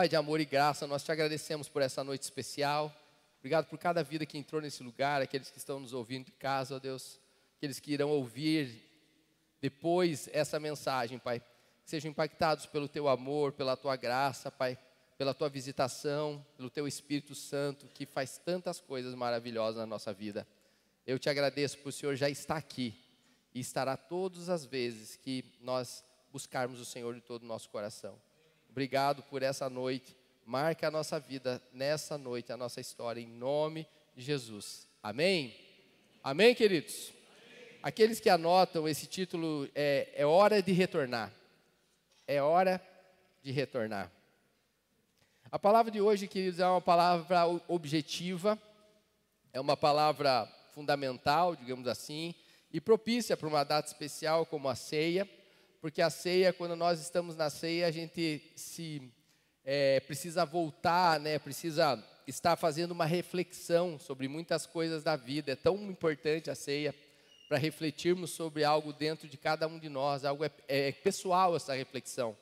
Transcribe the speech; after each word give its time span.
Pai 0.00 0.08
de 0.08 0.16
amor 0.16 0.40
e 0.40 0.46
graça, 0.46 0.86
nós 0.86 1.04
te 1.04 1.12
agradecemos 1.12 1.68
por 1.68 1.82
essa 1.82 2.02
noite 2.02 2.22
especial. 2.22 2.90
Obrigado 3.38 3.66
por 3.66 3.78
cada 3.78 4.02
vida 4.02 4.24
que 4.24 4.38
entrou 4.38 4.58
nesse 4.58 4.82
lugar, 4.82 5.20
aqueles 5.20 5.50
que 5.50 5.58
estão 5.58 5.78
nos 5.78 5.92
ouvindo 5.92 6.24
de 6.24 6.32
casa, 6.32 6.76
ó 6.76 6.78
Deus, 6.78 7.20
aqueles 7.58 7.78
que 7.78 7.92
irão 7.92 8.08
ouvir 8.08 8.82
depois 9.60 10.26
essa 10.32 10.58
mensagem, 10.58 11.18
Pai. 11.18 11.40
Que 11.84 11.90
sejam 11.90 12.10
impactados 12.10 12.64
pelo 12.64 12.88
teu 12.88 13.08
amor, 13.08 13.52
pela 13.52 13.76
tua 13.76 13.94
graça, 13.94 14.50
Pai, 14.50 14.78
pela 15.18 15.34
tua 15.34 15.50
visitação, 15.50 16.42
pelo 16.56 16.70
teu 16.70 16.88
Espírito 16.88 17.34
Santo, 17.34 17.86
que 17.88 18.06
faz 18.06 18.38
tantas 18.38 18.80
coisas 18.80 19.14
maravilhosas 19.14 19.76
na 19.76 19.86
nossa 19.86 20.14
vida. 20.14 20.48
Eu 21.06 21.18
te 21.18 21.28
agradeço 21.28 21.76
por 21.76 21.90
o 21.90 21.92
Senhor 21.92 22.16
já 22.16 22.30
estar 22.30 22.56
aqui 22.56 22.94
e 23.54 23.60
estará 23.60 23.98
todas 23.98 24.48
as 24.48 24.64
vezes 24.64 25.16
que 25.16 25.44
nós 25.60 26.02
buscarmos 26.32 26.80
o 26.80 26.86
Senhor 26.86 27.14
de 27.14 27.20
todo 27.20 27.42
o 27.42 27.46
nosso 27.46 27.68
coração. 27.68 28.18
Obrigado 28.70 29.24
por 29.24 29.42
essa 29.42 29.68
noite. 29.68 30.16
Marque 30.46 30.86
a 30.86 30.90
nossa 30.90 31.18
vida 31.18 31.60
nessa 31.72 32.16
noite, 32.16 32.52
a 32.52 32.56
nossa 32.56 32.80
história, 32.80 33.20
em 33.20 33.26
nome 33.26 33.84
de 34.14 34.22
Jesus. 34.22 34.86
Amém? 35.02 35.54
Amém, 36.22 36.54
queridos? 36.54 37.12
Aqueles 37.82 38.20
que 38.20 38.30
anotam 38.30 38.88
esse 38.88 39.06
título, 39.06 39.68
é, 39.74 40.08
é 40.14 40.24
hora 40.24 40.62
de 40.62 40.70
retornar. 40.70 41.32
É 42.28 42.40
hora 42.40 42.80
de 43.42 43.50
retornar. 43.50 44.10
A 45.50 45.58
palavra 45.58 45.90
de 45.90 46.00
hoje, 46.00 46.28
queridos, 46.28 46.60
é 46.60 46.66
uma 46.66 46.80
palavra 46.80 47.46
objetiva, 47.66 48.56
é 49.52 49.60
uma 49.60 49.76
palavra 49.76 50.46
fundamental, 50.72 51.56
digamos 51.56 51.88
assim, 51.88 52.36
e 52.72 52.80
propícia 52.80 53.36
para 53.36 53.48
uma 53.48 53.64
data 53.64 53.88
especial 53.88 54.46
como 54.46 54.68
a 54.68 54.76
ceia 54.76 55.28
porque 55.80 56.02
a 56.02 56.10
ceia, 56.10 56.52
quando 56.52 56.76
nós 56.76 57.00
estamos 57.00 57.36
na 57.36 57.48
ceia, 57.48 57.86
a 57.86 57.90
gente 57.90 58.52
se 58.54 59.10
é, 59.64 60.00
precisa 60.00 60.44
voltar, 60.44 61.18
né? 61.18 61.38
Precisa 61.38 62.02
estar 62.26 62.54
fazendo 62.56 62.92
uma 62.92 63.06
reflexão 63.06 63.98
sobre 63.98 64.28
muitas 64.28 64.66
coisas 64.66 65.02
da 65.02 65.16
vida. 65.16 65.52
É 65.52 65.56
tão 65.56 65.76
importante 65.90 66.50
a 66.50 66.54
ceia 66.54 66.94
para 67.48 67.56
refletirmos 67.56 68.30
sobre 68.30 68.62
algo 68.62 68.92
dentro 68.92 69.26
de 69.26 69.38
cada 69.38 69.66
um 69.66 69.78
de 69.78 69.88
nós. 69.88 70.24
Algo 70.24 70.44
é, 70.44 70.50
é 70.68 70.92
pessoal 70.92 71.56
essa 71.56 71.74
reflexão. 71.74 72.36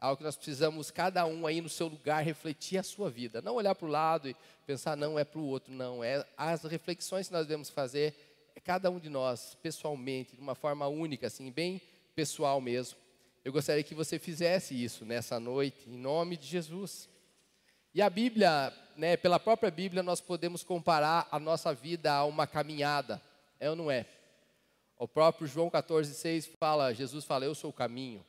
Algo 0.00 0.16
que 0.16 0.24
nós 0.24 0.34
precisamos 0.34 0.90
cada 0.90 1.24
um 1.24 1.46
aí 1.46 1.60
no 1.60 1.68
seu 1.68 1.86
lugar 1.86 2.24
refletir 2.24 2.78
a 2.78 2.82
sua 2.82 3.08
vida. 3.08 3.40
Não 3.40 3.54
olhar 3.54 3.76
para 3.76 3.86
o 3.86 3.90
lado 3.90 4.28
e 4.28 4.36
pensar 4.66 4.96
não 4.96 5.16
é 5.16 5.22
para 5.24 5.38
o 5.38 5.46
outro, 5.46 5.72
não. 5.72 6.02
É 6.02 6.26
as 6.36 6.64
reflexões 6.64 7.28
que 7.28 7.32
nós 7.32 7.46
devemos 7.46 7.70
fazer 7.70 8.12
é 8.56 8.60
cada 8.60 8.90
um 8.90 8.98
de 8.98 9.08
nós 9.08 9.56
pessoalmente, 9.62 10.34
de 10.34 10.42
uma 10.42 10.56
forma 10.56 10.88
única, 10.88 11.28
assim, 11.28 11.50
bem 11.50 11.80
pessoal 12.14 12.60
mesmo. 12.60 12.98
Eu 13.44 13.52
gostaria 13.52 13.82
que 13.82 13.94
você 13.94 14.18
fizesse 14.18 14.72
isso 14.72 15.04
nessa 15.04 15.40
noite, 15.40 15.88
em 15.90 15.96
nome 15.96 16.36
de 16.36 16.46
Jesus. 16.46 17.08
E 17.94 18.00
a 18.00 18.08
Bíblia, 18.08 18.72
né, 18.96 19.16
pela 19.16 19.40
própria 19.40 19.70
Bíblia, 19.70 20.02
nós 20.02 20.20
podemos 20.20 20.62
comparar 20.62 21.28
a 21.30 21.38
nossa 21.38 21.74
vida 21.74 22.12
a 22.12 22.24
uma 22.24 22.46
caminhada, 22.46 23.20
é 23.58 23.68
ou 23.68 23.76
não 23.76 23.90
é? 23.90 24.06
O 24.96 25.08
próprio 25.08 25.46
João 25.46 25.68
14,6 25.68 26.48
fala, 26.58 26.94
Jesus 26.94 27.24
fala, 27.24 27.44
eu 27.44 27.54
sou 27.54 27.70
o 27.70 27.72
caminho. 27.72 28.24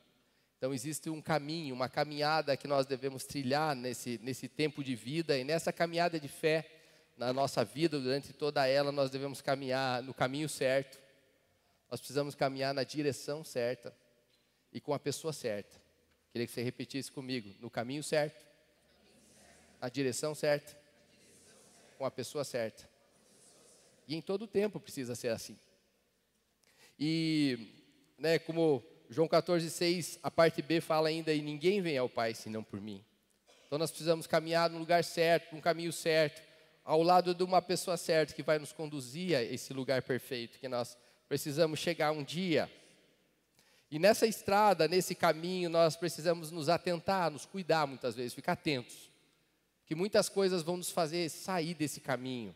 Então 0.58 0.74
existe 0.74 1.08
um 1.08 1.22
caminho, 1.22 1.74
uma 1.74 1.88
caminhada 1.88 2.56
que 2.56 2.66
nós 2.66 2.86
devemos 2.86 3.24
trilhar 3.24 3.76
nesse, 3.76 4.18
nesse 4.22 4.48
tempo 4.48 4.82
de 4.82 4.96
vida, 4.96 5.38
e 5.38 5.44
nessa 5.44 5.72
caminhada 5.72 6.18
de 6.18 6.26
fé, 6.26 6.68
na 7.16 7.32
nossa 7.32 7.64
vida, 7.64 8.00
durante 8.00 8.32
toda 8.32 8.66
ela, 8.66 8.90
nós 8.90 9.10
devemos 9.10 9.40
caminhar 9.40 10.02
no 10.02 10.12
caminho 10.12 10.48
certo. 10.48 10.98
Nós 11.94 12.00
precisamos 12.00 12.34
caminhar 12.34 12.74
na 12.74 12.82
direção 12.82 13.44
certa 13.44 13.94
e 14.72 14.80
com 14.80 14.92
a 14.92 14.98
pessoa 14.98 15.32
certa. 15.32 15.80
Queria 16.32 16.44
que 16.44 16.52
você 16.52 16.60
repetisse 16.60 17.08
comigo: 17.08 17.54
no 17.60 17.70
caminho 17.70 18.02
certo, 18.02 18.44
na 19.80 19.88
direção 19.88 20.34
certa, 20.34 20.76
com 21.96 22.04
a 22.04 22.10
pessoa 22.10 22.42
certa. 22.42 22.82
E 24.08 24.16
em 24.16 24.20
todo 24.20 24.48
tempo 24.48 24.80
precisa 24.80 25.14
ser 25.14 25.28
assim. 25.28 25.56
E, 26.98 27.72
né, 28.18 28.40
como 28.40 28.82
João 29.08 29.28
14, 29.28 29.70
6, 29.70 30.18
a 30.20 30.32
parte 30.32 30.62
B 30.62 30.80
fala 30.80 31.08
ainda, 31.08 31.32
e 31.32 31.40
ninguém 31.40 31.80
vem 31.80 31.96
ao 31.96 32.08
Pai 32.08 32.34
senão 32.34 32.64
por 32.64 32.80
mim. 32.80 33.04
Então 33.68 33.78
nós 33.78 33.92
precisamos 33.92 34.26
caminhar 34.26 34.68
no 34.68 34.80
lugar 34.80 35.04
certo, 35.04 35.54
no 35.54 35.62
caminho 35.62 35.92
certo, 35.92 36.42
ao 36.84 37.04
lado 37.04 37.32
de 37.32 37.44
uma 37.44 37.62
pessoa 37.62 37.96
certa 37.96 38.34
que 38.34 38.42
vai 38.42 38.58
nos 38.58 38.72
conduzir 38.72 39.36
a 39.36 39.44
esse 39.44 39.72
lugar 39.72 40.02
perfeito 40.02 40.58
que 40.58 40.66
nós 40.66 40.98
precisamos 41.28 41.78
chegar 41.78 42.12
um 42.12 42.22
dia. 42.22 42.70
E 43.90 43.98
nessa 43.98 44.26
estrada, 44.26 44.88
nesse 44.88 45.14
caminho, 45.14 45.70
nós 45.70 45.96
precisamos 45.96 46.50
nos 46.50 46.68
atentar, 46.68 47.30
nos 47.30 47.46
cuidar 47.46 47.86
muitas 47.86 48.14
vezes, 48.14 48.34
ficar 48.34 48.52
atentos. 48.52 49.10
Que 49.86 49.94
muitas 49.94 50.28
coisas 50.28 50.62
vão 50.62 50.76
nos 50.76 50.90
fazer 50.90 51.28
sair 51.28 51.74
desse 51.74 52.00
caminho. 52.00 52.54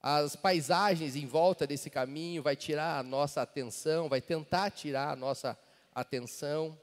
As 0.00 0.36
paisagens 0.36 1.16
em 1.16 1.26
volta 1.26 1.66
desse 1.66 1.90
caminho 1.90 2.42
vai 2.42 2.56
tirar 2.56 2.98
a 2.98 3.02
nossa 3.02 3.42
atenção, 3.42 4.08
vai 4.08 4.20
tentar 4.20 4.70
tirar 4.70 5.10
a 5.10 5.16
nossa 5.16 5.58
atenção, 5.94 6.78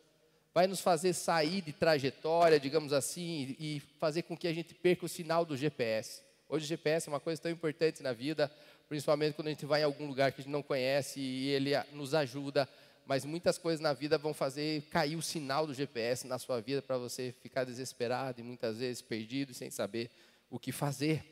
vai 0.53 0.67
nos 0.67 0.81
fazer 0.81 1.13
sair 1.13 1.61
de 1.61 1.73
trajetória, 1.73 2.59
digamos 2.59 2.94
assim, 2.94 3.55
e 3.59 3.79
fazer 4.00 4.23
com 4.23 4.38
que 4.38 4.47
a 4.47 4.53
gente 4.53 4.73
perca 4.73 5.05
o 5.05 5.09
sinal 5.09 5.45
do 5.45 5.57
GPS. 5.57 6.22
Hoje 6.47 6.66
o 6.66 6.67
GPS 6.67 7.09
é 7.09 7.11
uma 7.11 7.19
coisa 7.19 7.41
tão 7.41 7.51
importante 7.51 8.03
na 8.03 8.13
vida, 8.13 8.51
principalmente 8.88 9.35
quando 9.35 9.47
a 9.47 9.51
gente 9.51 9.66
vai 9.66 9.81
em 9.81 9.85
algum 9.85 10.07
lugar 10.07 10.31
que 10.31 10.41
a 10.41 10.44
gente 10.44 10.51
não 10.51 10.63
conhece 10.63 11.19
e 11.19 11.49
ele 11.49 11.71
nos 11.91 12.13
ajuda. 12.13 12.67
Mas 13.05 13.25
muitas 13.25 13.57
coisas 13.57 13.81
na 13.81 13.91
vida 13.91 14.17
vão 14.17 14.33
fazer 14.33 14.83
cair 14.83 15.16
o 15.16 15.21
sinal 15.21 15.67
do 15.67 15.73
GPS 15.73 16.25
na 16.25 16.39
sua 16.39 16.61
vida 16.61 16.81
para 16.81 16.97
você 16.97 17.33
ficar 17.41 17.66
desesperado 17.66 18.39
e 18.39 18.43
muitas 18.43 18.77
vezes 18.77 19.01
perdido 19.01 19.53
sem 19.53 19.69
saber 19.69 20.09
o 20.49 20.57
que 20.57 20.72
fazer. 20.72 21.23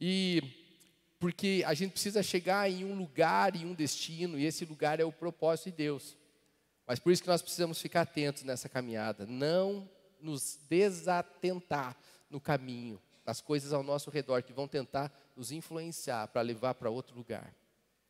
E 0.00 0.42
porque 1.18 1.62
a 1.66 1.74
gente 1.74 1.92
precisa 1.92 2.22
chegar 2.22 2.70
em 2.70 2.82
um 2.82 2.96
lugar 2.96 3.54
e 3.54 3.66
um 3.66 3.74
destino, 3.74 4.38
e 4.38 4.46
esse 4.46 4.64
lugar 4.64 4.98
é 4.98 5.04
o 5.04 5.12
propósito 5.12 5.66
de 5.66 5.76
Deus. 5.76 6.16
Mas 6.86 6.98
por 6.98 7.12
isso 7.12 7.22
que 7.22 7.28
nós 7.28 7.42
precisamos 7.42 7.78
ficar 7.78 8.00
atentos 8.00 8.42
nessa 8.42 8.68
caminhada, 8.68 9.26
não 9.26 9.88
nos 10.18 10.58
desatentar 10.68 11.96
no 12.30 12.40
caminho, 12.40 13.00
as 13.26 13.40
coisas 13.40 13.72
ao 13.72 13.82
nosso 13.82 14.10
redor 14.10 14.42
que 14.42 14.52
vão 14.52 14.66
tentar 14.66 15.12
nos 15.40 15.50
influenciar 15.50 16.28
para 16.28 16.42
levar 16.42 16.74
para 16.74 16.90
outro 16.90 17.16
lugar, 17.16 17.54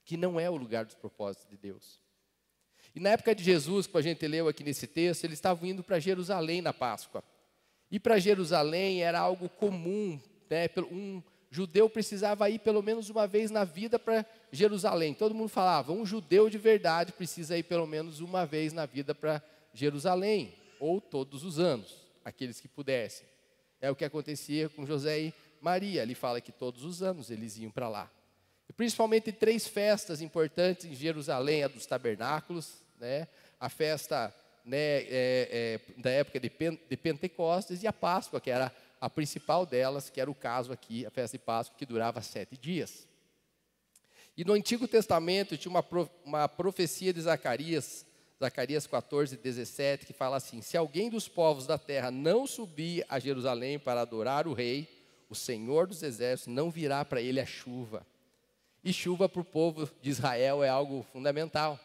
que 0.05 0.17
não 0.17 0.41
é 0.41 0.51
o 0.51 0.57
lugar 0.57 0.85
dos 0.85 0.97
propósitos 0.97 1.49
de 1.49 1.57
Deus. 1.57 2.01
E 2.93 2.99
na 2.99 3.11
época 3.11 3.33
de 3.37 3.45
Jesus, 3.45 3.87
que 3.87 3.97
a 3.97 4.01
gente 4.01 4.27
leu 4.27 4.49
aqui 4.49 4.65
nesse 4.65 4.85
texto, 4.85 5.23
eles 5.23 5.39
estavam 5.39 5.69
indo 5.69 5.81
para 5.81 6.01
Jerusalém 6.01 6.61
na 6.61 6.73
Páscoa. 6.73 7.23
E 7.89 8.01
para 8.01 8.19
Jerusalém 8.19 9.05
era 9.05 9.21
algo 9.21 9.49
comum, 9.49 10.21
né? 10.51 10.69
um 10.91 11.23
judeu 11.53 11.89
precisava 11.89 12.51
ir 12.51 12.59
pelo 12.59 12.83
menos 12.83 13.09
uma 13.11 13.29
vez 13.29 13.53
na 13.53 13.63
vida 13.63 13.97
para 13.97 14.27
Jerusalém. 14.51 15.15
Todo 15.15 15.33
mundo 15.33 15.51
falava, 15.51 15.93
um 15.93 16.05
judeu 16.05 16.51
de 16.51 16.59
verdade 16.59 17.13
precisa 17.13 17.57
ir 17.57 17.63
pelo 17.63 17.87
menos 17.87 18.19
uma 18.19 18.45
vez 18.45 18.73
na 18.73 18.87
vida 18.87 19.15
para 19.15 19.41
Jerusalém, 19.73 20.53
ou 20.81 21.01
todos 21.01 21.45
os 21.45 21.61
anos, 21.61 21.95
aqueles 22.25 22.61
que 22.61 22.67
pudessem. 22.67 23.25
É 23.81 23.89
o 23.89 23.95
que 23.95 24.05
acontecia 24.05 24.69
com 24.69 24.85
José 24.85 25.21
e 25.21 25.35
Maria. 25.61 26.03
Ele 26.03 26.15
fala 26.15 26.41
que 26.41 26.53
todos 26.53 26.85
os 26.85 27.03
anos 27.03 27.31
eles 27.31 27.57
iam 27.59 27.71
para 27.71 27.89
lá. 27.89 28.11
E 28.69 28.73
principalmente 28.73 29.33
três 29.33 29.67
festas 29.67 30.21
importantes 30.21 30.87
em 30.87 30.95
Jerusalém: 30.95 31.65
a 31.65 31.69
dos 31.69 31.87
tabernáculos, 31.87 32.83
né? 32.99 33.29
a 33.59 33.69
festa 33.69 34.35
né, 34.65 34.79
é, 34.79 35.09
é, 35.11 35.81
da 36.01 36.11
época 36.11 36.39
de, 36.39 36.51
de 36.89 36.97
Pentecostes 36.97 37.83
e 37.83 37.87
a 37.87 37.93
Páscoa, 37.93 38.41
que 38.41 38.51
era 38.51 38.73
a 39.01 39.11
principal 39.11 39.65
delas, 39.65 40.11
que 40.11 40.21
era 40.21 40.31
o 40.31 40.35
caso 40.35 40.73
aqui, 40.73 41.07
a 41.07 41.11
festa 41.11 41.37
de 41.37 41.45
Páscoa, 41.45 41.77
que 41.77 41.87
durava 41.87 42.21
sete 42.23 42.57
dias. 42.57 43.09
E 44.37 44.45
no 44.45 44.53
Antigo 44.53 44.87
Testamento 44.87 45.57
tinha 45.57 45.71
uma, 45.71 45.85
uma 46.25 46.49
profecia 46.49 47.13
de 47.13 47.21
Zacarias, 47.21 48.07
Zacarias 48.39 48.87
14, 48.87 49.37
17, 49.37 50.07
que 50.07 50.13
fala 50.13 50.37
assim: 50.37 50.63
Se 50.63 50.77
alguém 50.77 51.11
dos 51.11 51.29
povos 51.29 51.67
da 51.67 51.77
terra 51.77 52.11
não 52.11 52.47
subir 52.47 53.05
a 53.09 53.19
Jerusalém 53.19 53.79
para 53.79 54.01
adorar 54.01 54.47
o 54.47 54.55
rei, 54.55 54.89
o 55.31 55.35
Senhor 55.35 55.87
dos 55.87 56.03
exércitos 56.03 56.53
não 56.53 56.71
virá 56.71 57.05
para 57.05 57.23
ele 57.23 57.41
a 57.41 57.47
chuva. 57.47 58.05
E 58.83 58.93
chuva 58.93 59.29
para 59.29 59.41
o 59.41 59.45
povo 59.45 59.89
de 60.03 60.11
Israel 60.11 60.65
é 60.65 60.69
algo 60.69 61.07
fundamental. 61.13 61.79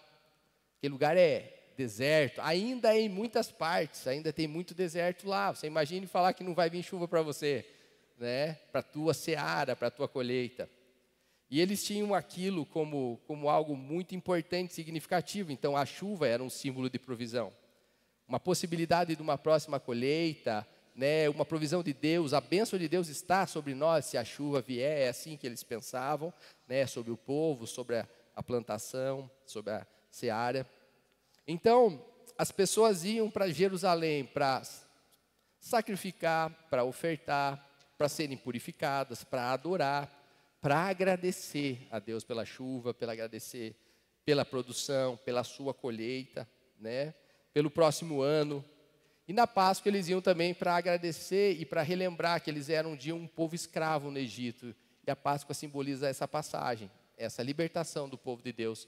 Aquele 0.77 0.93
lugar 0.93 1.15
é 1.15 1.53
deserto, 1.77 2.41
ainda 2.41 2.97
em 2.97 3.07
muitas 3.07 3.51
partes, 3.51 4.07
ainda 4.07 4.33
tem 4.33 4.47
muito 4.47 4.73
deserto 4.73 5.27
lá. 5.27 5.53
Você 5.53 5.67
imagine 5.67 6.07
falar 6.07 6.33
que 6.33 6.43
não 6.43 6.55
vai 6.55 6.69
vir 6.69 6.81
chuva 6.81 7.07
para 7.07 7.21
você, 7.21 7.65
né? 8.17 8.53
Para 8.71 8.79
a 8.79 8.83
tua 8.83 9.13
seara, 9.13 9.75
para 9.75 9.89
a 9.89 9.91
tua 9.91 10.07
colheita. 10.07 10.67
E 11.51 11.61
eles 11.61 11.83
tinham 11.83 12.15
aquilo 12.15 12.65
como, 12.65 13.21
como 13.27 13.49
algo 13.49 13.75
muito 13.75 14.15
importante, 14.15 14.73
significativo. 14.73 15.51
Então, 15.51 15.77
a 15.77 15.85
chuva 15.85 16.27
era 16.27 16.41
um 16.41 16.49
símbolo 16.49 16.89
de 16.89 16.97
provisão. 16.97 17.53
Uma 18.27 18.39
possibilidade 18.39 19.15
de 19.15 19.21
uma 19.21 19.37
próxima 19.37 19.79
colheita, 19.79 20.67
né, 20.95 21.29
uma 21.29 21.45
provisão 21.45 21.83
de 21.83 21.93
Deus, 21.93 22.33
a 22.33 22.39
bênção 22.39 22.79
de 22.79 22.87
Deus 22.87 23.09
está 23.09 23.45
sobre 23.45 23.75
nós 23.75 24.05
se 24.05 24.17
a 24.17 24.23
chuva 24.23 24.61
vier, 24.61 25.01
é 25.01 25.09
assim 25.09 25.35
que 25.35 25.45
eles 25.45 25.63
pensavam, 25.63 26.33
né, 26.67 26.87
sobre 26.87 27.11
o 27.11 27.17
povo, 27.17 27.67
sobre 27.67 27.97
a, 27.97 28.07
a 28.35 28.41
plantação, 28.41 29.29
sobre 29.45 29.73
a 29.73 29.85
seara. 30.09 30.65
Então, 31.45 32.03
as 32.37 32.51
pessoas 32.51 33.03
iam 33.03 33.29
para 33.29 33.49
Jerusalém 33.49 34.23
para 34.23 34.61
sacrificar, 35.59 36.49
para 36.69 36.83
ofertar, 36.83 37.67
para 37.97 38.09
serem 38.09 38.37
purificadas, 38.37 39.23
para 39.23 39.51
adorar, 39.51 40.09
para 40.61 40.77
agradecer 40.77 41.87
a 41.91 41.99
Deus 41.99 42.23
pela 42.23 42.45
chuva, 42.45 42.93
pela 42.93 43.13
agradecer 43.13 43.75
pela 44.25 44.43
produção, 44.43 45.15
pela 45.17 45.43
sua 45.43 45.73
colheita, 45.73 46.47
né? 46.79 47.13
Pelo 47.53 47.69
próximo 47.69 48.21
ano. 48.21 48.65
E 49.27 49.33
na 49.33 49.47
Páscoa 49.47 49.89
eles 49.89 50.07
iam 50.07 50.21
também 50.21 50.53
para 50.53 50.75
agradecer 50.75 51.53
e 51.59 51.65
para 51.65 51.81
relembrar 51.81 52.41
que 52.41 52.49
eles 52.49 52.69
eram 52.69 52.91
um 52.91 52.95
dia 52.95 53.15
um 53.15 53.27
povo 53.27 53.55
escravo 53.55 54.11
no 54.11 54.19
Egito. 54.19 54.75
E 55.05 55.09
a 55.09 55.15
Páscoa 55.15 55.53
simboliza 55.53 56.07
essa 56.07 56.27
passagem, 56.27 56.91
essa 57.17 57.41
libertação 57.41 58.07
do 58.07 58.17
povo 58.17 58.43
de 58.43 58.51
Deus 58.51 58.87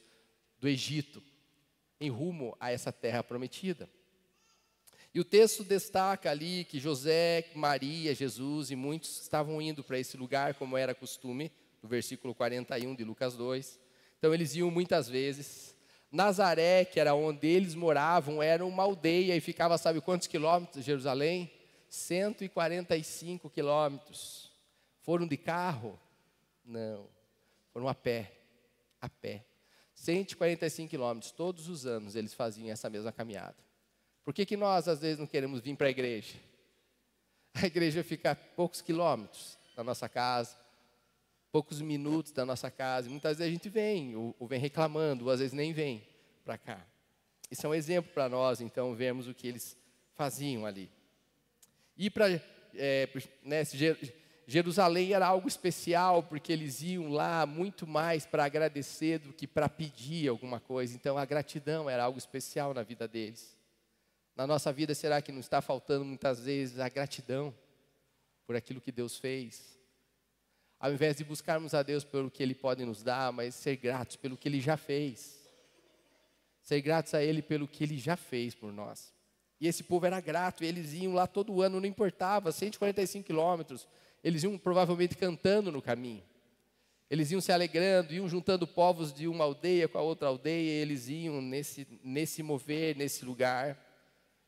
do 0.60 0.68
Egito 0.68 1.24
em 2.00 2.10
rumo 2.10 2.56
a 2.60 2.72
essa 2.72 2.92
terra 2.92 3.24
prometida. 3.24 3.89
E 5.13 5.19
o 5.19 5.25
texto 5.25 5.63
destaca 5.63 6.30
ali 6.30 6.63
que 6.66 6.80
José, 6.80 7.50
Maria, 7.56 8.13
Jesus 8.13 8.69
e 8.69 8.75
muitos 8.75 9.22
estavam 9.22 9.62
indo 9.62 9.84
para 9.84 9.98
esse 9.98 10.16
lugar, 10.16 10.54
como 10.54 10.78
era 10.78 10.94
costume, 10.94 11.51
no 11.81 11.89
versículo 11.89 12.36
41 12.36 12.94
de 12.94 13.04
Lucas 13.04 13.36
2. 13.36 13.80
Então 14.19 14.34
eles 14.34 14.56
iam 14.56 14.69
muitas 14.69 15.10
vezes. 15.10 15.75
Nazaré, 16.12 16.86
que 16.86 17.00
era 17.00 17.13
onde 17.13 17.48
eles 17.48 17.75
moravam, 17.75 18.42
era 18.42 18.65
uma 18.65 18.83
aldeia 18.83 19.36
e 19.36 19.42
ficava, 19.42 19.77
sabe 19.77 20.00
quantos 20.00 20.27
quilômetros 20.27 20.77
de 20.77 20.86
Jerusalém? 20.86 21.51
145 21.89 23.50
quilômetros. 23.50 24.51
Foram 25.01 25.27
de 25.27 25.38
carro? 25.38 26.00
Não. 26.63 27.07
Foram 27.71 27.88
a 27.88 27.94
pé. 27.94 28.31
A 29.01 29.09
pé. 29.09 29.45
145 29.95 30.89
quilômetros. 30.89 31.31
Todos 31.31 31.68
os 31.68 31.86
anos 31.86 32.15
eles 32.15 32.33
faziam 32.33 32.69
essa 32.69 32.89
mesma 32.89 33.12
caminhada. 33.12 33.56
Por 34.24 34.33
que, 34.33 34.45
que 34.45 34.57
nós, 34.57 34.88
às 34.88 35.00
vezes, 35.00 35.19
não 35.19 35.27
queremos 35.27 35.62
vir 35.62 35.75
para 35.75 35.88
a 35.88 35.89
igreja? 35.89 36.36
A 37.53 37.65
igreja 37.65 38.03
fica 38.03 38.31
a 38.31 38.36
poucos 38.36 38.81
quilômetros 38.81 39.57
da 39.75 39.83
nossa 39.83 40.07
casa, 40.07 40.56
poucos 41.51 41.81
minutos 41.81 42.31
da 42.31 42.45
nossa 42.45 42.69
casa. 42.69 43.09
Muitas 43.09 43.38
vezes 43.38 43.49
a 43.49 43.53
gente 43.53 43.69
vem, 43.69 44.15
ou, 44.15 44.35
ou 44.39 44.47
vem 44.47 44.59
reclamando, 44.59 45.25
ou 45.25 45.31
às 45.31 45.39
vezes 45.39 45.53
nem 45.53 45.73
vem 45.73 46.07
para 46.44 46.57
cá. 46.57 46.85
Isso 47.49 47.65
é 47.65 47.69
um 47.69 47.73
exemplo 47.73 48.11
para 48.13 48.27
nós, 48.27 48.61
então, 48.61 48.94
vermos 48.94 49.27
o 49.27 49.33
que 49.33 49.47
eles 49.47 49.77
faziam 50.13 50.65
ali. 50.65 50.91
E 51.97 52.09
para 52.09 52.41
é, 52.75 53.09
né, 53.44 53.63
Jerusalém 54.45 55.13
era 55.13 55.27
algo 55.27 55.47
especial, 55.47 56.23
porque 56.23 56.53
eles 56.53 56.81
iam 56.81 57.09
lá 57.09 57.45
muito 57.45 57.85
mais 57.85 58.25
para 58.25 58.45
agradecer 58.45 59.19
do 59.19 59.33
que 59.33 59.45
para 59.45 59.67
pedir 59.67 60.29
alguma 60.29 60.59
coisa. 60.59 60.95
Então, 60.95 61.17
a 61.17 61.25
gratidão 61.25 61.89
era 61.89 62.03
algo 62.03 62.17
especial 62.17 62.73
na 62.73 62.83
vida 62.83 63.07
deles. 63.07 63.57
Na 64.35 64.47
nossa 64.47 64.71
vida, 64.71 64.93
será 64.93 65.21
que 65.21 65.31
não 65.31 65.39
está 65.39 65.61
faltando 65.61 66.05
muitas 66.05 66.39
vezes 66.39 66.79
a 66.79 66.88
gratidão 66.88 67.53
por 68.45 68.55
aquilo 68.55 68.79
que 68.79 68.91
Deus 68.91 69.17
fez? 69.17 69.76
Ao 70.79 70.91
invés 70.91 71.18
de 71.18 71.24
buscarmos 71.24 71.74
a 71.74 71.81
Deus 71.81 72.03
pelo 72.03 72.29
que 72.29 72.44
Ele 72.44 72.53
pode 72.53 72.85
nos 72.85 73.01
dar, 73.01 73.31
mas 73.31 73.56
ser 73.56 73.77
gratos 73.77 74.15
pelo 74.15 74.38
que 74.38 74.47
Ele 74.47 74.62
já 74.62 74.77
fez. 74.77 75.39
Ser 76.62 76.81
gratos 76.81 77.13
a 77.13 77.24
Ele 77.24 77.41
pelo 77.41 77.68
que 77.68 77.83
Ele 77.83 77.97
já 77.97 78.15
fez 78.15 78.53
por 78.53 78.71
nós. 78.71 79.13
E 79.59 79.68
esse 79.68 79.83
povo 79.83 80.06
era 80.06 80.21
grato, 80.21 80.63
e 80.63 80.68
eles 80.68 80.94
iam 80.94 81.13
lá 81.13 81.25
todo 81.25 81.62
ano, 81.62 81.79
não 81.79 81.88
importava, 81.88 82.51
145 82.51 83.25
quilômetros. 83.25 83.88
Eles 84.24 84.44
iam 84.44 84.57
provavelmente 84.57 85.15
cantando 85.15 85.71
no 85.71 85.81
caminho. 85.81 86.24
Eles 87.09 87.31
iam 87.31 87.41
se 87.41 87.51
alegrando, 87.51 88.13
iam 88.13 88.27
juntando 88.27 88.68
povos 88.68 89.13
de 89.13 89.27
uma 89.27 89.45
aldeia 89.45 89.88
com 89.88 89.97
a 89.97 90.01
outra 90.01 90.27
aldeia, 90.27 90.81
eles 90.81 91.07
iam 91.07 91.41
nesse, 91.41 91.88
nesse 92.03 92.44
mover, 92.44 92.95
nesse 92.95 93.25
lugar. 93.25 93.77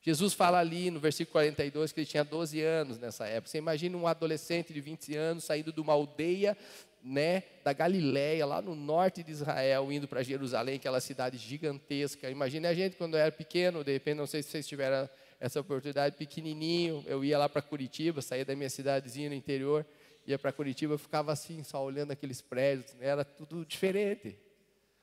Jesus 0.01 0.33
fala 0.33 0.59
ali 0.59 0.89
no 0.89 0.99
versículo 0.99 1.33
42 1.33 1.91
que 1.91 1.99
ele 1.99 2.07
tinha 2.07 2.23
12 2.23 2.61
anos 2.61 2.97
nessa 2.97 3.27
época. 3.27 3.49
Você 3.49 3.57
imagina 3.57 3.97
um 3.97 4.07
adolescente 4.07 4.73
de 4.73 4.79
20 4.79 5.15
anos 5.15 5.43
saindo 5.43 5.73
de 5.73 5.81
uma 5.81 5.93
aldeia 5.93 6.57
né, 7.03 7.43
da 7.63 7.73
Galiléia, 7.73 8.45
lá 8.45 8.61
no 8.61 8.75
norte 8.75 9.23
de 9.23 9.31
Israel, 9.31 9.91
indo 9.91 10.07
para 10.07 10.23
Jerusalém, 10.23 10.75
aquela 10.75 10.99
cidade 10.99 11.37
gigantesca. 11.37 12.29
Imagine 12.29 12.67
a 12.67 12.73
gente 12.73 12.95
quando 12.95 13.15
era 13.15 13.31
pequeno, 13.31 13.83
de 13.83 13.91
repente, 13.91 14.17
não 14.17 14.27
sei 14.27 14.43
se 14.43 14.49
vocês 14.49 14.67
tiveram 14.67 15.09
essa 15.39 15.59
oportunidade, 15.59 16.17
pequenininho, 16.17 17.03
eu 17.07 17.23
ia 17.23 17.37
lá 17.37 17.47
para 17.47 17.61
Curitiba, 17.61 18.21
saía 18.21 18.43
da 18.43 18.55
minha 18.55 18.69
cidadezinha 18.69 19.29
no 19.29 19.35
interior, 19.35 19.85
ia 20.27 20.37
para 20.37 20.51
Curitiba, 20.51 20.93
eu 20.93 20.99
ficava 20.99 21.31
assim, 21.31 21.63
só 21.63 21.83
olhando 21.83 22.11
aqueles 22.11 22.41
prédios, 22.41 22.93
né, 22.95 23.07
era 23.07 23.23
tudo 23.23 23.65
diferente. 23.65 24.37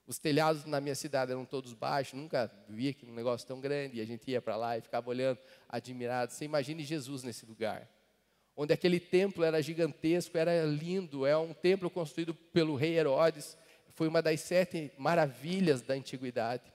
Os 0.06 0.18
telhados 0.18 0.64
na 0.64 0.80
minha 0.80 0.94
cidade 0.94 1.32
eram 1.32 1.44
todos 1.44 1.72
baixos, 1.72 2.14
nunca 2.14 2.50
via 2.68 2.94
um 3.04 3.14
negócio 3.14 3.46
tão 3.46 3.60
grande, 3.60 3.98
e 3.98 4.00
a 4.00 4.04
gente 4.04 4.30
ia 4.30 4.40
para 4.40 4.56
lá 4.56 4.78
e 4.78 4.80
ficava 4.80 5.10
olhando, 5.10 5.38
admirado. 5.68 6.32
Você 6.32 6.44
imagine 6.44 6.84
Jesus 6.84 7.24
nesse 7.24 7.44
lugar, 7.44 7.88
onde 8.56 8.72
aquele 8.72 9.00
templo 9.00 9.42
era 9.42 9.60
gigantesco, 9.60 10.38
era 10.38 10.64
lindo, 10.64 11.26
é 11.26 11.36
um 11.36 11.52
templo 11.52 11.90
construído 11.90 12.32
pelo 12.34 12.76
rei 12.76 12.96
Herodes, 12.96 13.58
foi 13.94 14.06
uma 14.06 14.22
das 14.22 14.40
sete 14.40 14.92
maravilhas 14.96 15.82
da 15.82 15.94
antiguidade. 15.94 16.72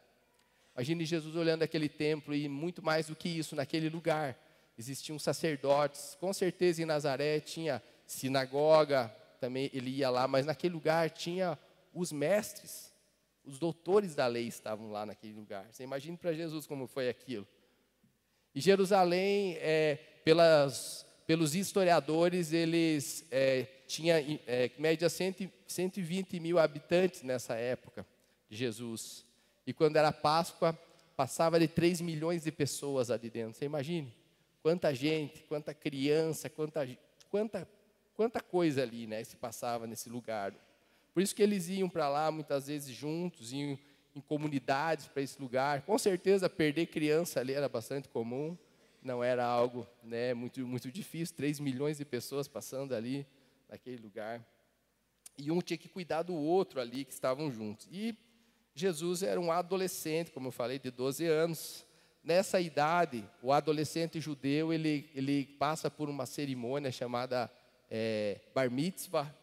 Imagine 0.75 1.05
Jesus 1.05 1.35
olhando 1.35 1.63
aquele 1.63 1.87
templo 1.87 2.35
e 2.35 2.49
muito 2.49 2.83
mais 2.83 3.07
do 3.07 3.15
que 3.15 3.29
isso, 3.29 3.55
naquele 3.55 3.89
lugar 3.89 4.37
existiam 4.77 5.17
sacerdotes, 5.19 6.17
com 6.19 6.33
certeza 6.33 6.81
em 6.81 6.85
Nazaré 6.85 7.39
tinha 7.39 7.81
sinagoga, 8.05 9.13
também 9.39 9.69
ele 9.73 9.89
ia 9.89 10.09
lá, 10.09 10.27
mas 10.27 10.45
naquele 10.45 10.73
lugar 10.73 11.09
tinha 11.09 11.57
os 11.93 12.11
mestres, 12.11 12.90
os 13.45 13.57
doutores 13.57 14.15
da 14.15 14.27
lei 14.27 14.47
estavam 14.47 14.91
lá 14.91 15.05
naquele 15.05 15.33
lugar. 15.33 15.67
Você 15.71 15.83
imagina 15.83 16.17
para 16.17 16.33
Jesus 16.33 16.65
como 16.67 16.87
foi 16.87 17.09
aquilo. 17.09 17.47
E 18.53 18.59
Jerusalém, 18.59 19.55
é, 19.59 19.95
pelas, 20.23 21.05
pelos 21.25 21.55
historiadores, 21.55 22.51
eles 22.53 23.25
é, 23.31 23.63
tinha 23.87 24.19
é, 24.47 24.71
média 24.77 25.09
100, 25.09 25.51
120 25.65 26.39
mil 26.39 26.59
habitantes 26.59 27.23
nessa 27.23 27.55
época 27.55 28.05
de 28.49 28.57
Jesus. 28.57 29.25
E 29.65 29.73
quando 29.73 29.95
era 29.95 30.11
Páscoa, 30.11 30.77
passava 31.15 31.59
de 31.59 31.67
3 31.67 32.01
milhões 32.01 32.43
de 32.43 32.51
pessoas 32.51 33.09
ali 33.09 33.29
dentro. 33.29 33.57
Você 33.57 33.65
imagine? 33.65 34.13
Quanta 34.61 34.93
gente, 34.93 35.43
quanta 35.43 35.73
criança, 35.73 36.49
quanta, 36.49 36.87
quanta, 37.29 37.67
quanta 38.13 38.41
coisa 38.41 38.83
ali 38.83 39.07
né, 39.07 39.23
se 39.23 39.35
passava 39.35 39.87
nesse 39.87 40.09
lugar. 40.09 40.53
Por 41.13 41.21
isso 41.21 41.35
que 41.35 41.43
eles 41.43 41.67
iam 41.67 41.89
para 41.89 42.07
lá 42.07 42.31
muitas 42.31 42.67
vezes 42.67 42.95
juntos, 42.95 43.51
iam 43.51 43.77
em 44.15 44.21
comunidades 44.21 45.07
para 45.07 45.21
esse 45.21 45.41
lugar. 45.41 45.81
Com 45.81 45.97
certeza 45.97 46.49
perder 46.49 46.87
criança 46.87 47.39
ali 47.39 47.53
era 47.53 47.67
bastante 47.69 48.09
comum, 48.09 48.57
não 49.01 49.23
era 49.23 49.45
algo 49.45 49.87
né, 50.03 50.33
muito, 50.33 50.65
muito 50.65 50.91
difícil. 50.91 51.35
3 51.35 51.59
milhões 51.59 51.97
de 51.97 52.05
pessoas 52.05 52.47
passando 52.47 52.93
ali 52.93 53.25
naquele 53.69 53.97
lugar. 53.97 54.45
E 55.37 55.51
um 55.51 55.61
tinha 55.61 55.77
que 55.77 55.89
cuidar 55.89 56.23
do 56.23 56.35
outro 56.35 56.79
ali 56.79 57.05
que 57.05 57.13
estavam 57.13 57.51
juntos. 57.51 57.87
E 57.91 58.15
Jesus 58.75 59.23
era 59.23 59.39
um 59.39 59.51
adolescente, 59.51 60.31
como 60.31 60.47
eu 60.47 60.51
falei, 60.51 60.77
de 60.77 60.91
12 60.91 61.25
anos. 61.25 61.85
Nessa 62.23 62.61
idade, 62.61 63.27
o 63.41 63.51
adolescente 63.51 64.19
judeu 64.19 64.71
ele, 64.71 65.09
ele 65.15 65.45
passa 65.57 65.89
por 65.89 66.09
uma 66.09 66.25
cerimônia 66.25 66.91
chamada 66.91 67.51
é, 67.89 68.39
bar 68.53 68.69
mitzvah, 68.69 69.35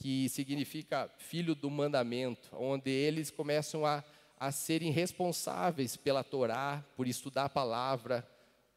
que 0.00 0.30
significa 0.30 1.10
filho 1.18 1.54
do 1.54 1.70
mandamento, 1.70 2.48
onde 2.56 2.90
eles 2.90 3.30
começam 3.30 3.84
a, 3.84 4.02
a 4.38 4.50
serem 4.50 4.90
responsáveis 4.90 5.94
pela 5.94 6.24
Torá, 6.24 6.82
por 6.96 7.06
estudar 7.06 7.44
a 7.44 7.48
palavra, 7.50 8.26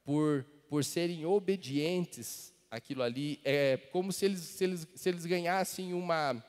por, 0.03 0.46
por 0.68 0.84
serem 0.84 1.25
obedientes 1.25 2.53
àquilo 2.70 3.01
ali. 3.01 3.39
É 3.46 3.77
como 3.77 4.12
se 4.12 4.25
eles, 4.25 4.42
se 4.42 4.65
eles, 4.65 4.88
se 4.94 5.08
eles 5.08 5.25
ganhassem 5.25 5.94
uma, 5.94 6.44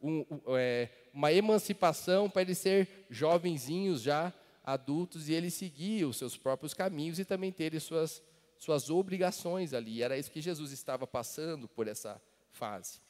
um, 0.00 0.24
é, 0.56 0.88
uma 1.12 1.32
emancipação 1.32 2.30
para 2.30 2.42
eles 2.42 2.58
ser 2.58 3.06
jovenzinhos 3.10 4.02
já, 4.02 4.32
adultos, 4.64 5.28
e 5.28 5.32
eles 5.32 5.52
seguir 5.54 6.04
os 6.04 6.16
seus 6.16 6.36
próprios 6.36 6.72
caminhos 6.72 7.18
e 7.18 7.24
também 7.24 7.50
terem 7.50 7.80
suas, 7.80 8.22
suas 8.56 8.88
obrigações 8.88 9.74
ali. 9.74 10.00
Era 10.00 10.16
isso 10.16 10.30
que 10.30 10.40
Jesus 10.40 10.70
estava 10.70 11.08
passando 11.08 11.66
por 11.66 11.88
essa 11.88 12.22
fase. 12.52 13.00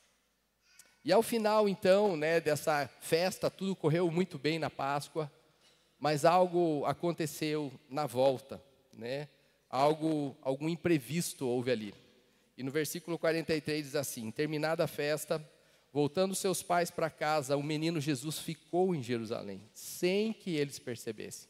E 1.04 1.12
ao 1.12 1.22
final, 1.22 1.68
então, 1.68 2.16
né, 2.16 2.40
dessa 2.40 2.88
festa, 3.00 3.50
tudo 3.50 3.74
correu 3.74 4.10
muito 4.10 4.38
bem 4.38 4.58
na 4.58 4.70
Páscoa, 4.70 5.30
mas 5.98 6.24
algo 6.24 6.84
aconteceu 6.84 7.72
na 7.88 8.06
volta, 8.06 8.62
né? 8.92 9.28
Algo, 9.68 10.36
algum 10.42 10.68
imprevisto 10.68 11.46
houve 11.46 11.70
ali. 11.70 11.94
E 12.56 12.62
no 12.62 12.70
versículo 12.70 13.18
43 13.18 13.84
diz 13.84 13.96
assim: 13.96 14.30
Terminada 14.30 14.84
a 14.84 14.86
festa, 14.86 15.44
voltando 15.92 16.34
seus 16.34 16.62
pais 16.62 16.90
para 16.90 17.10
casa, 17.10 17.56
o 17.56 17.62
menino 17.62 18.00
Jesus 18.00 18.38
ficou 18.38 18.94
em 18.94 19.02
Jerusalém, 19.02 19.62
sem 19.72 20.32
que 20.32 20.50
eles 20.50 20.78
percebessem. 20.78 21.48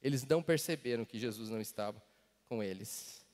Eles 0.00 0.24
não 0.24 0.42
perceberam 0.42 1.04
que 1.04 1.18
Jesus 1.18 1.48
não 1.48 1.60
estava 1.60 2.00
com 2.48 2.62
eles. 2.62 3.24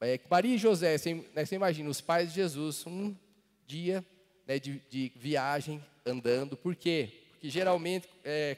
É, 0.00 0.18
Maria 0.30 0.54
e 0.54 0.58
José, 0.58 0.96
você, 0.96 1.14
né, 1.34 1.44
você 1.44 1.56
imagina, 1.56 1.90
os 1.90 2.00
pais 2.00 2.30
de 2.30 2.36
Jesus, 2.36 2.86
um 2.86 3.14
dia 3.66 4.04
né, 4.46 4.58
de, 4.58 4.80
de, 4.90 5.12
viagem 5.16 5.84
andando. 6.04 6.56
Por 6.56 6.74
quê? 6.74 7.22
Porque 7.30 7.48
geralmente, 7.48 8.08
é, 8.24 8.56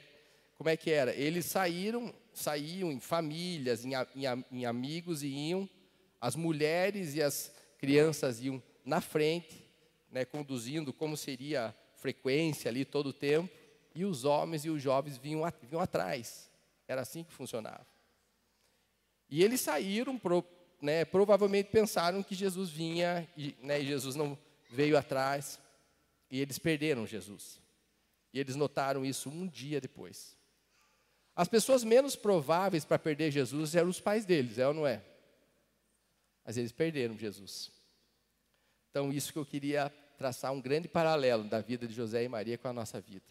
como 0.57 0.69
é 0.69 0.77
que 0.77 0.91
era? 0.91 1.13
Eles 1.13 1.45
saíram, 1.45 2.13
saíam 2.33 2.91
em 2.91 2.99
famílias, 2.99 3.85
em, 3.85 3.93
em, 4.15 4.45
em 4.51 4.65
amigos 4.65 5.23
e 5.23 5.27
iam 5.27 5.69
As 6.19 6.35
mulheres 6.35 7.15
e 7.15 7.21
as 7.21 7.51
crianças 7.77 8.41
iam 8.41 8.61
na 8.83 9.01
frente, 9.01 9.63
né, 10.11 10.25
conduzindo 10.25 10.93
como 10.93 11.17
seria 11.17 11.67
a 11.67 11.73
frequência 11.97 12.69
ali 12.69 12.85
todo 12.85 13.07
o 13.07 13.13
tempo, 13.13 13.49
e 13.93 14.05
os 14.05 14.25
homens 14.25 14.65
e 14.65 14.69
os 14.69 14.81
jovens 14.81 15.17
vinham, 15.17 15.41
vinham 15.63 15.81
atrás. 15.81 16.49
Era 16.87 17.01
assim 17.01 17.23
que 17.23 17.33
funcionava. 17.33 17.85
E 19.29 19.43
eles 19.43 19.61
saíram, 19.61 20.17
pro, 20.17 20.45
né, 20.81 21.03
provavelmente 21.03 21.69
pensaram 21.71 22.21
que 22.21 22.35
Jesus 22.35 22.69
vinha, 22.69 23.27
e 23.35 23.55
né, 23.61 23.81
Jesus 23.81 24.15
não 24.15 24.37
veio 24.69 24.97
atrás, 24.97 25.59
e 26.35 26.41
eles 26.41 26.59
perderam 26.59 27.07
Jesus. 27.07 27.61
E 28.33 28.39
eles 28.41 28.57
notaram 28.57 29.05
isso 29.05 29.29
um 29.29 29.47
dia 29.47 29.79
depois. 29.79 30.35
As 31.33 31.47
pessoas 31.47 31.81
menos 31.81 32.13
prováveis 32.13 32.83
para 32.83 32.99
perder 32.99 33.31
Jesus 33.31 33.73
eram 33.73 33.87
os 33.87 34.01
pais 34.01 34.25
deles, 34.25 34.59
é 34.59 34.67
ou 34.67 34.73
não 34.73 34.85
é? 34.85 35.01
Mas 36.43 36.57
eles 36.57 36.73
perderam 36.73 37.17
Jesus. 37.17 37.71
Então, 38.89 39.13
isso 39.13 39.31
que 39.31 39.39
eu 39.39 39.45
queria 39.45 39.89
traçar 40.17 40.51
um 40.51 40.59
grande 40.59 40.89
paralelo 40.89 41.45
da 41.45 41.61
vida 41.61 41.87
de 41.87 41.93
José 41.93 42.25
e 42.25 42.27
Maria 42.27 42.57
com 42.57 42.67
a 42.67 42.73
nossa 42.73 42.99
vida. 42.99 43.25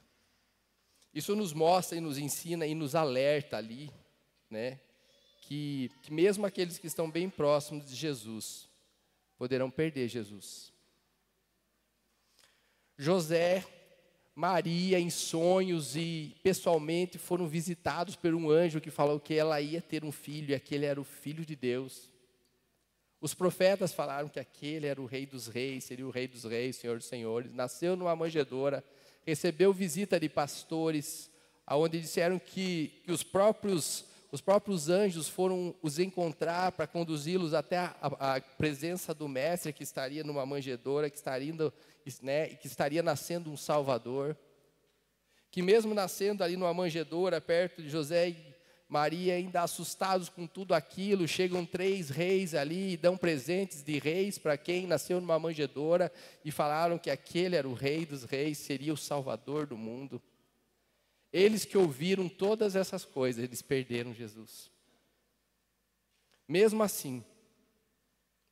Isso 1.13 1.37
nos 1.37 1.53
mostra 1.53 1.99
e 1.99 2.01
nos 2.01 2.17
ensina 2.17 2.67
e 2.67 2.75
nos 2.75 2.95
alerta 2.95 3.59
ali, 3.59 3.91
né, 4.49 4.81
que, 5.43 5.91
que 6.03 6.11
mesmo 6.11 6.47
aqueles 6.47 6.79
que 6.79 6.87
estão 6.87 7.11
bem 7.11 7.29
próximos 7.29 7.85
de 7.85 7.95
Jesus 7.95 8.67
poderão 9.37 9.71
perder 9.71 10.09
Jesus. 10.09 10.74
José, 12.97 13.65
Maria, 14.35 14.99
em 14.99 15.11
sonhos 15.11 15.97
e 15.97 16.35
pessoalmente 16.43 17.19
foram 17.19 17.47
visitados 17.47 18.17
por 18.17 18.35
um 18.35 18.51
anjo 18.51 18.81
que 18.81 18.91
falou 18.91 19.21
que 19.21 19.35
ela 19.35 19.61
ia 19.61 19.81
ter 19.81 20.05
um 20.05 20.13
filho 20.13 20.51
e 20.51 20.55
aquele 20.55 20.87
era 20.87 21.01
o 21.01 21.05
filho 21.05 21.45
de 21.45 21.55
Deus. 21.55 22.11
Os 23.21 23.33
profetas 23.33 23.93
falaram 23.93 24.29
que 24.29 24.39
aquele 24.39 24.87
era 24.87 25.01
o 25.01 25.07
rei 25.07 25.25
dos 25.25 25.47
reis, 25.47 25.85
seria 25.85 26.07
o 26.07 26.11
rei 26.11 26.29
dos 26.29 26.45
reis, 26.45 26.77
senhor 26.77 26.99
dos 26.99 27.07
senhores. 27.07 27.53
Nasceu 27.55 27.97
numa 27.97 28.15
manjedoura, 28.15 28.85
recebeu 29.25 29.73
visita 29.73 30.21
de 30.21 30.29
pastores, 30.29 31.31
aonde 31.67 32.01
disseram 32.01 32.39
que, 32.39 33.01
que 33.05 33.11
os 33.11 33.23
próprios 33.23 34.05
os 34.35 34.41
próprios 34.41 34.89
anjos 34.89 35.29
foram 35.29 35.73
os 35.81 36.01
encontrar 36.01 36.73
para 36.73 36.89
conduzi-los 36.89 37.55
até 37.55 37.79
a, 37.79 37.95
a, 38.03 38.41
presença 38.41 39.15
do 39.15 39.29
mestre 39.29 39.73
que 39.73 39.85
estaria 39.85 40.25
numa 40.25 40.45
manjedoura, 40.45 41.09
que 41.09 41.15
estaria, 41.15 41.55
né, 42.21 42.49
que 42.49 42.67
estaria 42.67 43.01
nascendo 43.01 43.49
um 43.49 43.57
Salvador. 43.57 44.37
Que 45.53 45.63
mesmo 45.63 45.95
nascendo 45.95 46.43
ali 46.43 46.57
numa 46.57 46.75
manjedoura, 46.75 47.41
perto 47.41 47.81
de 47.81 47.89
José 47.89 48.31
e 48.31 48.55
Maria, 48.89 49.35
ainda 49.35 49.63
assustados 49.63 50.29
com 50.29 50.49
tudo 50.49 50.75
aquilo, 50.75 51.29
chegam 51.29 51.65
três 51.65 52.11
reis 52.11 52.57
ali 52.57 52.95
e 52.95 52.97
dão 52.97 53.17
presentes 53.17 53.85
de 53.85 54.01
reis 54.01 54.37
para 54.37 54.59
quem 54.59 54.85
nasceu 54.85 55.21
numa 55.21 55.39
manjedoura 55.39 56.11
e 56.45 56.51
falaram 56.51 56.99
que 56.99 57.09
aquele 57.09 57.55
era 57.55 57.69
o 57.69 57.73
rei 57.73 58.05
dos 58.05 58.25
reis, 58.25 58.59
seria 58.59 58.93
o 58.93 58.97
salvador 58.97 59.65
do 59.65 59.77
mundo. 59.77 60.21
Eles 61.35 61.65
que 61.65 61.77
ouviram 61.77 62.29
todas 62.29 62.77
essas 62.77 63.05
coisas, 63.05 63.43
eles 63.43 63.61
perderam 63.61 64.15
Jesus. 64.15 64.71
Mesmo 66.47 66.81
assim, 66.81 67.25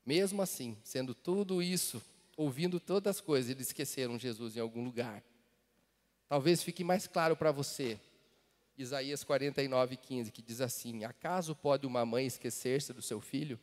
mesmo 0.05 0.43
assim, 0.43 0.77
sendo 0.83 1.15
tudo 1.15 1.63
isso, 1.63 2.03
ouvindo 2.37 2.81
todas 2.81 3.19
as 3.19 3.21
coisas, 3.21 3.53
eles 3.53 3.69
esqueceram 3.69 4.19
Jesus 4.19 4.57
em 4.57 4.61
algum 4.61 4.83
lugar. 4.83 5.23
Talvez 6.29 6.61
fique 6.61 6.83
mais 6.83 7.07
claro 7.07 7.37
para 7.37 7.53
você 7.53 8.01
Isaías 8.77 9.23
49, 9.23 9.97
15, 9.97 10.33
que 10.33 10.43
diz 10.43 10.61
assim: 10.61 11.05
Acaso 11.05 11.55
pode 11.55 11.87
uma 11.87 12.05
mãe 12.05 12.27
esquecer-se 12.27 12.93
do 12.93 13.01
seu 13.01 13.21
filho? 13.21 13.61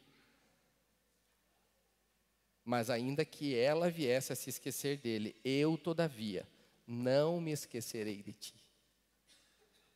Mas 2.63 2.89
ainda 2.89 3.25
que 3.25 3.53
ela 3.53 3.89
viesse 3.89 4.31
a 4.31 4.35
se 4.35 4.49
esquecer 4.49 4.97
dele, 4.97 5.35
eu, 5.43 5.77
todavia, 5.77 6.47
não 6.87 7.41
me 7.41 7.51
esquecerei 7.51 8.23
de 8.23 8.31
ti. 8.31 8.58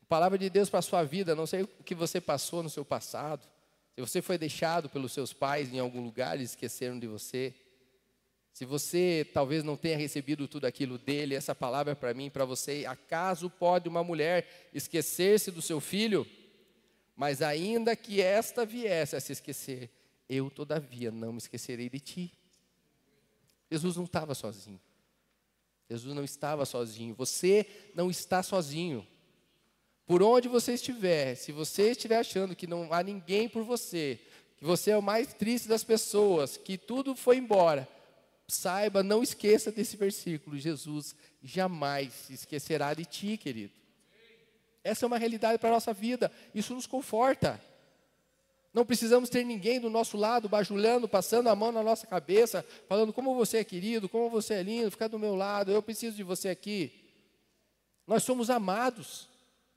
Palavra 0.08 0.38
de 0.38 0.50
Deus 0.50 0.70
para 0.70 0.80
a 0.80 0.84
sua 0.84 1.04
vida, 1.04 1.36
não 1.36 1.46
sei 1.46 1.64
o 1.64 1.68
que 1.68 1.96
você 1.96 2.22
passou 2.22 2.62
no 2.62 2.70
seu 2.70 2.86
passado, 2.86 3.48
se 3.96 4.02
você 4.02 4.22
foi 4.22 4.38
deixado 4.38 4.90
pelos 4.90 5.12
seus 5.12 5.34
pais 5.34 5.72
em 5.72 5.80
algum 5.80 6.04
lugar 6.04 6.40
e 6.40 6.44
esqueceram 6.44 7.00
de 7.00 7.08
você, 7.08 7.54
se 8.52 8.66
você 8.66 9.28
talvez 9.34 9.64
não 9.64 9.76
tenha 9.76 9.98
recebido 9.98 10.48
tudo 10.48 10.66
aquilo 10.66 10.98
dele, 10.98 11.36
essa 11.36 11.56
palavra 11.56 11.94
é 11.94 11.96
para 11.96 12.14
mim, 12.14 12.30
para 12.30 12.46
você, 12.46 12.86
acaso 12.88 13.50
pode 13.50 13.90
uma 13.90 14.04
mulher 14.04 14.70
esquecer-se 14.74 15.50
do 15.52 15.62
seu 15.62 15.80
filho? 15.80 16.26
Mas 17.16 17.42
ainda 17.42 17.96
que 17.96 18.22
esta 18.22 18.66
viesse 18.66 19.16
a 19.16 19.20
se 19.20 19.32
esquecer, 19.32 19.90
eu 20.30 20.50
todavia 20.50 21.12
não 21.12 21.34
me 21.34 21.38
esquecerei 21.38 21.90
de 21.90 22.00
ti. 22.00 22.34
Jesus 23.70 23.96
não 23.96 24.04
estava 24.04 24.36
sozinho. 24.36 24.80
Jesus 25.90 26.16
não 26.16 26.24
estava 26.24 26.66
sozinho. 26.66 27.14
Você 27.16 27.66
não 27.96 28.10
está 28.10 28.42
sozinho. 28.42 29.06
Por 30.06 30.22
onde 30.22 30.48
você 30.48 30.74
estiver, 30.74 31.36
se 31.36 31.52
você 31.52 31.92
estiver 31.92 32.18
achando 32.18 32.56
que 32.56 32.68
não 32.68 32.92
há 32.92 33.02
ninguém 33.02 33.48
por 33.48 33.64
você, 33.64 34.20
que 34.58 34.66
você 34.66 34.92
é 34.92 34.98
o 34.98 35.02
mais 35.02 35.34
triste 35.34 35.68
das 35.68 35.84
pessoas, 35.84 36.58
que 36.58 36.78
tudo 36.78 37.16
foi 37.16 37.38
embora, 37.38 37.88
saiba, 38.48 39.02
não 39.02 39.24
esqueça 39.24 39.72
desse 39.72 39.96
versículo. 39.96 40.58
Jesus 40.58 41.16
jamais 41.42 42.30
esquecerá 42.30 42.94
de 42.94 43.06
ti, 43.06 43.38
querido. 43.38 43.74
Essa 44.84 45.06
é 45.06 45.08
uma 45.08 45.18
realidade 45.18 45.58
para 45.58 45.70
a 45.70 45.74
nossa 45.74 45.94
vida. 45.94 46.32
Isso 46.54 46.74
nos 46.74 46.86
conforta. 46.86 47.60
Não 48.74 48.86
precisamos 48.86 49.30
ter 49.30 49.46
ninguém 49.46 49.80
do 49.80 49.90
nosso 49.90 50.18
lado 50.18 50.50
bajulando, 50.50 51.08
passando 51.08 51.48
a 51.48 51.56
mão 51.56 51.72
na 51.72 51.84
nossa 51.84 52.08
cabeça, 52.08 52.66
falando 52.90 53.14
como 53.14 53.36
você 53.36 53.58
é 53.58 53.64
querido, 53.64 54.10
como 54.10 54.30
você 54.30 54.56
é 54.56 54.64
lindo, 54.64 54.92
fica 54.92 55.08
do 55.08 55.20
meu 55.20 55.36
lado, 55.36 55.72
eu 55.72 55.82
preciso 55.82 56.18
de 56.18 56.24
você 56.24 56.50
aqui. 56.50 56.92
Nós 58.08 58.24
somos 58.24 58.50
amados. 58.50 59.30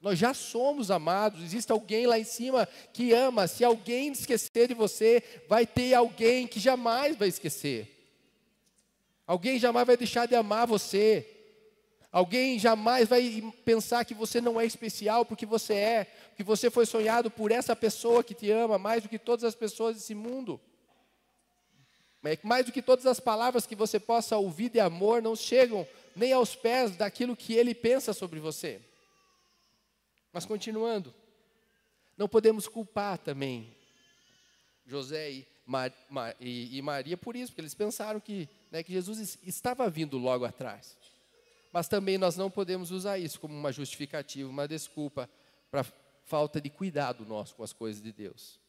Nós 0.07 0.21
já 0.21 0.33
somos 0.33 0.89
amados. 0.89 1.43
Existe 1.43 1.73
alguém 1.73 2.07
lá 2.07 2.17
em 2.17 2.23
cima 2.23 2.69
que 2.93 3.13
ama. 3.13 3.49
Se 3.49 3.65
alguém 3.65 4.13
esquecer 4.13 4.69
de 4.69 4.73
você, 4.73 5.21
vai 5.49 5.67
ter 5.67 5.95
alguém 5.95 6.47
que 6.47 6.61
jamais 6.61 7.17
vai 7.17 7.27
esquecer. 7.27 7.89
Alguém 9.27 9.59
jamais 9.59 9.85
vai 9.85 9.97
deixar 9.97 10.27
de 10.27 10.37
amar 10.37 10.65
você. 10.65 11.29
Alguém 12.13 12.57
jamais 12.57 13.09
vai 13.09 13.53
pensar 13.65 14.05
que 14.05 14.15
você 14.15 14.41
não 14.41 14.61
é 14.61 14.65
especial 14.65 15.25
porque 15.25 15.45
você 15.45 15.75
é, 15.75 16.07
que 16.37 16.45
você 16.45 16.71
foi 16.71 16.87
sonhado 16.87 17.29
por 17.29 17.51
essa 17.51 17.75
pessoa 17.75 18.23
que 18.23 18.33
te 18.33 18.49
ama 18.49 18.79
mais 18.79 19.03
do 19.03 19.09
que 19.09 19.19
todas 19.19 19.43
as 19.43 19.57
pessoas 19.57 19.97
desse 19.97 20.15
mundo. 20.15 20.61
Mais 22.45 22.65
do 22.65 22.71
que 22.71 22.81
todas 22.81 23.07
as 23.07 23.19
palavras 23.19 23.67
que 23.67 23.75
você 23.75 23.99
possa 23.99 24.37
ouvir 24.37 24.69
de 24.69 24.79
amor 24.79 25.21
não 25.21 25.35
chegam 25.35 25.85
nem 26.15 26.33
aos 26.33 26.55
pés 26.55 26.97
daquilo 26.97 27.35
que 27.35 27.55
ele 27.55 27.75
pensa 27.75 28.13
sobre 28.13 28.39
você. 28.39 28.81
Mas 30.37 30.45
continuando, 30.45 31.14
não 32.14 32.28
podemos 32.28 32.69
culpar 32.69 33.16
também 33.16 33.75
José 34.85 35.31
e, 35.33 35.49
Mar, 35.64 35.90
e, 36.38 36.76
e 36.76 36.83
Maria 36.83 37.16
por 37.16 37.35
isso, 37.35 37.52
porque 37.52 37.62
eles 37.62 37.73
pensaram 37.73 38.21
que 38.21 38.47
né, 38.71 38.83
que 38.83 38.93
Jesus 38.93 39.38
estava 39.43 39.88
vindo 39.88 40.19
logo 40.19 40.45
atrás. 40.45 40.95
Mas 41.73 41.88
também 41.88 42.19
nós 42.19 42.37
não 42.37 42.50
podemos 42.50 42.90
usar 42.90 43.16
isso 43.16 43.40
como 43.40 43.55
uma 43.55 43.73
justificativa, 43.73 44.47
uma 44.47 44.69
desculpa 44.69 45.26
para 45.71 45.87
falta 46.26 46.61
de 46.61 46.69
cuidado 46.69 47.25
nosso 47.25 47.55
com 47.55 47.62
as 47.62 47.73
coisas 47.73 48.02
de 48.02 48.12
Deus. 48.12 48.61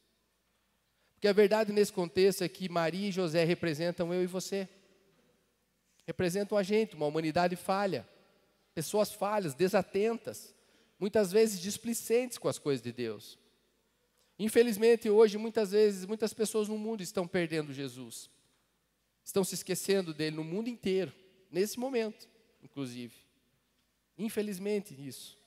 Porque 1.16 1.28
a 1.28 1.34
verdade 1.34 1.74
nesse 1.74 1.92
contexto 1.92 2.46
é 2.46 2.48
que 2.48 2.70
Maria 2.70 3.10
e 3.10 3.12
José 3.12 3.44
representam 3.44 4.14
eu 4.14 4.24
e 4.24 4.26
você. 4.26 4.70
Representam 6.06 6.58
a 6.58 6.64
gente, 6.64 6.96
uma 6.96 7.08
humanidade 7.08 7.58
falha. 7.58 8.08
Pessoas 8.74 9.12
falhas, 9.12 9.54
desatentas, 9.54 10.56
muitas 11.00 11.32
vezes 11.32 11.60
displicentes 11.60 12.38
com 12.38 12.48
as 12.48 12.60
coisas 12.60 12.82
de 12.82 12.92
Deus. 12.92 13.38
Infelizmente, 14.40 15.10
hoje, 15.10 15.38
muitas 15.38 15.72
vezes, 15.72 16.06
muitas 16.06 16.34
pessoas 16.34 16.68
no 16.68 16.78
mundo 16.78 17.02
estão 17.02 17.28
perdendo 17.28 17.74
Jesus 17.74 18.30
estão 19.28 19.44
se 19.44 19.56
esquecendo 19.56 20.14
dele 20.14 20.38
no 20.38 20.44
mundo 20.44 20.70
inteiro, 20.70 21.14
nesse 21.52 21.78
momento, 21.78 22.30
inclusive. 22.64 23.14
Infelizmente, 24.18 24.96
isso. 25.06 25.38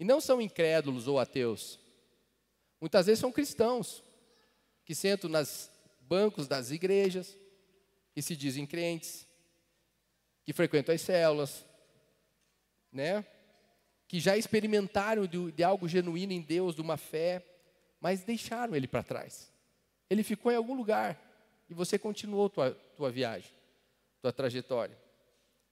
E 0.00 0.04
não 0.06 0.22
são 0.22 0.40
incrédulos 0.40 1.06
ou 1.06 1.20
ateus. 1.20 1.78
Muitas 2.80 3.04
vezes 3.04 3.20
são 3.20 3.30
cristãos 3.30 4.02
que 4.86 4.94
sentam 4.94 5.28
nos 5.28 5.70
bancos 6.00 6.48
das 6.48 6.70
igrejas, 6.70 7.36
que 8.14 8.22
se 8.22 8.34
dizem 8.34 8.66
crentes, 8.66 9.26
que 10.42 10.54
frequentam 10.54 10.94
as 10.94 11.02
células, 11.02 11.62
né? 12.90 13.22
Que 14.06 14.20
já 14.20 14.36
experimentaram 14.36 15.26
de, 15.26 15.52
de 15.52 15.64
algo 15.64 15.88
genuíno 15.88 16.32
em 16.32 16.40
Deus, 16.40 16.74
de 16.74 16.80
uma 16.80 16.96
fé, 16.96 17.44
mas 18.00 18.22
deixaram 18.22 18.76
ele 18.76 18.86
para 18.86 19.02
trás. 19.02 19.50
Ele 20.08 20.22
ficou 20.22 20.52
em 20.52 20.56
algum 20.56 20.74
lugar 20.74 21.18
e 21.68 21.74
você 21.74 21.98
continuou 21.98 22.50
tua, 22.50 22.72
tua 22.96 23.10
viagem, 23.10 23.50
tua 24.20 24.32
trajetória. 24.32 24.96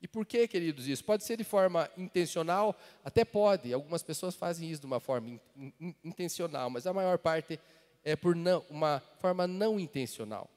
E 0.01 0.09
por 0.09 0.27
que, 0.27 0.49
queridos, 0.49 0.89
isso? 0.89 1.05
Pode 1.05 1.23
ser 1.23 1.37
de 1.37 1.45
forma 1.45 1.89
intencional, 1.97 2.77
até 3.05 3.25
pode. 3.25 3.73
Algumas 3.73 4.03
pessoas 4.03 4.35
fazem 4.35 4.69
isso 4.69 4.81
de 4.81 4.87
uma 4.87 4.99
forma 4.99 5.29
in, 5.29 5.41
in, 5.79 5.95
intencional, 6.03 6.69
mas 6.69 6.87
a 6.89 6.93
maior 6.93 7.19
parte 7.19 7.61
é 8.03 8.17
por 8.17 8.35
não, 8.35 8.65
uma 8.69 9.01
forma 9.21 9.47
não 9.47 9.79
intencional. 9.79 10.51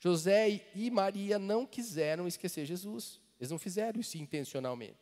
José 0.00 0.60
e 0.74 0.90
Maria 0.90 1.38
não 1.38 1.64
quiseram 1.64 2.26
esquecer 2.26 2.66
Jesus. 2.66 3.20
Eles 3.38 3.52
não 3.52 3.58
fizeram 3.58 4.00
isso 4.00 4.18
intencionalmente, 4.18 4.98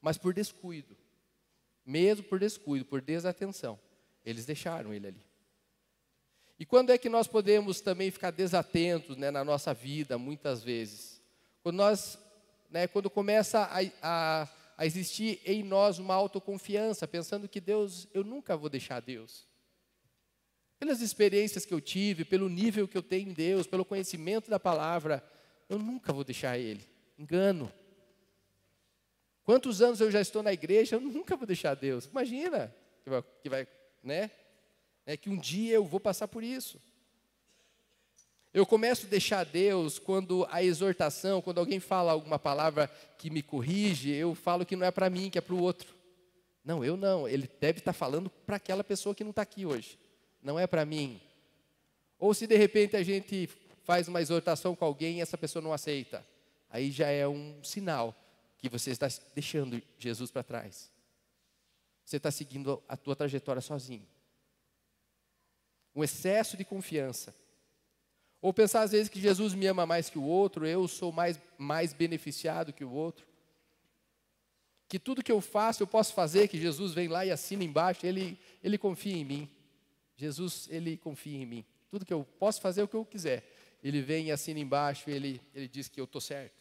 mas 0.00 0.18
por 0.18 0.34
descuido. 0.34 0.96
Mesmo 1.88 2.24
por 2.24 2.38
descuido, 2.38 2.84
por 2.84 3.00
desatenção, 3.00 3.80
eles 4.22 4.44
deixaram 4.44 4.92
ele 4.92 5.06
ali. 5.06 5.26
E 6.58 6.66
quando 6.66 6.90
é 6.90 6.98
que 6.98 7.08
nós 7.08 7.26
podemos 7.26 7.80
também 7.80 8.10
ficar 8.10 8.30
desatentos 8.30 9.16
né, 9.16 9.30
na 9.30 9.42
nossa 9.42 9.72
vida, 9.72 10.18
muitas 10.18 10.62
vezes? 10.62 11.22
Quando 11.62 11.76
nós, 11.76 12.18
né, 12.70 12.86
quando 12.86 13.08
começa 13.08 13.60
a, 13.60 13.78
a, 14.02 14.48
a 14.76 14.84
existir 14.84 15.40
em 15.46 15.62
nós 15.62 15.98
uma 15.98 16.12
autoconfiança, 16.12 17.08
pensando 17.08 17.48
que 17.48 17.58
Deus, 17.58 18.06
eu 18.12 18.22
nunca 18.22 18.54
vou 18.54 18.68
deixar 18.68 19.00
Deus. 19.00 19.48
Pelas 20.78 21.00
experiências 21.00 21.64
que 21.64 21.72
eu 21.72 21.80
tive, 21.80 22.22
pelo 22.22 22.50
nível 22.50 22.86
que 22.86 22.98
eu 22.98 23.02
tenho 23.02 23.30
em 23.30 23.32
Deus, 23.32 23.66
pelo 23.66 23.82
conhecimento 23.82 24.50
da 24.50 24.60
palavra, 24.60 25.24
eu 25.70 25.78
nunca 25.78 26.12
vou 26.12 26.22
deixar 26.22 26.58
Ele. 26.58 26.86
Engano. 27.18 27.72
Quantos 29.48 29.80
anos 29.80 29.98
eu 29.98 30.10
já 30.10 30.20
estou 30.20 30.42
na 30.42 30.52
igreja, 30.52 30.96
eu 30.96 31.00
nunca 31.00 31.34
vou 31.34 31.46
deixar 31.46 31.74
Deus. 31.74 32.04
Imagina 32.04 32.70
que 33.02 33.08
vai, 33.08 33.24
que 33.42 33.48
vai 33.48 33.68
né? 34.02 34.30
É 35.06 35.16
que 35.16 35.30
um 35.30 35.38
dia 35.38 35.76
eu 35.76 35.86
vou 35.86 35.98
passar 35.98 36.28
por 36.28 36.44
isso. 36.44 36.78
Eu 38.52 38.66
começo 38.66 39.06
a 39.06 39.08
deixar 39.08 39.46
Deus 39.46 39.98
quando 39.98 40.46
a 40.50 40.62
exortação, 40.62 41.40
quando 41.40 41.60
alguém 41.60 41.80
fala 41.80 42.12
alguma 42.12 42.38
palavra 42.38 42.88
que 43.16 43.30
me 43.30 43.42
corrige, 43.42 44.10
eu 44.10 44.34
falo 44.34 44.66
que 44.66 44.76
não 44.76 44.84
é 44.84 44.90
para 44.90 45.08
mim, 45.08 45.30
que 45.30 45.38
é 45.38 45.40
para 45.40 45.54
o 45.54 45.62
outro. 45.62 45.94
Não, 46.62 46.84
eu 46.84 46.94
não. 46.94 47.26
Ele 47.26 47.48
deve 47.58 47.78
estar 47.78 47.94
falando 47.94 48.28
para 48.28 48.56
aquela 48.56 48.84
pessoa 48.84 49.14
que 49.14 49.24
não 49.24 49.30
está 49.30 49.40
aqui 49.40 49.64
hoje. 49.64 49.98
Não 50.42 50.58
é 50.58 50.66
para 50.66 50.84
mim. 50.84 51.22
Ou 52.18 52.34
se 52.34 52.46
de 52.46 52.54
repente 52.54 52.98
a 52.98 53.02
gente 53.02 53.48
faz 53.82 54.08
uma 54.08 54.20
exortação 54.20 54.76
com 54.76 54.84
alguém 54.84 55.16
e 55.16 55.20
essa 55.22 55.38
pessoa 55.38 55.62
não 55.62 55.72
aceita, 55.72 56.22
aí 56.68 56.90
já 56.90 57.08
é 57.08 57.26
um 57.26 57.64
sinal 57.64 58.14
que 58.58 58.68
você 58.68 58.90
está 58.90 59.08
deixando 59.34 59.82
Jesus 59.98 60.30
para 60.30 60.42
trás. 60.42 60.90
Você 62.04 62.18
está 62.18 62.30
seguindo 62.30 62.82
a 62.88 62.96
tua 62.96 63.16
trajetória 63.16 63.62
sozinho 63.62 64.06
um 65.98 66.04
excesso 66.04 66.56
de 66.56 66.64
confiança. 66.64 67.34
Ou 68.40 68.54
pensar 68.54 68.82
às 68.82 68.92
vezes 68.92 69.08
que 69.08 69.20
Jesus 69.20 69.52
me 69.52 69.66
ama 69.66 69.84
mais 69.84 70.08
que 70.08 70.16
o 70.16 70.22
outro, 70.22 70.64
eu 70.64 70.86
sou 70.86 71.10
mais, 71.10 71.40
mais 71.58 71.92
beneficiado 71.92 72.72
que 72.72 72.84
o 72.84 72.92
outro. 72.92 73.26
Que 74.88 74.96
tudo 74.96 75.24
que 75.24 75.32
eu 75.32 75.40
faço 75.40 75.82
eu 75.82 75.88
posso 75.88 76.14
fazer, 76.14 76.46
que 76.46 76.58
Jesus 76.58 76.94
vem 76.94 77.08
lá 77.08 77.26
e 77.26 77.32
assina 77.32 77.64
embaixo, 77.64 78.06
ele, 78.06 78.38
ele 78.62 78.78
confia 78.78 79.16
em 79.16 79.24
mim. 79.24 79.50
Jesus, 80.16 80.68
ele 80.70 80.96
confia 80.96 81.36
em 81.36 81.46
mim. 81.46 81.64
Tudo 81.90 82.06
que 82.06 82.12
eu 82.12 82.24
posso 82.38 82.60
fazer 82.60 82.82
é 82.82 82.84
o 82.84 82.88
que 82.88 82.94
eu 82.94 83.04
quiser. 83.04 83.44
Ele 83.82 84.00
vem 84.00 84.26
e 84.26 84.30
assina 84.30 84.60
embaixo, 84.60 85.10
ele, 85.10 85.40
ele 85.52 85.66
diz 85.66 85.88
que 85.88 86.00
eu 86.00 86.04
estou 86.04 86.20
certo. 86.20 86.57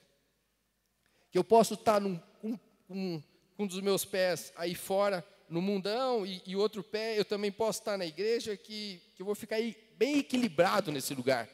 Eu 1.38 1.44
posso 1.44 1.76
estar 1.76 2.02
num, 2.02 2.20
um, 2.44 2.58
um, 2.90 3.24
um 3.60 3.68
dos 3.68 3.80
meus 3.80 4.04
pés 4.04 4.52
aí 4.56 4.74
fora, 4.74 5.24
no 5.48 5.62
mundão 5.62 6.26
e, 6.26 6.42
e, 6.48 6.56
outro 6.56 6.82
pé, 6.84 7.18
eu 7.18 7.24
também 7.24 7.52
posso 7.52 7.80
estar 7.80 7.96
na 7.96 8.08
igreja 8.08 8.58
que, 8.58 9.00
que 9.16 9.22
eu 9.22 9.26
vou 9.26 9.36
ficar 9.36 9.58
aí 9.58 9.78
bem 9.96 10.18
equilibrado 10.18 10.92
nesse 10.92 11.14
lugar. 11.14 11.48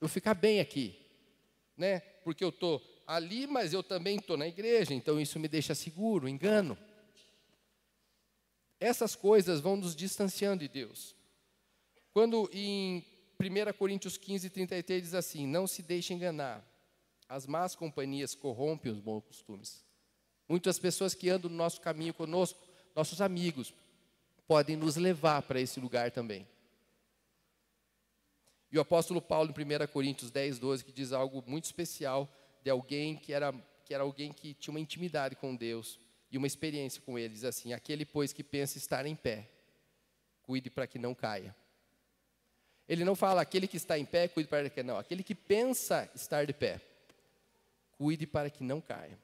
Eu 0.00 0.08
ficar 0.08 0.34
bem 0.34 0.58
aqui, 0.58 0.98
né? 1.76 2.00
Porque 2.24 2.42
eu 2.42 2.48
estou 2.48 2.82
ali, 3.06 3.46
mas 3.46 3.72
eu 3.72 3.84
também 3.84 4.16
estou 4.16 4.36
na 4.36 4.48
igreja, 4.48 4.92
então 4.92 5.20
isso 5.20 5.38
me 5.38 5.46
deixa 5.46 5.76
seguro, 5.76 6.28
engano. 6.28 6.76
Essas 8.80 9.14
coisas 9.14 9.60
vão 9.60 9.76
nos 9.76 9.94
distanciando 9.94 10.64
de 10.64 10.68
Deus. 10.68 11.14
Quando 12.12 12.50
em 12.52 13.06
1 13.40 13.78
Coríntios 13.78 14.16
15, 14.16 14.50
33 14.50 15.02
diz 15.04 15.14
assim: 15.14 15.46
Não 15.46 15.68
se 15.68 15.82
deixe 15.82 16.12
enganar, 16.12 16.66
as 17.34 17.46
más 17.46 17.74
companhias 17.74 18.32
corrompem 18.32 18.92
os 18.92 19.00
bons 19.00 19.24
costumes. 19.24 19.84
Muitas 20.48 20.78
pessoas 20.78 21.14
que 21.14 21.28
andam 21.28 21.50
no 21.50 21.56
nosso 21.56 21.80
caminho 21.80 22.14
conosco 22.14 22.56
nossos 22.94 23.20
amigos 23.20 23.74
podem 24.46 24.76
nos 24.76 24.94
levar 24.94 25.42
para 25.42 25.60
esse 25.60 25.80
lugar 25.80 26.12
também. 26.12 26.46
E 28.70 28.78
o 28.78 28.80
apóstolo 28.80 29.20
Paulo, 29.20 29.50
em 29.50 29.84
1 29.84 29.86
Coríntios 29.88 30.30
10, 30.30 30.60
12, 30.60 30.84
que 30.84 30.92
diz 30.92 31.12
algo 31.12 31.42
muito 31.44 31.64
especial 31.64 32.32
de 32.62 32.70
alguém 32.70 33.16
que 33.16 33.32
era, 33.32 33.52
que 33.84 33.92
era 33.92 34.04
alguém 34.04 34.32
que 34.32 34.54
tinha 34.54 34.72
uma 34.72 34.78
intimidade 34.78 35.34
com 35.34 35.56
Deus 35.56 35.98
e 36.30 36.38
uma 36.38 36.46
experiência 36.46 37.02
com 37.02 37.18
Ele. 37.18 37.34
Diz 37.34 37.44
assim: 37.44 37.72
Aquele, 37.72 38.04
pois, 38.04 38.32
que 38.32 38.44
pensa 38.44 38.78
estar 38.78 39.06
em 39.06 39.16
pé, 39.16 39.50
cuide 40.42 40.70
para 40.70 40.86
que 40.86 41.00
não 41.00 41.16
caia. 41.16 41.54
Ele 42.88 43.04
não 43.04 43.16
fala 43.16 43.40
aquele 43.40 43.66
que 43.66 43.76
está 43.76 43.98
em 43.98 44.04
pé, 44.04 44.28
cuide 44.28 44.48
para 44.48 44.70
que 44.70 44.84
não. 44.84 44.98
Aquele 44.98 45.24
que 45.24 45.34
pensa 45.34 46.08
estar 46.14 46.46
de 46.46 46.52
pé, 46.52 46.80
cuide 47.98 48.26
para 48.26 48.50
que 48.50 48.62
não 48.62 48.80
caia. 48.80 49.18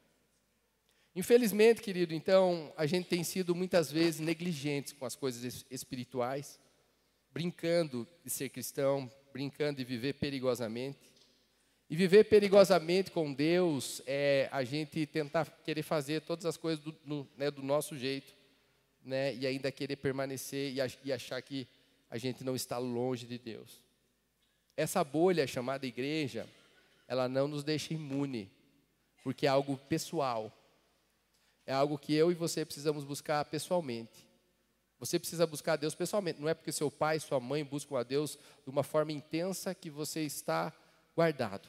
Infelizmente, 1.15 1.83
querido, 1.83 2.15
então, 2.15 2.73
a 2.77 2.87
gente 2.87 3.09
tem 3.09 3.25
sido 3.25 3.55
muitas 3.55 3.91
vezes 3.91 4.21
negligentes 4.21 4.93
com 4.93 5.05
as 5.05 5.17
coisas 5.17 5.65
espirituais, 5.71 6.61
brincando 7.33 8.07
de 8.25 8.31
ser 8.31 8.49
cristão, 8.49 9.11
brincando 9.33 9.79
de 9.79 9.85
viver 9.85 10.15
perigosamente. 10.15 10.99
E 11.89 11.97
viver 11.97 12.25
perigosamente 12.25 13.11
com 13.11 13.33
Deus 13.33 14.01
é 14.07 14.49
a 14.53 14.63
gente 14.63 15.05
tentar 15.07 15.47
querer 15.65 15.83
fazer 15.83 16.21
todas 16.21 16.47
as 16.47 16.57
coisas 16.57 16.83
do, 16.85 16.97
no, 17.05 17.29
né, 17.37 17.51
do 17.51 17.63
nosso 17.63 17.99
jeito, 17.99 18.33
né, 19.05 19.35
e 19.35 19.45
ainda 19.47 19.73
querer 19.73 19.97
permanecer 19.97 20.73
e 20.73 21.13
achar 21.13 21.43
que 21.43 21.67
a 22.09 22.17
gente 22.17 22.45
não 22.45 22.55
está 22.55 22.79
longe 22.79 23.27
de 23.27 23.39
Deus. 23.39 23.81
Essa 24.77 25.03
bolha 25.03 25.47
chamada 25.49 25.85
igreja, 25.85 26.49
ela 27.09 27.29
não 27.29 27.49
nos 27.49 27.65
deixa 27.65 27.93
imune, 27.93 28.49
porque 29.23 29.47
é 29.47 29.49
algo 29.49 29.77
pessoal 29.77 30.53
é 31.71 31.73
algo 31.73 31.97
que 31.97 32.13
eu 32.13 32.33
e 32.33 32.35
você 32.35 32.65
precisamos 32.65 33.05
buscar 33.05 33.45
pessoalmente. 33.45 34.29
Você 34.99 35.21
precisa 35.21 35.47
buscar 35.47 35.75
a 35.75 35.77
Deus 35.77 35.95
pessoalmente. 35.95 36.41
Não 36.41 36.49
é 36.49 36.53
porque 36.53 36.73
seu 36.73 36.91
pai 36.91 37.21
sua 37.21 37.39
mãe 37.39 37.65
buscam 37.65 37.97
a 37.97 38.03
Deus 38.03 38.37
de 38.65 38.71
uma 38.71 38.83
forma 38.83 39.13
intensa 39.13 39.73
que 39.73 39.89
você 39.89 40.23
está 40.23 40.73
guardado. 41.15 41.69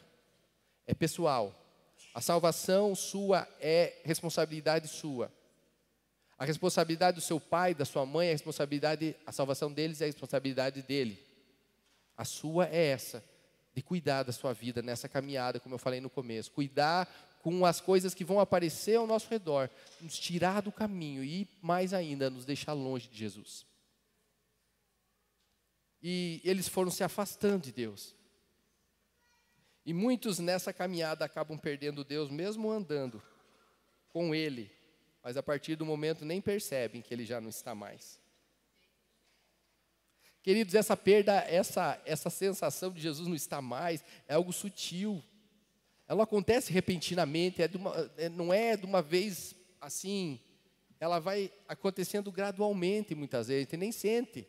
É 0.88 0.96
pessoal. 0.96 1.56
A 2.16 2.20
salvação 2.20 2.96
sua 2.96 3.48
é 3.60 4.02
responsabilidade 4.04 4.88
sua. 4.88 5.32
A 6.36 6.46
responsabilidade 6.46 7.18
do 7.18 7.22
seu 7.22 7.40
pai, 7.40 7.76
da 7.76 7.86
sua 7.86 8.04
mãe, 8.04 8.30
a 8.30 8.32
responsabilidade, 8.32 9.16
a 9.24 9.32
salvação 9.32 9.72
deles 9.72 10.02
é 10.02 10.06
a 10.06 10.08
responsabilidade 10.08 10.82
dele. 10.82 11.24
A 12.18 12.26
sua 12.26 12.68
é 12.68 12.88
essa, 12.88 13.24
de 13.76 13.84
cuidar 13.84 14.24
da 14.24 14.32
sua 14.32 14.52
vida 14.52 14.82
nessa 14.82 15.08
caminhada, 15.08 15.60
como 15.60 15.76
eu 15.76 15.80
falei 15.80 16.02
no 16.02 16.10
começo. 16.10 16.52
Cuidar 16.52 17.08
com 17.42 17.66
as 17.66 17.82
coisas 17.82 18.14
que 18.14 18.24
vão 18.24 18.40
aparecer 18.40 18.96
ao 18.96 19.08
nosso 19.08 19.28
redor, 19.30 19.70
nos 20.00 20.18
tirar 20.18 20.62
do 20.62 20.72
caminho 20.72 21.24
e, 21.24 21.48
mais 21.62 21.94
ainda, 21.94 22.30
nos 22.30 22.46
deixar 22.46 22.74
longe 22.74 23.08
de 23.08 23.18
Jesus. 23.18 23.66
E 26.02 26.42
eles 26.44 26.68
foram 26.68 26.92
se 26.92 27.04
afastando 27.04 27.64
de 27.64 27.72
Deus. 27.72 28.16
E 29.86 29.94
muitos 29.94 30.40
nessa 30.40 30.72
caminhada 30.72 31.26
acabam 31.26 31.58
perdendo 31.58 32.04
Deus, 32.04 32.30
mesmo 32.30 32.70
andando 32.70 33.22
com 34.10 34.36
Ele, 34.36 34.72
mas 35.24 35.38
a 35.38 35.44
partir 35.44 35.76
do 35.76 35.86
momento 35.86 36.24
nem 36.24 36.40
percebem 36.40 37.02
que 37.02 37.14
Ele 37.14 37.26
já 37.26 37.42
não 37.42 37.50
está 37.50 37.74
mais. 37.74 38.20
Queridos, 40.44 40.74
essa 40.74 40.98
perda, 40.98 41.34
essa, 41.42 42.02
essa 42.06 42.30
sensação 42.30 42.92
de 42.92 43.00
Jesus 43.00 43.28
não 43.28 43.36
estar 43.36 43.62
mais, 43.62 44.04
é 44.28 44.34
algo 44.34 44.52
sutil 44.52 45.24
ela 46.12 46.24
acontece 46.24 46.74
repentinamente, 46.74 47.64
é 47.64 47.70
uma, 47.74 48.12
é, 48.18 48.28
não 48.28 48.54
é 48.54 48.76
de 48.76 48.86
uma 48.86 49.02
vez 49.02 49.56
assim, 49.80 50.42
ela 51.00 51.20
vai 51.20 51.50
acontecendo 51.70 52.30
gradualmente 52.30 53.16
muitas 53.16 53.48
vezes, 53.48 53.70
você 53.70 53.78
nem 53.78 53.94
sente. 53.94 54.46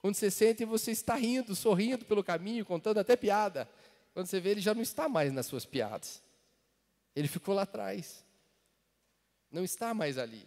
Quando 0.00 0.16
você 0.16 0.32
sente, 0.32 0.64
você 0.64 0.90
está 0.90 1.14
rindo, 1.14 1.54
sorrindo 1.54 2.04
pelo 2.04 2.24
caminho, 2.24 2.66
contando 2.66 2.98
até 2.98 3.14
piada. 3.14 3.70
Quando 4.12 4.26
você 4.26 4.40
vê, 4.40 4.50
ele 4.50 4.60
já 4.60 4.74
não 4.74 4.82
está 4.82 5.08
mais 5.08 5.32
nas 5.32 5.46
suas 5.46 5.64
piadas. 5.64 6.20
Ele 7.14 7.28
ficou 7.28 7.54
lá 7.54 7.62
atrás. 7.62 8.24
Não 9.52 9.62
está 9.62 9.94
mais 9.94 10.18
ali. 10.18 10.44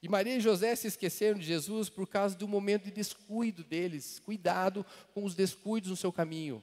E 0.00 0.08
Maria 0.08 0.36
e 0.36 0.40
José 0.40 0.72
se 0.76 0.86
esqueceram 0.86 1.36
de 1.36 1.44
Jesus 1.44 1.88
por 1.88 2.06
causa 2.06 2.36
do 2.36 2.46
momento 2.46 2.84
de 2.84 2.92
descuido 2.92 3.64
deles. 3.64 4.20
Cuidado 4.20 4.86
com 5.12 5.24
os 5.24 5.34
descuidos 5.34 5.90
no 5.90 5.96
seu 5.96 6.12
caminho 6.12 6.62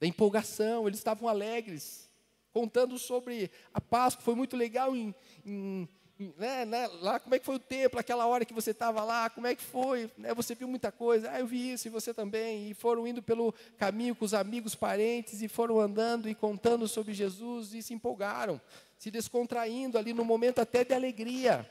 da 0.00 0.06
empolgação, 0.06 0.86
eles 0.86 0.98
estavam 0.98 1.28
alegres, 1.28 2.10
contando 2.52 2.98
sobre 2.98 3.50
a 3.72 3.80
Páscoa, 3.80 4.24
foi 4.24 4.34
muito 4.34 4.56
legal 4.56 4.96
em, 4.96 5.14
em, 5.44 5.88
em 6.18 6.34
né, 6.38 6.64
né, 6.64 6.86
lá 7.00 7.20
como 7.20 7.34
é 7.34 7.38
que 7.38 7.44
foi 7.44 7.56
o 7.56 7.60
templo, 7.60 8.00
aquela 8.00 8.26
hora 8.26 8.44
que 8.44 8.54
você 8.54 8.70
estava 8.70 9.04
lá, 9.04 9.28
como 9.28 9.46
é 9.46 9.54
que 9.54 9.62
foi, 9.62 10.10
né, 10.16 10.32
você 10.34 10.54
viu 10.54 10.66
muita 10.66 10.90
coisa, 10.90 11.30
ah, 11.30 11.40
eu 11.40 11.46
vi 11.46 11.72
isso 11.72 11.86
e 11.86 11.90
você 11.90 12.14
também, 12.14 12.70
e 12.70 12.74
foram 12.74 13.06
indo 13.06 13.22
pelo 13.22 13.52
caminho 13.76 14.14
com 14.14 14.24
os 14.24 14.32
amigos, 14.32 14.74
parentes, 14.74 15.42
e 15.42 15.48
foram 15.48 15.78
andando 15.78 16.28
e 16.28 16.34
contando 16.34 16.88
sobre 16.88 17.12
Jesus, 17.12 17.74
e 17.74 17.82
se 17.82 17.92
empolgaram, 17.92 18.60
se 18.96 19.10
descontraindo 19.10 19.98
ali 19.98 20.12
no 20.14 20.24
momento 20.24 20.58
até 20.58 20.84
de 20.84 20.94
alegria. 20.94 21.68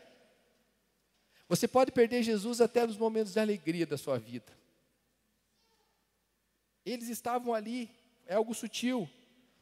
Você 1.47 1.67
pode 1.67 1.91
perder 1.91 2.23
Jesus 2.23 2.59
até 2.59 2.85
nos 2.85 2.97
momentos 2.97 3.33
de 3.33 3.39
alegria 3.39 3.85
da 3.85 3.97
sua 3.97 4.17
vida. 4.17 4.51
Eles 6.85 7.09
estavam 7.09 7.53
ali, 7.53 7.89
é 8.25 8.35
algo 8.35 8.53
sutil. 8.53 9.09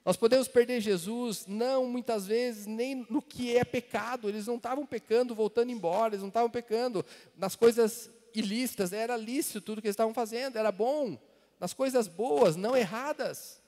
Nós 0.06 0.18
podemos 0.18 0.48
perder 0.48 0.82
Jesus, 0.82 1.46
não 1.48 1.86
muitas 1.88 2.28
vezes, 2.28 2.66
nem 2.66 3.06
no 3.10 3.22
que 3.22 3.56
é 3.56 3.64
pecado. 3.64 4.28
Eles 4.28 4.48
não 4.48 4.58
estavam 4.58 4.86
pecando, 4.86 5.34
voltando 5.34 5.72
embora, 5.72 6.14
eles 6.14 6.22
não 6.22 6.28
estavam 6.28 6.50
pecando 6.50 7.06
nas 7.38 7.56
coisas 7.56 8.10
ilícitas, 8.34 8.92
era 8.92 9.16
lícito 9.16 9.62
tudo 9.62 9.82
que 9.82 9.88
eles 9.88 9.94
estavam 9.94 10.14
fazendo, 10.14 10.58
era 10.58 10.72
bom, 10.72 11.18
nas 11.60 11.74
coisas 11.74 12.08
boas, 12.08 12.56
não 12.56 12.76
erradas. 12.76 13.62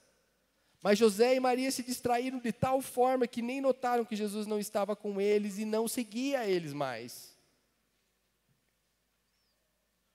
Mas 0.82 0.98
José 0.98 1.34
e 1.34 1.40
Maria 1.40 1.70
se 1.70 1.82
distraíram 1.82 2.38
de 2.38 2.52
tal 2.52 2.80
forma 2.80 3.26
que 3.26 3.42
nem 3.42 3.60
notaram 3.60 4.04
que 4.04 4.14
Jesus 4.14 4.46
não 4.46 4.58
estava 4.58 4.94
com 4.94 5.20
eles 5.20 5.58
e 5.58 5.64
não 5.64 5.88
seguia 5.88 6.46
eles 6.46 6.72
mais. 6.72 7.34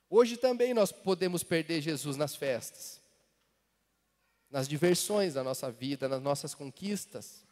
Hoje 0.10 0.38
também 0.38 0.74
nós 0.74 0.92
podemos 0.92 1.44
perder 1.44 1.82
Jesus 1.82 2.18
nas 2.18 2.36
festas, 2.36 3.01
nas 4.52 4.68
diversões 4.68 5.34
da 5.34 5.44
nossa 5.44 5.72
vida, 5.72 6.10
nas 6.10 6.22
nossas 6.22 6.54
conquistas, 6.54 7.46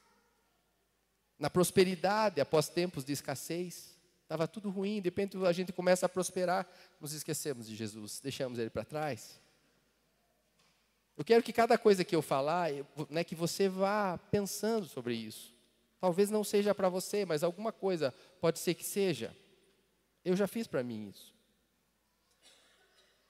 na 1.39 1.49
prosperidade 1.49 2.41
após 2.41 2.67
tempos 2.67 3.05
de 3.05 3.13
escassez. 3.13 3.97
Estava 4.23 4.47
tudo 4.47 4.69
ruim, 4.69 5.01
de 5.01 5.07
repente 5.07 5.37
a 5.43 5.51
gente 5.51 5.71
começa 5.71 6.05
a 6.05 6.09
prosperar, 6.09 6.67
nos 6.99 7.13
esquecemos 7.13 7.67
de 7.67 7.75
Jesus, 7.75 8.19
deixamos 8.21 8.59
ele 8.59 8.69
para 8.69 8.83
trás. 8.83 9.39
Eu 11.17 11.25
quero 11.25 11.41
que 11.41 11.51
cada 11.51 11.77
coisa 11.77 12.03
que 12.05 12.15
eu 12.15 12.21
falar, 12.21 12.69
né, 13.09 13.23
que 13.23 13.35
você 13.35 13.67
vá 13.67 14.17
pensando 14.29 14.85
sobre 14.85 15.15
isso. 15.15 15.53
Talvez 15.99 16.29
não 16.29 16.43
seja 16.43 16.75
para 16.75 16.87
você, 16.87 17.25
mas 17.25 17.43
alguma 17.43 17.71
coisa 17.71 18.13
pode 18.39 18.59
ser 18.59 18.73
que 18.73 18.85
seja. 18.85 19.35
Eu 20.23 20.35
já 20.35 20.47
fiz 20.47 20.67
para 20.67 20.83
mim 20.83 21.09
isso. 21.09 21.33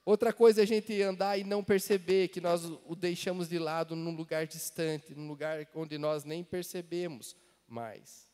Outra 0.09 0.33
coisa 0.33 0.61
é 0.61 0.63
a 0.63 0.65
gente 0.65 0.99
andar 1.03 1.37
e 1.37 1.43
não 1.43 1.63
perceber 1.63 2.29
que 2.29 2.41
nós 2.41 2.65
o 2.65 2.95
deixamos 2.95 3.47
de 3.47 3.59
lado 3.59 3.95
num 3.95 4.15
lugar 4.15 4.47
distante, 4.47 5.13
num 5.13 5.27
lugar 5.27 5.67
onde 5.75 5.99
nós 5.99 6.23
nem 6.23 6.43
percebemos 6.43 7.35
mais. 7.67 8.27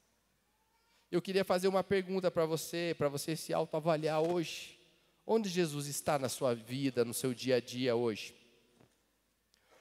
Eu 1.11 1.21
queria 1.21 1.43
fazer 1.43 1.67
uma 1.67 1.83
pergunta 1.83 2.31
para 2.31 2.45
você, 2.45 2.95
para 2.97 3.09
você 3.09 3.35
se 3.35 3.53
autoavaliar 3.53 4.21
hoje. 4.21 4.79
Onde 5.27 5.49
Jesus 5.49 5.87
está 5.87 6.17
na 6.17 6.29
sua 6.29 6.55
vida, 6.55 7.03
no 7.03 7.13
seu 7.13 7.33
dia 7.33 7.57
a 7.57 7.59
dia 7.59 7.93
hoje? 7.93 8.33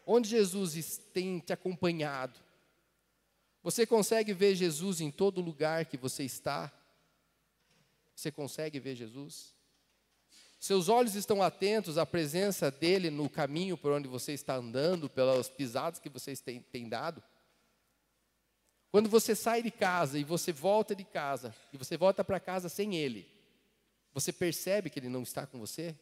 Onde 0.05 0.31
Jesus 0.31 1.01
tem 1.13 1.39
te 1.39 1.53
acompanhado? 1.53 2.41
Você 3.63 3.87
consegue 3.87 4.33
ver 4.33 4.57
Jesus 4.57 5.01
em 5.01 5.13
todo 5.13 5.41
lugar 5.41 5.85
que 5.87 5.97
você 5.97 6.25
está? 6.25 6.73
Você 8.17 8.33
consegue 8.33 8.81
ver 8.81 8.97
Jesus? 8.97 9.54
Seus 10.65 10.89
olhos 10.89 11.15
estão 11.15 11.43
atentos 11.43 11.99
à 11.99 12.07
presença 12.07 12.71
dele 12.71 13.11
no 13.11 13.29
caminho 13.29 13.77
por 13.77 13.93
onde 13.93 14.09
você 14.09 14.33
está 14.33 14.55
andando, 14.55 15.11
pelas 15.11 15.51
pisadas 15.51 15.99
que 15.99 16.09
você 16.09 16.35
tem, 16.37 16.59
tem 16.59 16.89
dado? 16.89 17.23
Quando 18.91 19.11
você 19.11 19.35
sai 19.35 19.63
de 19.63 19.71
casa 19.71 20.19
e 20.19 20.25
você 20.25 20.53
volta 20.53 20.95
de 20.95 21.05
casa, 21.05 21.55
e 21.71 21.77
você 21.77 21.99
volta 21.99 22.25
para 22.25 22.41
casa 22.41 22.71
sem 22.71 22.97
ele, 22.97 23.29
você 24.15 24.33
percebe 24.33 24.89
que 24.89 24.99
ele 24.99 25.11
não 25.11 25.23
está 25.23 25.47
com 25.47 25.59
você? 25.59 25.95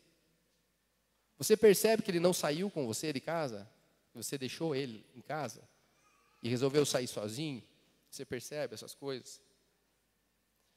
Você 1.39 1.57
percebe 1.57 2.01
que 2.05 2.13
ele 2.13 2.21
não 2.21 2.33
saiu 2.33 2.71
com 2.71 2.87
você 2.87 3.13
de 3.13 3.19
casa? 3.19 3.69
você 4.15 4.39
deixou 4.39 4.77
ele 4.77 5.05
em 5.17 5.23
casa 5.23 5.61
e 6.41 6.49
resolveu 6.49 6.87
sair 6.87 7.09
sozinho, 7.09 7.65
você 8.09 8.25
percebe 8.25 8.75
essas 8.75 8.95
coisas? 8.95 9.41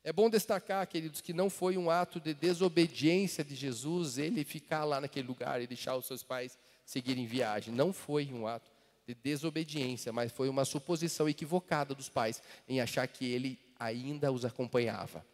É 0.06 0.14
bom 0.14 0.30
destacar, 0.30 0.86
queridos, 0.86 1.20
que 1.20 1.34
não 1.34 1.50
foi 1.50 1.80
um 1.80 1.90
ato 1.90 2.20
de 2.20 2.32
desobediência 2.32 3.44
de 3.44 3.56
Jesus 3.56 4.20
ele 4.20 4.44
ficar 4.44 4.84
lá 4.84 5.02
naquele 5.02 5.28
lugar 5.28 5.60
e 5.60 5.66
deixar 5.66 5.96
os 5.96 6.06
seus 6.06 6.22
pais 6.22 6.60
seguirem 6.86 7.26
viagem. 7.26 7.74
Não 7.74 7.92
foi 7.92 8.32
um 8.32 8.46
ato 8.46 8.70
de 9.08 9.16
desobediência, 9.16 10.14
mas 10.14 10.32
foi 10.32 10.48
uma 10.48 10.64
suposição 10.64 11.28
equivocada 11.28 11.96
dos 11.96 12.08
pais 12.08 12.40
em 12.70 12.80
achar 12.80 13.08
que 13.08 13.26
ele 13.26 13.58
ainda 13.80 14.32
os 14.32 14.46
acompanhava. 14.46 15.26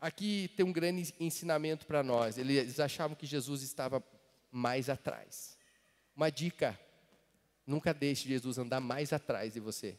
Aqui 0.00 0.52
tem 0.56 0.64
um 0.64 0.72
grande 0.72 1.12
ensinamento 1.18 1.84
para 1.84 2.04
nós. 2.04 2.38
Eles 2.38 2.78
achavam 2.78 3.16
que 3.16 3.26
Jesus 3.26 3.60
estava 3.60 4.00
mais 4.52 4.88
atrás. 4.88 5.58
Uma 6.14 6.30
dica: 6.30 6.78
nunca 7.66 7.92
deixe 7.92 8.28
Jesus 8.28 8.56
andar 8.56 8.78
mais 8.78 9.12
atrás 9.12 9.54
de 9.54 9.58
você. 9.58 9.98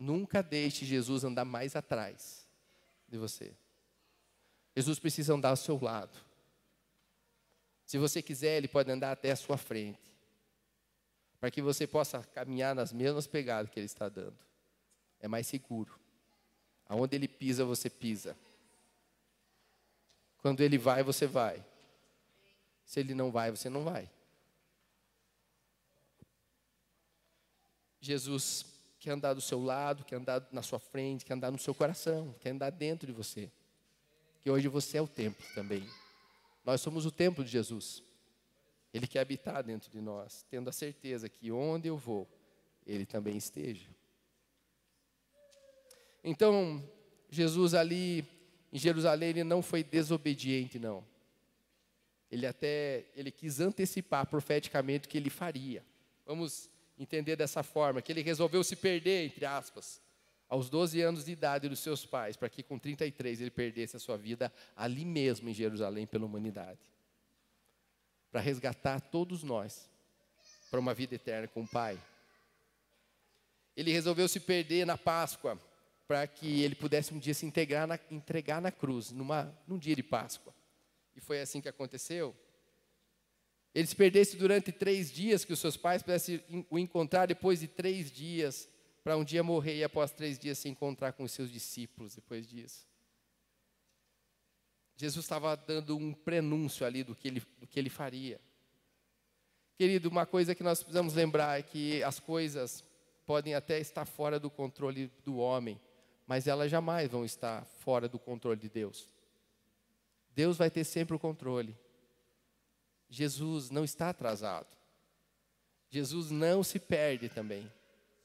Nunca 0.00 0.42
deixe 0.42 0.86
Jesus 0.86 1.24
andar 1.24 1.44
mais 1.44 1.76
atrás 1.76 2.48
de 3.06 3.18
você. 3.18 3.52
Jesus 4.74 4.98
precisa 4.98 5.34
andar 5.34 5.50
ao 5.50 5.56
seu 5.56 5.78
lado. 5.78 6.18
Se 7.84 7.98
você 7.98 8.22
quiser, 8.22 8.56
ele 8.56 8.66
pode 8.66 8.90
andar 8.90 9.12
até 9.12 9.30
a 9.30 9.36
sua 9.36 9.58
frente. 9.58 10.00
Para 11.38 11.50
que 11.50 11.60
você 11.60 11.86
possa 11.86 12.22
caminhar 12.24 12.74
nas 12.74 12.94
mesmas 12.94 13.26
pegadas 13.26 13.70
que 13.70 13.78
ele 13.78 13.84
está 13.84 14.08
dando. 14.08 14.38
É 15.20 15.28
mais 15.28 15.46
seguro. 15.46 16.00
Aonde 16.88 17.14
ele 17.16 17.28
pisa, 17.28 17.62
você 17.62 17.90
pisa. 17.90 18.34
Quando 20.38 20.62
ele 20.62 20.78
vai, 20.78 21.02
você 21.02 21.26
vai. 21.26 21.62
Se 22.86 23.00
ele 23.00 23.14
não 23.14 23.30
vai, 23.30 23.50
você 23.50 23.68
não 23.68 23.84
vai. 23.84 24.10
Jesus 28.00 28.64
quer 29.00 29.10
andar 29.10 29.34
do 29.34 29.40
seu 29.40 29.60
lado, 29.60 30.04
quer 30.04 30.16
andar 30.16 30.46
na 30.52 30.62
sua 30.62 30.78
frente, 30.78 31.24
quer 31.24 31.32
andar 31.34 31.50
no 31.50 31.58
seu 31.58 31.74
coração, 31.74 32.34
quer 32.38 32.50
andar 32.50 32.70
dentro 32.70 33.06
de 33.06 33.12
você. 33.12 33.50
Que 34.40 34.50
hoje 34.50 34.68
você 34.68 34.98
é 34.98 35.02
o 35.02 35.08
templo 35.08 35.44
também. 35.54 35.84
Nós 36.64 36.80
somos 36.80 37.04
o 37.04 37.10
templo 37.10 37.42
de 37.42 37.50
Jesus. 37.50 38.02
Ele 38.94 39.06
quer 39.06 39.20
habitar 39.20 39.64
dentro 39.64 39.90
de 39.90 40.00
nós, 40.00 40.44
tendo 40.48 40.68
a 40.68 40.72
certeza 40.72 41.28
que 41.28 41.50
onde 41.50 41.88
eu 41.88 41.96
vou, 41.96 42.28
Ele 42.86 43.06
também 43.06 43.36
esteja. 43.36 43.88
Então, 46.22 46.82
Jesus 47.28 47.74
ali 47.74 48.24
em 48.72 48.78
Jerusalém, 48.78 49.30
ele 49.30 49.44
não 49.44 49.62
foi 49.62 49.82
desobediente, 49.82 50.78
não 50.78 51.04
ele 52.30 52.46
até 52.46 53.04
ele 53.16 53.30
quis 53.30 53.60
antecipar 53.60 54.26
profeticamente 54.26 55.06
o 55.06 55.10
que 55.10 55.18
ele 55.18 55.30
faria. 55.30 55.84
Vamos 56.24 56.70
entender 57.02 57.34
dessa 57.34 57.62
forma, 57.62 58.02
que 58.02 58.12
ele 58.12 58.22
resolveu 58.22 58.62
se 58.62 58.76
perder, 58.76 59.24
entre 59.24 59.46
aspas, 59.46 60.00
aos 60.48 60.68
12 60.68 61.00
anos 61.00 61.24
de 61.24 61.32
idade 61.32 61.68
dos 61.68 61.78
seus 61.78 62.04
pais, 62.04 62.36
para 62.36 62.48
que 62.48 62.62
com 62.62 62.78
33 62.78 63.40
ele 63.40 63.50
perdesse 63.50 63.96
a 63.96 64.00
sua 64.00 64.18
vida 64.18 64.52
ali 64.76 65.04
mesmo 65.04 65.48
em 65.48 65.54
Jerusalém 65.54 66.06
pela 66.06 66.26
humanidade. 66.26 66.78
Para 68.30 68.40
resgatar 68.40 69.00
todos 69.00 69.42
nós 69.42 69.88
para 70.70 70.78
uma 70.78 70.94
vida 70.94 71.14
eterna 71.14 71.48
com 71.48 71.62
o 71.62 71.68
Pai. 71.68 71.98
Ele 73.76 73.90
resolveu 73.90 74.28
se 74.28 74.38
perder 74.38 74.84
na 74.84 74.98
Páscoa, 74.98 75.58
para 76.06 76.26
que 76.26 76.62
ele 76.62 76.74
pudesse 76.74 77.14
um 77.14 77.18
dia 77.18 77.32
se 77.32 77.46
integrar 77.46 77.86
na, 77.86 77.98
entregar 78.10 78.60
na 78.60 78.72
cruz, 78.72 79.12
numa, 79.12 79.56
num 79.66 79.78
dia 79.78 79.94
de 79.94 80.02
Páscoa. 80.02 80.52
E 81.16 81.20
foi 81.20 81.40
assim 81.40 81.60
que 81.60 81.68
aconteceu. 81.68 82.34
Ele 83.74 83.86
se 83.86 83.94
perdesse 83.94 84.36
durante 84.36 84.72
três 84.72 85.12
dias, 85.12 85.44
que 85.44 85.52
os 85.52 85.58
seus 85.58 85.76
pais 85.76 86.02
pudessem 86.02 86.42
o 86.68 86.78
encontrar 86.78 87.26
depois 87.26 87.60
de 87.60 87.68
três 87.68 88.10
dias, 88.10 88.68
para 89.02 89.16
um 89.16 89.24
dia 89.24 89.42
morrer 89.42 89.76
e 89.76 89.84
após 89.84 90.10
três 90.10 90.38
dias 90.38 90.58
se 90.58 90.68
encontrar 90.68 91.12
com 91.12 91.24
os 91.24 91.32
seus 91.32 91.50
discípulos 91.50 92.14
depois 92.14 92.46
disso. 92.46 92.86
Jesus 94.96 95.24
estava 95.24 95.56
dando 95.56 95.96
um 95.96 96.12
prenúncio 96.12 96.84
ali 96.84 97.02
do 97.02 97.14
que 97.14 97.28
ele, 97.28 97.42
do 97.58 97.66
que 97.66 97.78
ele 97.78 97.88
faria. 97.88 98.38
Querido, 99.78 100.10
uma 100.10 100.26
coisa 100.26 100.54
que 100.54 100.62
nós 100.62 100.80
precisamos 100.80 101.14
lembrar 101.14 101.58
é 101.58 101.62
que 101.62 102.02
as 102.02 102.20
coisas 102.20 102.84
podem 103.24 103.54
até 103.54 103.78
estar 103.78 104.04
fora 104.04 104.38
do 104.38 104.50
controle 104.50 105.10
do 105.24 105.38
homem, 105.38 105.80
mas 106.26 106.46
elas 106.46 106.70
jamais 106.70 107.10
vão 107.10 107.24
estar 107.24 107.64
fora 107.64 108.06
do 108.06 108.18
controle 108.18 108.60
de 108.60 108.68
Deus. 108.68 109.08
Deus 110.34 110.58
vai 110.58 110.70
ter 110.70 110.84
sempre 110.84 111.16
o 111.16 111.18
controle. 111.18 111.74
Jesus 113.10 113.68
não 113.68 113.84
está 113.84 114.08
atrasado. 114.08 114.68
Jesus 115.90 116.30
não 116.30 116.62
se 116.62 116.78
perde 116.78 117.28
também. 117.28 117.70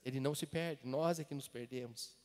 Ele 0.03 0.19
não 0.19 0.35
se 0.35 0.45
perde, 0.45 0.87
nós 0.87 1.19
é 1.19 1.23
que 1.23 1.33
nos 1.33 1.47
perdemos. 1.47 2.15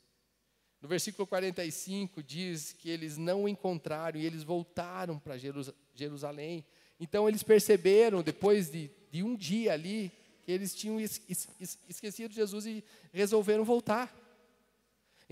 No 0.82 0.88
versículo 0.88 1.26
45 1.26 2.22
diz 2.22 2.72
que 2.72 2.90
eles 2.90 3.16
não 3.16 3.44
o 3.44 3.48
encontraram 3.48 4.20
e 4.20 4.26
eles 4.26 4.42
voltaram 4.42 5.18
para 5.18 5.36
Jerusalém. 5.94 6.64
Então 6.98 7.26
eles 7.26 7.42
perceberam, 7.42 8.22
depois 8.22 8.70
de, 8.70 8.90
de 9.10 9.22
um 9.22 9.34
dia 9.34 9.72
ali, 9.72 10.12
que 10.42 10.52
eles 10.52 10.74
tinham 10.74 10.98
esquecido 11.00 12.32
Jesus 12.32 12.66
e 12.66 12.84
resolveram 13.12 13.64
voltar. 13.64 14.14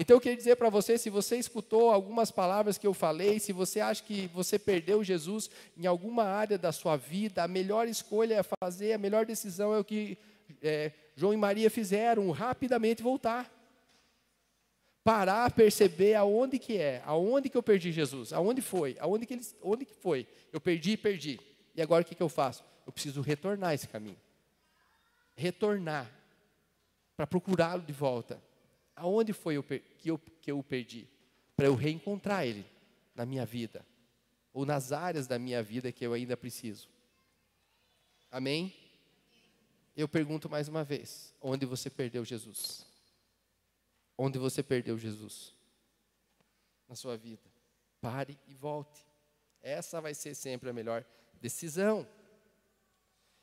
Então 0.00 0.16
eu 0.16 0.20
queria 0.20 0.36
dizer 0.36 0.54
para 0.54 0.70
você, 0.70 0.96
se 0.96 1.10
você 1.10 1.36
escutou 1.36 1.90
algumas 1.90 2.30
palavras 2.30 2.78
que 2.78 2.86
eu 2.86 2.94
falei, 2.94 3.40
se 3.40 3.52
você 3.52 3.80
acha 3.80 4.00
que 4.00 4.28
você 4.28 4.56
perdeu 4.56 5.02
Jesus 5.02 5.50
em 5.76 5.86
alguma 5.86 6.22
área 6.22 6.56
da 6.56 6.70
sua 6.70 6.96
vida, 6.96 7.42
a 7.42 7.48
melhor 7.48 7.88
escolha 7.88 8.36
é 8.36 8.42
fazer, 8.62 8.92
a 8.92 8.98
melhor 8.98 9.26
decisão 9.26 9.74
é 9.74 9.78
o 9.80 9.84
que 9.84 10.16
é, 10.62 10.92
João 11.16 11.34
e 11.34 11.36
Maria 11.36 11.68
fizeram, 11.68 12.30
rapidamente 12.30 13.02
voltar. 13.02 13.52
parar, 15.02 15.50
perceber 15.50 16.14
aonde 16.14 16.60
que 16.60 16.76
é, 16.76 17.02
aonde 17.04 17.48
que 17.48 17.56
eu 17.56 17.62
perdi 17.62 17.90
Jesus, 17.90 18.32
aonde 18.32 18.60
foi, 18.60 18.96
aonde 19.00 19.26
que, 19.26 19.34
ele, 19.34 19.46
onde 19.60 19.84
que 19.84 19.94
foi. 19.94 20.28
Eu 20.52 20.60
perdi 20.60 20.96
perdi. 20.96 21.40
E 21.74 21.82
agora 21.82 22.02
o 22.02 22.04
que, 22.04 22.14
que 22.14 22.22
eu 22.22 22.28
faço? 22.28 22.62
Eu 22.86 22.92
preciso 22.92 23.20
retornar 23.20 23.74
esse 23.74 23.88
caminho. 23.88 24.18
Retornar 25.34 26.08
para 27.16 27.26
procurá-lo 27.26 27.82
de 27.82 27.92
volta. 27.92 28.40
Aonde 28.98 29.32
foi 29.32 29.56
eu, 29.56 29.62
que, 29.62 29.82
eu, 30.04 30.18
que 30.18 30.50
eu 30.50 30.58
o 30.58 30.62
perdi? 30.62 31.08
Para 31.56 31.66
eu 31.66 31.74
reencontrar 31.74 32.46
ele 32.46 32.64
na 33.14 33.24
minha 33.24 33.46
vida. 33.46 33.84
Ou 34.52 34.66
nas 34.66 34.92
áreas 34.92 35.26
da 35.26 35.38
minha 35.38 35.62
vida 35.62 35.92
que 35.92 36.04
eu 36.04 36.12
ainda 36.12 36.36
preciso. 36.36 36.88
Amém? 38.30 38.74
Eu 39.96 40.08
pergunto 40.08 40.48
mais 40.48 40.68
uma 40.68 40.84
vez: 40.84 41.34
onde 41.40 41.64
você 41.66 41.88
perdeu 41.88 42.24
Jesus? 42.24 42.86
Onde 44.16 44.38
você 44.38 44.62
perdeu 44.62 44.98
Jesus? 44.98 45.54
Na 46.88 46.94
sua 46.94 47.16
vida. 47.16 47.42
Pare 48.00 48.38
e 48.48 48.54
volte. 48.54 49.04
Essa 49.62 50.00
vai 50.00 50.14
ser 50.14 50.34
sempre 50.34 50.70
a 50.70 50.72
melhor 50.72 51.04
decisão. 51.40 52.06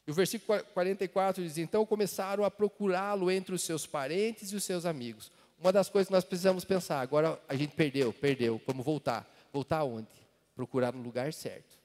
E 0.07 0.11
o 0.11 0.13
versículo 0.13 0.63
44 0.65 1.43
diz: 1.43 1.57
Então 1.57 1.85
começaram 1.85 2.43
a 2.43 2.51
procurá-lo 2.51 3.31
entre 3.31 3.55
os 3.55 3.63
seus 3.63 3.87
parentes 3.87 4.51
e 4.51 4.55
os 4.55 4.63
seus 4.63 4.85
amigos. 4.85 5.31
Uma 5.57 5.71
das 5.71 5.89
coisas 5.89 6.07
que 6.07 6.13
nós 6.13 6.23
precisamos 6.23 6.65
pensar, 6.65 6.99
agora 6.99 7.41
a 7.47 7.55
gente 7.55 7.75
perdeu, 7.75 8.11
perdeu, 8.13 8.61
vamos 8.65 8.85
voltar. 8.85 9.29
Voltar 9.51 9.79
aonde? 9.79 10.07
Procurar 10.55 10.93
no 10.93 11.01
lugar 11.01 11.31
certo. 11.33 11.77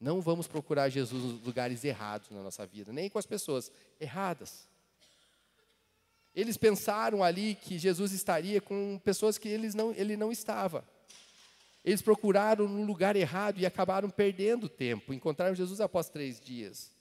Não 0.00 0.20
vamos 0.20 0.46
procurar 0.46 0.88
Jesus 0.90 1.22
nos 1.22 1.42
lugares 1.42 1.82
errados 1.82 2.30
na 2.30 2.42
nossa 2.42 2.66
vida, 2.66 2.92
nem 2.92 3.08
com 3.08 3.18
as 3.18 3.26
pessoas 3.26 3.72
erradas. 3.98 4.68
Eles 6.34 6.56
pensaram 6.56 7.22
ali 7.22 7.54
que 7.54 7.78
Jesus 7.78 8.12
estaria 8.12 8.60
com 8.60 9.00
pessoas 9.02 9.38
que 9.38 9.48
eles 9.48 9.74
não, 9.74 9.92
ele 9.92 10.16
não 10.16 10.30
estava. 10.32 10.84
Eles 11.84 12.02
procuraram 12.02 12.66
no 12.66 12.84
lugar 12.84 13.14
errado 13.14 13.58
e 13.58 13.66
acabaram 13.66 14.10
perdendo 14.10 14.68
tempo. 14.68 15.12
Encontraram 15.12 15.54
Jesus 15.54 15.80
após 15.80 16.08
três 16.08 16.40
dias. 16.40 16.93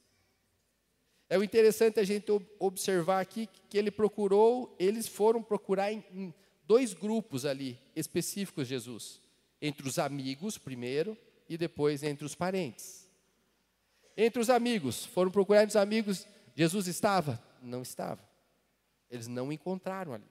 É 1.30 1.38
o 1.38 1.44
interessante 1.44 2.00
a 2.00 2.04
gente 2.04 2.28
observar 2.60 3.20
aqui 3.20 3.48
que 3.70 3.78
ele 3.78 3.90
procurou, 3.90 4.76
eles 4.78 5.08
foram 5.08 5.42
procurar 5.42 5.92
em, 5.92 6.04
em 6.12 6.34
dois 6.68 6.94
grupos 6.94 7.46
ali 7.46 7.80
específicos 7.96 8.68
Jesus, 8.68 9.22
entre 9.62 9.88
os 9.88 9.98
amigos 10.00 10.58
primeiro 10.58 11.18
e 11.48 11.58
depois 11.58 12.04
entre 12.04 12.26
os 12.26 12.36
parentes. 12.36 13.08
Entre 14.16 14.40
os 14.40 14.50
amigos, 14.50 15.06
foram 15.06 15.32
procurar 15.32 15.64
entre 15.64 15.72
os 15.72 15.76
amigos, 15.76 16.28
Jesus 16.56 16.88
estava? 16.88 17.42
Não 17.62 17.82
estava. 17.82 18.22
Eles 19.10 19.28
não 19.28 19.52
encontraram 19.52 20.14
ali. 20.14 20.28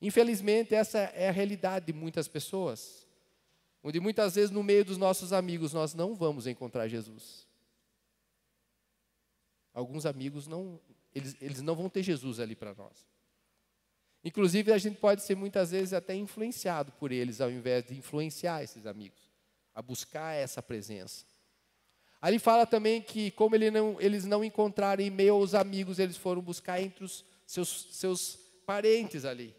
Infelizmente, 0.00 0.74
essa 0.74 0.98
é 0.98 1.28
a 1.28 1.32
realidade 1.32 1.86
de 1.86 1.92
muitas 1.92 2.28
pessoas, 2.28 3.06
onde 3.82 4.00
muitas 4.00 4.34
vezes 4.34 4.50
no 4.50 4.62
meio 4.62 4.84
dos 4.84 4.98
nossos 4.98 5.32
amigos 5.32 5.72
nós 5.72 5.94
não 5.94 6.14
vamos 6.14 6.46
encontrar 6.46 6.88
Jesus. 6.88 7.46
Alguns 9.74 10.06
amigos 10.06 10.46
não, 10.46 10.80
eles, 11.12 11.36
eles 11.40 11.60
não 11.60 11.74
vão 11.74 11.90
ter 11.90 12.04
Jesus 12.04 12.38
ali 12.38 12.54
para 12.54 12.72
nós. 12.74 13.04
Inclusive, 14.24 14.72
a 14.72 14.78
gente 14.78 14.98
pode 14.98 15.22
ser 15.22 15.34
muitas 15.34 15.72
vezes 15.72 15.92
até 15.92 16.14
influenciado 16.14 16.92
por 16.92 17.10
eles, 17.10 17.40
ao 17.40 17.50
invés 17.50 17.84
de 17.84 17.94
influenciar 17.94 18.62
esses 18.62 18.86
amigos, 18.86 19.20
a 19.74 19.82
buscar 19.82 20.32
essa 20.32 20.62
presença. 20.62 21.26
Ali 22.22 22.38
fala 22.38 22.64
também 22.64 23.02
que, 23.02 23.32
como 23.32 23.54
ele 23.54 23.70
não, 23.70 24.00
eles 24.00 24.24
não 24.24 24.42
encontraram 24.42 25.02
em 25.02 25.10
meio 25.10 25.34
aos 25.34 25.54
amigos, 25.54 25.98
eles 25.98 26.16
foram 26.16 26.40
buscar 26.40 26.80
entre 26.80 27.04
os 27.04 27.24
seus, 27.44 27.88
seus 27.90 28.36
parentes 28.64 29.24
ali. 29.24 29.54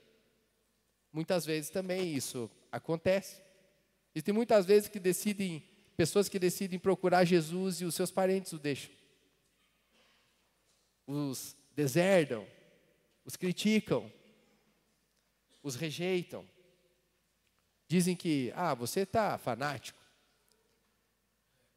Muitas 1.14 1.46
vezes 1.46 1.70
também 1.70 2.16
isso 2.16 2.50
acontece. 2.72 3.40
E 4.16 4.22
tem 4.22 4.34
muitas 4.34 4.66
vezes 4.66 4.88
que 4.90 5.00
decidem, 5.00 5.64
pessoas 5.96 6.28
que 6.28 6.40
decidem 6.40 6.80
procurar 6.80 7.26
Jesus 7.26 7.82
e 7.82 7.86
os 7.86 7.94
seus 7.94 8.10
parentes 8.10 8.52
o 8.54 8.58
deixam 8.58 8.92
os 11.06 11.56
deserdam, 11.76 12.48
os 13.24 13.36
criticam, 13.36 14.12
os 15.62 15.76
rejeitam. 15.76 16.48
Dizem 17.88 18.16
que, 18.16 18.52
ah, 18.56 18.74
você 18.74 19.02
está 19.02 19.38
fanático. 19.38 20.00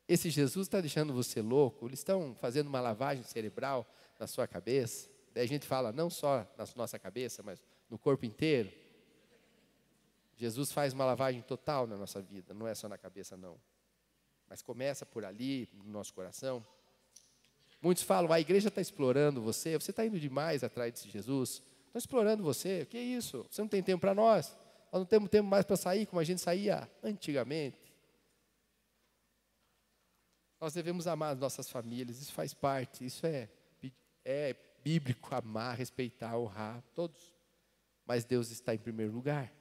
Esse 0.06 0.30
Jesus 0.30 0.66
está 0.66 0.80
deixando 0.80 1.12
você 1.12 1.42
louco, 1.42 1.86
eles 1.86 2.00
estão 2.00 2.34
fazendo 2.34 2.68
uma 2.68 2.80
lavagem 2.80 3.22
cerebral 3.24 3.86
na 4.18 4.26
sua 4.26 4.46
cabeça. 4.46 5.10
Daí 5.34 5.44
a 5.44 5.48
gente 5.48 5.66
fala 5.66 5.92
não 5.92 6.08
só 6.08 6.46
na 6.56 6.64
nossa 6.74 6.98
cabeça, 6.98 7.42
mas 7.42 7.62
no 7.90 7.98
corpo 7.98 8.24
inteiro. 8.24 8.72
Jesus 10.34 10.72
faz 10.72 10.92
uma 10.92 11.04
lavagem 11.04 11.42
total 11.42 11.86
na 11.86 11.96
nossa 11.96 12.22
vida, 12.22 12.54
não 12.54 12.66
é 12.66 12.74
só 12.74 12.88
na 12.88 12.96
cabeça, 12.96 13.36
não. 13.36 13.60
Mas 14.48 14.62
começa 14.62 15.04
por 15.04 15.24
ali, 15.24 15.68
no 15.74 15.90
nosso 15.90 16.14
coração. 16.14 16.64
Muitos 17.80 18.02
falam, 18.02 18.32
a 18.32 18.40
igreja 18.40 18.68
está 18.68 18.80
explorando 18.80 19.40
você, 19.40 19.78
você 19.78 19.90
está 19.90 20.04
indo 20.04 20.18
demais 20.18 20.64
atrás 20.64 21.02
de 21.02 21.10
Jesus. 21.10 21.62
Estão 21.86 21.98
explorando 21.98 22.42
você, 22.42 22.82
o 22.82 22.86
que 22.86 22.98
é 22.98 23.02
isso? 23.02 23.46
Você 23.48 23.60
não 23.60 23.68
tem 23.68 23.82
tempo 23.82 24.00
para 24.00 24.14
nós? 24.14 24.56
Nós 24.92 25.00
não 25.00 25.06
temos 25.06 25.28
tempo 25.28 25.48
mais 25.48 25.64
para 25.64 25.76
sair 25.76 26.06
como 26.06 26.18
a 26.20 26.24
gente 26.24 26.40
saía 26.40 26.90
antigamente. 27.02 27.78
Nós 30.60 30.74
devemos 30.74 31.06
amar 31.06 31.34
as 31.34 31.38
nossas 31.38 31.70
famílias, 31.70 32.20
isso 32.20 32.32
faz 32.32 32.52
parte, 32.52 33.04
isso 33.04 33.24
é, 33.24 33.48
é 34.24 34.56
bíblico, 34.82 35.34
amar, 35.34 35.76
respeitar, 35.76 36.36
honrar, 36.36 36.82
todos. 36.94 37.32
Mas 38.04 38.24
Deus 38.24 38.50
está 38.50 38.74
em 38.74 38.78
primeiro 38.78 39.12
lugar. 39.12 39.52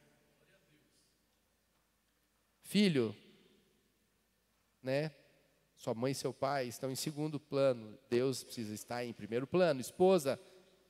Filho, 2.62 3.15
né? 4.82 5.12
Sua 5.77 5.93
mãe 5.93 6.11
e 6.11 6.15
seu 6.15 6.33
pai 6.33 6.67
estão 6.67 6.91
em 6.91 6.95
segundo 6.95 7.39
plano, 7.39 7.97
Deus 8.09 8.43
precisa 8.43 8.73
estar 8.73 9.05
em 9.05 9.13
primeiro 9.13 9.45
plano. 9.45 9.79
Esposa, 9.79 10.39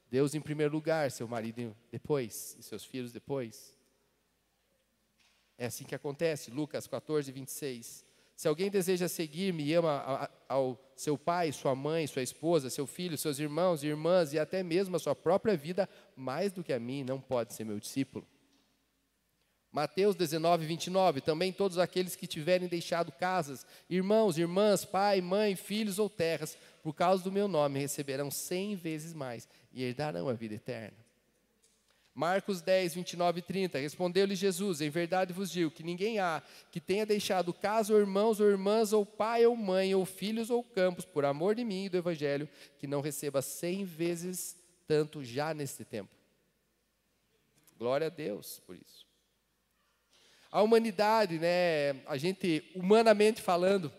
Deus 0.10 0.34
em 0.34 0.39
primeiro 0.39 0.73
lugar, 0.73 1.12
seu 1.12 1.28
marido 1.28 1.76
depois, 1.91 2.56
e 2.58 2.63
seus 2.63 2.86
filhos 2.86 3.12
depois. 3.12 3.78
É 5.58 5.65
assim 5.65 5.84
que 5.84 5.93
acontece, 5.93 6.50
Lucas 6.52 6.88
14, 6.88 7.32
26. 7.32 8.06
Se 8.36 8.47
alguém 8.47 8.69
deseja 8.69 9.10
seguir-me 9.10 9.63
e 9.63 9.73
ama 9.73 10.30
ao 10.47 10.80
seu 10.95 11.17
pai, 11.17 11.52
sua 11.52 11.76
mãe, 11.76 12.08
sua 12.08 12.21
esposa, 12.21 12.69
seu 12.69 12.88
filho, 12.88 13.17
seus 13.17 13.39
irmãos 13.39 13.84
e 13.84 13.88
irmãs 13.88 14.32
e 14.32 14.39
até 14.39 14.63
mesmo 14.63 14.95
a 14.95 15.00
sua 15.00 15.15
própria 15.15 15.58
vida, 15.58 15.89
mais 16.15 16.54
do 16.54 16.63
que 16.63 16.71
a 16.71 16.80
mim, 16.80 17.04
não 17.04 17.19
pode 17.19 17.54
ser 17.54 17.65
meu 17.65 17.80
discípulo. 17.80 18.26
Mateus 19.78 20.16
19, 20.16 20.66
29. 20.66 21.22
Também 21.22 21.54
todos 21.54 21.78
aqueles 21.78 22.16
que 22.16 22.26
tiverem 22.26 22.68
deixado 22.68 23.12
casas, 23.12 23.63
irmãos, 23.88 24.36
irmãs, 24.36 24.84
pai, 24.84 25.22
mãe, 25.22 25.56
filhos 25.56 26.00
ou 26.00 26.10
terras, 26.10 26.58
por 26.82 26.96
causa 26.96 27.24
do 27.24 27.32
meu 27.32 27.48
nome, 27.48 27.78
receberão 27.78 28.32
cem 28.32 28.76
vezes 28.76 29.13
mais 29.13 29.48
e 29.72 29.84
herdarão 29.84 30.30
a 30.30 30.34
vida 30.34 30.56
eterna. 30.56 30.98
Marcos 32.12 32.60
10, 32.60 32.96
29 32.96 33.38
e 33.38 33.42
30. 33.44 33.78
Respondeu-lhe 33.78 34.34
Jesus: 34.34 34.82
Em 34.82 34.90
verdade 34.90 35.32
vos 35.32 35.52
digo 35.52 35.70
que 35.70 35.84
ninguém 35.84 36.18
há 36.18 36.42
que 36.72 36.82
tenha 36.82 37.06
deixado 37.06 37.54
casa, 37.54 37.94
ou 37.94 38.00
irmãos, 38.00 38.40
ou 38.40 38.50
irmãs, 38.50 38.92
ou 38.94 39.06
pai, 39.06 39.46
ou 39.46 39.56
mãe, 39.56 39.94
ou 39.94 40.08
filhos, 40.08 40.50
ou 40.50 40.63
campos, 40.63 41.06
por 41.06 41.24
amor 41.24 41.54
de 41.54 41.63
mim 41.63 41.86
e 41.86 41.90
do 41.90 41.98
Evangelho, 41.98 42.50
que 42.80 42.88
não 42.88 43.00
receba 43.00 43.44
cem 43.44 43.86
vezes 43.86 44.58
tanto 44.88 45.24
já 45.24 45.54
neste 45.54 45.86
tempo. 45.86 46.10
Glória 47.78 48.08
a 48.08 48.10
Deus 48.10 48.60
por 48.66 48.76
isso. 48.76 49.07
A 50.52 50.62
humanidade, 50.62 51.40
né, 51.40 52.02
a 52.06 52.18
gente, 52.18 52.64
humanamente 52.76 53.42
falando, 53.42 53.92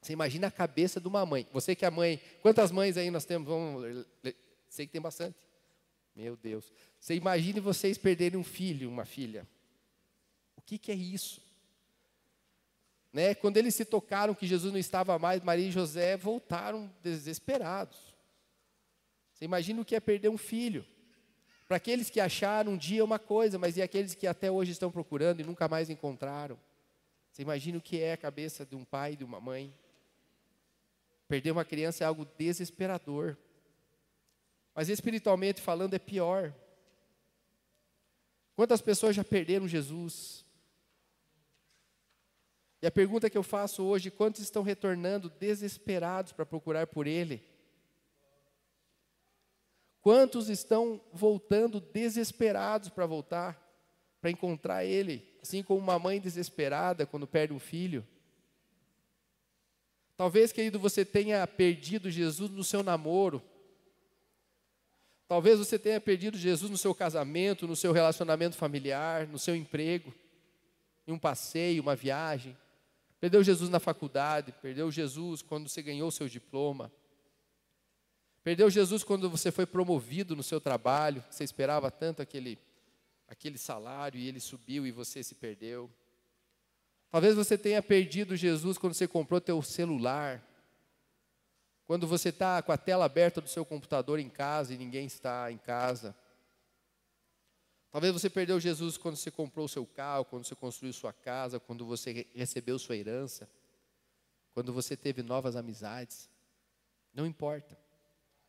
você 0.00 0.12
imagina 0.12 0.46
a 0.46 0.50
cabeça 0.50 1.00
de 1.00 1.08
uma 1.08 1.24
mãe. 1.26 1.46
Você 1.52 1.74
que 1.74 1.84
é 1.84 1.90
mãe, 1.90 2.20
quantas 2.40 2.70
mães 2.70 2.96
aí 2.96 3.10
nós 3.10 3.24
temos? 3.24 3.48
Vamos, 3.48 4.06
sei 4.68 4.86
que 4.86 4.92
tem 4.92 5.00
bastante. 5.00 5.36
Meu 6.14 6.36
Deus. 6.36 6.72
Você 6.98 7.14
imagine 7.14 7.60
vocês 7.60 7.98
perderem 7.98 8.38
um 8.38 8.44
filho, 8.44 8.88
uma 8.88 9.04
filha. 9.04 9.46
O 10.56 10.62
que, 10.62 10.78
que 10.78 10.90
é 10.90 10.94
isso? 10.94 11.40
Né? 13.12 13.34
Quando 13.34 13.56
eles 13.56 13.74
se 13.74 13.84
tocaram 13.84 14.34
que 14.34 14.46
Jesus 14.46 14.72
não 14.72 14.80
estava 14.80 15.18
mais, 15.18 15.42
Maria 15.42 15.68
e 15.68 15.72
José 15.72 16.16
voltaram 16.16 16.92
desesperados. 17.02 17.98
Você 19.32 19.44
imagina 19.44 19.80
o 19.80 19.84
que 19.84 19.94
é 19.94 20.00
perder 20.00 20.28
um 20.28 20.38
filho. 20.38 20.84
Para 21.68 21.76
aqueles 21.76 22.08
que 22.08 22.18
acharam 22.18 22.72
um 22.72 22.76
dia 22.78 23.04
uma 23.04 23.18
coisa, 23.18 23.58
mas 23.58 23.76
e 23.76 23.82
aqueles 23.82 24.14
que 24.14 24.26
até 24.26 24.50
hoje 24.50 24.72
estão 24.72 24.90
procurando 24.90 25.40
e 25.40 25.44
nunca 25.44 25.68
mais 25.68 25.90
encontraram? 25.90 26.58
Você 27.30 27.42
imagina 27.42 27.76
o 27.76 27.82
que 27.82 28.00
é 28.00 28.14
a 28.14 28.16
cabeça 28.16 28.64
de 28.64 28.74
um 28.74 28.84
pai 28.84 29.12
e 29.12 29.16
de 29.16 29.24
uma 29.24 29.38
mãe? 29.38 29.72
Perder 31.28 31.50
uma 31.50 31.66
criança 31.66 32.02
é 32.02 32.06
algo 32.06 32.26
desesperador. 32.38 33.36
Mas 34.74 34.88
espiritualmente 34.88 35.60
falando 35.60 35.92
é 35.92 35.98
pior. 35.98 36.54
Quantas 38.56 38.80
pessoas 38.80 39.14
já 39.14 39.22
perderam 39.22 39.68
Jesus? 39.68 40.46
E 42.80 42.86
a 42.86 42.90
pergunta 42.90 43.28
que 43.28 43.36
eu 43.36 43.42
faço 43.42 43.84
hoje: 43.84 44.10
quantos 44.10 44.40
estão 44.40 44.62
retornando 44.62 45.28
desesperados 45.28 46.32
para 46.32 46.46
procurar 46.46 46.86
por 46.86 47.06
Ele? 47.06 47.44
Quantos 50.00 50.48
estão 50.48 51.00
voltando 51.12 51.80
desesperados 51.80 52.88
para 52.88 53.06
voltar? 53.06 53.68
para 54.20 54.30
encontrar 54.30 54.84
Ele, 54.84 55.24
assim 55.42 55.62
como 55.62 55.80
uma 55.80 55.98
mãe 55.98 56.20
desesperada 56.20 57.06
quando 57.06 57.26
perde 57.26 57.52
um 57.52 57.58
filho. 57.58 58.06
Talvez, 60.16 60.50
querido, 60.50 60.78
você 60.78 61.04
tenha 61.04 61.46
perdido 61.46 62.10
Jesus 62.10 62.50
no 62.50 62.64
seu 62.64 62.82
namoro. 62.82 63.42
Talvez 65.28 65.58
você 65.58 65.78
tenha 65.78 66.00
perdido 66.00 66.36
Jesus 66.36 66.70
no 66.70 66.76
seu 66.76 66.94
casamento, 66.94 67.68
no 67.68 67.76
seu 67.76 67.92
relacionamento 67.92 68.56
familiar, 68.56 69.28
no 69.28 69.38
seu 69.38 69.54
emprego, 69.54 70.12
em 71.06 71.12
um 71.12 71.18
passeio, 71.18 71.82
uma 71.82 71.94
viagem. 71.94 72.56
Perdeu 73.20 73.44
Jesus 73.44 73.70
na 73.70 73.78
faculdade, 73.78 74.52
perdeu 74.60 74.90
Jesus 74.90 75.42
quando 75.42 75.68
você 75.68 75.82
ganhou 75.82 76.10
seu 76.10 76.28
diploma. 76.28 76.90
Perdeu 78.48 78.70
Jesus 78.70 79.04
quando 79.04 79.28
você 79.28 79.52
foi 79.52 79.66
promovido 79.66 80.34
no 80.34 80.42
seu 80.42 80.58
trabalho, 80.58 81.22
você 81.28 81.44
esperava 81.44 81.90
tanto 81.90 82.22
aquele, 82.22 82.58
aquele 83.28 83.58
salário 83.58 84.18
e 84.18 84.26
ele 84.26 84.40
subiu 84.40 84.86
e 84.86 84.90
você 84.90 85.22
se 85.22 85.34
perdeu. 85.34 85.90
Talvez 87.10 87.34
você 87.34 87.58
tenha 87.58 87.82
perdido 87.82 88.34
Jesus 88.34 88.78
quando 88.78 88.94
você 88.94 89.06
comprou 89.06 89.38
teu 89.38 89.60
celular. 89.60 90.42
Quando 91.84 92.06
você 92.06 92.30
está 92.30 92.62
com 92.62 92.72
a 92.72 92.78
tela 92.78 93.04
aberta 93.04 93.42
do 93.42 93.50
seu 93.50 93.66
computador 93.66 94.18
em 94.18 94.30
casa 94.30 94.72
e 94.72 94.78
ninguém 94.78 95.04
está 95.04 95.52
em 95.52 95.58
casa. 95.58 96.16
Talvez 97.90 98.14
você 98.14 98.30
perdeu 98.30 98.58
Jesus 98.58 98.96
quando 98.96 99.16
você 99.16 99.30
comprou 99.30 99.66
o 99.66 99.68
seu 99.68 99.84
carro, 99.84 100.24
quando 100.24 100.46
você 100.46 100.54
construiu 100.54 100.94
sua 100.94 101.12
casa, 101.12 101.60
quando 101.60 101.84
você 101.84 102.26
recebeu 102.34 102.78
sua 102.78 102.96
herança, 102.96 103.46
quando 104.54 104.72
você 104.72 104.96
teve 104.96 105.22
novas 105.22 105.54
amizades. 105.54 106.30
Não 107.12 107.26
importa. 107.26 107.87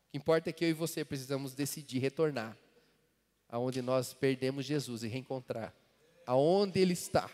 O 0.09 0.11
que 0.11 0.17
importa 0.17 0.49
é 0.49 0.53
que 0.53 0.65
eu 0.65 0.69
e 0.69 0.73
você 0.73 1.05
precisamos 1.05 1.53
decidir 1.53 1.99
retornar 1.99 2.57
aonde 3.47 3.81
nós 3.81 4.13
perdemos 4.13 4.65
Jesus 4.65 5.03
e 5.03 5.07
reencontrar 5.07 5.73
aonde 6.29 6.79
ele 6.79 6.93
está. 6.93 7.27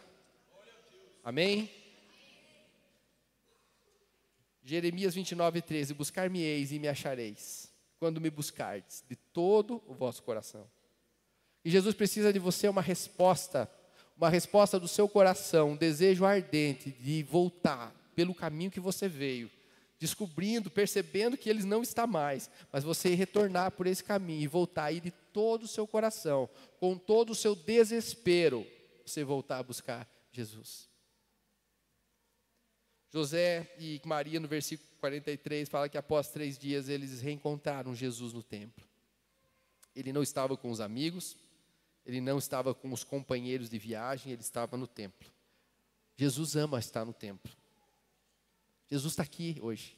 Amém? 1.22 1.70
Jeremias 4.64 5.14
29, 5.14 5.62
13: 5.62 5.94
Buscar-me-eis 5.94 6.72
e 6.72 6.80
me 6.80 6.88
achareis, 6.88 7.70
quando 8.00 8.22
me 8.22 8.30
buscardes 8.30 9.04
de 9.10 9.18
todo 9.18 9.84
o 9.86 9.94
vosso 9.94 10.24
coração. 10.24 10.66
E 11.66 11.70
Jesus 11.70 11.94
precisa 11.94 12.32
de 12.32 12.40
você 12.40 12.70
uma 12.70 12.82
resposta, 12.82 13.70
uma 14.16 14.30
resposta 14.30 14.80
do 14.80 14.88
seu 14.88 15.10
coração, 15.10 15.72
um 15.72 15.76
desejo 15.76 16.24
ardente 16.24 16.92
de 16.92 17.22
voltar 17.24 17.94
pelo 18.16 18.34
caminho 18.34 18.72
que 18.72 18.80
você 18.80 19.10
veio, 19.10 19.52
descobrindo, 20.00 20.70
percebendo 20.70 21.38
que 21.38 21.50
ele 21.50 21.64
não 21.64 21.82
está 21.82 22.06
mais, 22.06 22.50
mas 22.72 22.84
você 22.84 23.16
retornar 23.16 23.72
por 23.72 23.88
esse 23.88 24.04
caminho 24.04 24.42
e 24.42 24.48
voltar 24.48 24.86
aí 24.86 25.00
de 25.00 25.12
todo 25.12 25.64
o 25.64 25.68
seu 25.68 25.88
coração, 25.88 26.50
com 26.80 26.98
todo 26.98 27.32
o 27.32 27.36
seu 27.36 27.56
desespero, 27.56 28.66
você 29.06 29.24
voltar 29.24 29.60
a 29.60 29.64
buscar 29.64 30.08
Jesus. 30.32 30.90
José 33.12 33.74
e 33.80 34.02
Maria, 34.04 34.40
no 34.42 34.48
versículo 34.48 34.90
43, 35.00 35.70
fala 35.70 35.88
que 35.88 35.98
após 35.98 36.30
três 36.30 36.58
dias 36.58 36.90
eles 36.90 37.22
reencontraram 37.22 37.96
Jesus 37.96 38.34
no 38.34 38.44
templo. 38.44 38.84
Ele 39.96 40.12
não 40.12 40.22
estava 40.22 40.58
com 40.58 40.70
os 40.70 40.82
amigos, 40.82 41.38
ele 42.06 42.20
não 42.20 42.38
estava 42.38 42.74
com 42.74 42.92
os 42.92 43.04
companheiros 43.04 43.70
de 43.70 43.80
viagem, 43.80 44.34
ele 44.34 44.42
estava 44.42 44.76
no 44.76 44.86
templo. 44.86 45.32
Jesus 46.18 46.58
ama 46.58 46.78
estar 46.80 47.06
no 47.06 47.14
templo. 47.14 47.52
Jesus 48.90 49.14
está 49.14 49.24
aqui 49.24 49.58
hoje. 49.62 49.98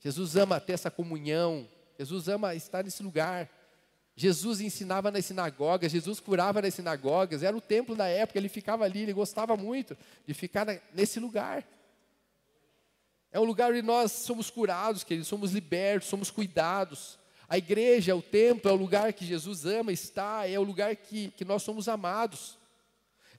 Jesus 0.00 0.36
ama 0.36 0.60
ter 0.60 0.74
essa 0.74 0.90
comunhão. 0.90 1.66
Jesus 1.98 2.28
ama 2.28 2.54
estar 2.54 2.84
nesse 2.84 3.02
lugar. 3.02 3.50
Jesus 4.16 4.60
ensinava 4.60 5.10
nas 5.10 5.24
sinagogas, 5.24 5.90
Jesus 5.90 6.20
curava 6.20 6.62
nas 6.62 6.74
sinagogas, 6.74 7.42
era 7.42 7.56
o 7.56 7.60
templo 7.60 7.96
da 7.96 8.06
época, 8.06 8.38
ele 8.38 8.48
ficava 8.48 8.84
ali, 8.84 9.00
ele 9.00 9.12
gostava 9.12 9.56
muito 9.56 9.96
de 10.24 10.32
ficar 10.32 10.66
nesse 10.92 11.18
lugar. 11.18 11.66
É 13.32 13.40
um 13.40 13.44
lugar 13.44 13.72
onde 13.72 13.82
nós 13.82 14.12
somos 14.12 14.50
curados, 14.50 15.02
queridos, 15.02 15.26
somos 15.26 15.50
libertos, 15.50 16.08
somos 16.08 16.30
cuidados. 16.30 17.18
A 17.48 17.58
igreja, 17.58 18.14
o 18.14 18.22
templo, 18.22 18.70
é 18.70 18.72
o 18.72 18.76
lugar 18.76 19.12
que 19.12 19.26
Jesus 19.26 19.66
ama 19.66 19.92
estar, 19.92 20.48
é 20.48 20.56
o 20.56 20.62
lugar 20.62 20.94
que, 20.94 21.32
que 21.32 21.44
nós 21.44 21.64
somos 21.64 21.88
amados. 21.88 22.56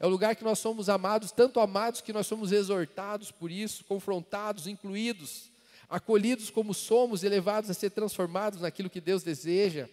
É 0.06 0.08
o 0.08 0.12
lugar 0.12 0.36
que 0.36 0.44
nós 0.44 0.60
somos 0.60 0.88
amados, 0.88 1.32
tanto 1.32 1.60
amados 1.60 2.00
que 2.00 2.13
nós 2.13 2.28
somos 2.28 2.52
exortados 2.52 3.32
por 3.32 3.50
isso, 3.50 3.84
confrontados, 3.86 4.68
incluídos, 4.68 5.50
acolhidos 5.89 6.52
como 6.52 6.76
somos 6.76 7.24
e 7.24 7.28
levados 7.28 7.72
a 7.72 7.74
ser 7.74 7.89
transformados 7.89 8.62
naquilo 8.62 8.88
que 8.88 9.02
Deus 9.02 9.24
deseja. 9.24 9.89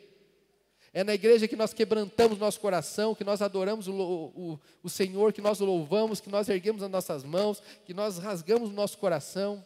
É 0.92 1.02
na 1.02 1.14
igreja 1.14 1.48
que 1.48 1.56
nós 1.56 1.72
quebrantamos 1.72 2.36
nosso 2.36 2.60
coração, 2.60 3.14
que 3.14 3.24
nós 3.24 3.40
adoramos 3.40 3.88
o, 3.88 3.94
o, 3.94 4.60
o 4.82 4.90
Senhor, 4.90 5.32
que 5.32 5.40
nós 5.40 5.62
o 5.62 5.64
louvamos, 5.64 6.20
que 6.20 6.28
nós 6.28 6.46
erguemos 6.46 6.82
as 6.82 6.90
nossas 6.90 7.24
mãos, 7.24 7.62
que 7.86 7.94
nós 7.94 8.18
rasgamos 8.18 8.68
o 8.68 8.74
nosso 8.74 8.98
coração. 8.98 9.64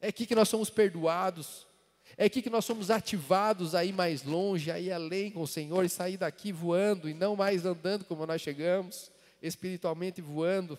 É 0.00 0.08
aqui 0.08 0.24
que 0.24 0.34
nós 0.34 0.48
somos 0.48 0.70
perdoados. 0.70 1.66
É 2.16 2.26
aqui 2.26 2.40
que 2.40 2.50
nós 2.50 2.64
somos 2.64 2.90
ativados 2.90 3.74
a 3.74 3.84
ir 3.84 3.92
mais 3.92 4.22
longe, 4.22 4.70
a 4.70 4.78
ir 4.78 4.92
além 4.92 5.30
com 5.30 5.42
o 5.42 5.46
Senhor 5.46 5.84
e 5.84 5.88
sair 5.88 6.16
daqui 6.16 6.52
voando 6.52 7.08
e 7.08 7.14
não 7.14 7.34
mais 7.34 7.66
andando 7.66 8.04
como 8.04 8.24
nós 8.26 8.40
chegamos, 8.40 9.10
espiritualmente 9.42 10.20
voando. 10.20 10.78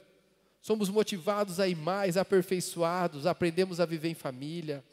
Somos 0.62 0.90
motivados 0.90 1.60
a 1.60 1.68
ir 1.68 1.76
mais, 1.76 2.18
aperfeiçoados, 2.18 3.26
aprendemos 3.26 3.80
a 3.80 3.86
viver 3.86 4.10
em 4.10 4.16
família. 4.16 4.84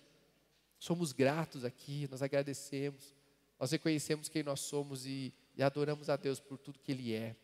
Somos 0.79 1.13
gratos 1.13 1.65
aqui, 1.65 2.09
nós 2.11 2.23
agradecemos, 2.23 3.15
nós 3.59 3.71
reconhecemos 3.71 4.29
quem 4.29 4.43
nós 4.43 4.59
somos 4.61 5.07
e, 5.07 5.33
e 5.57 5.63
adoramos 5.63 6.11
a 6.11 6.17
Deus 6.17 6.41
por 6.41 6.59
tudo 6.59 6.81
que 6.81 6.91
Ele 6.91 7.15
é, 7.15 7.37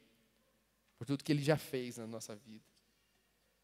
por 0.98 1.06
tudo 1.06 1.22
que 1.22 1.30
Ele 1.30 1.42
já 1.42 1.56
fez 1.56 1.98
na 1.98 2.06
nossa 2.06 2.34
vida. 2.34 2.64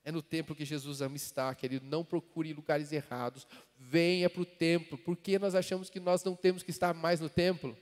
É 0.04 0.12
no 0.12 0.20
templo 0.20 0.54
que 0.54 0.64
Jesus 0.64 1.00
ama 1.00 1.16
estar, 1.16 1.54
querido. 1.54 1.86
Não 1.86 2.04
procure 2.04 2.52
lugares 2.52 2.92
errados. 2.92 3.46
Venha 3.78 4.28
para 4.28 4.42
o 4.42 4.44
templo. 4.44 4.98
Por 4.98 5.16
que 5.16 5.38
nós 5.38 5.54
achamos 5.54 5.88
que 5.88 5.98
nós 5.98 6.22
não 6.22 6.36
temos 6.36 6.62
que 6.62 6.70
estar 6.70 6.92
mais 6.92 7.20
no 7.20 7.28
templo? 7.30 7.76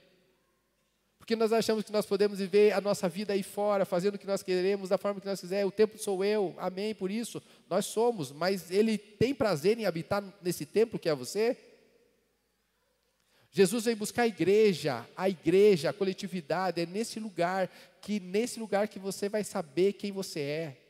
Porque 1.18 1.36
nós 1.36 1.52
achamos 1.52 1.84
que 1.84 1.92
nós 1.92 2.04
podemos 2.04 2.40
viver 2.40 2.72
a 2.72 2.80
nossa 2.80 3.08
vida 3.08 3.32
aí 3.32 3.42
fora, 3.42 3.84
fazendo 3.84 4.16
o 4.16 4.18
que 4.18 4.26
nós 4.26 4.42
queremos, 4.42 4.88
da 4.88 4.98
forma 4.98 5.20
que 5.20 5.26
nós 5.26 5.40
quisermos. 5.40 5.72
O 5.72 5.76
templo 5.76 5.98
sou 5.98 6.24
eu, 6.24 6.54
amém, 6.58 6.94
por 6.94 7.10
isso. 7.10 7.40
Nós 7.70 7.86
somos, 7.86 8.32
mas 8.32 8.70
Ele 8.70 8.98
tem 8.98 9.32
prazer 9.32 9.78
em 9.78 9.86
habitar 9.86 10.22
nesse 10.42 10.66
templo 10.66 10.98
que 10.98 11.08
é 11.08 11.14
você? 11.14 11.56
Jesus 13.52 13.84
veio 13.84 13.96
buscar 13.96 14.22
a 14.22 14.26
igreja, 14.26 15.06
a 15.16 15.28
igreja, 15.28 15.90
a 15.90 15.92
coletividade, 15.92 16.80
é 16.80 16.86
nesse 16.86 17.20
lugar 17.20 17.70
que 18.00 18.18
nesse 18.18 18.58
lugar 18.58 18.88
que 18.88 18.98
você 18.98 19.28
vai 19.28 19.44
saber 19.44 19.92
quem 19.92 20.10
você 20.10 20.40
é. 20.40 20.81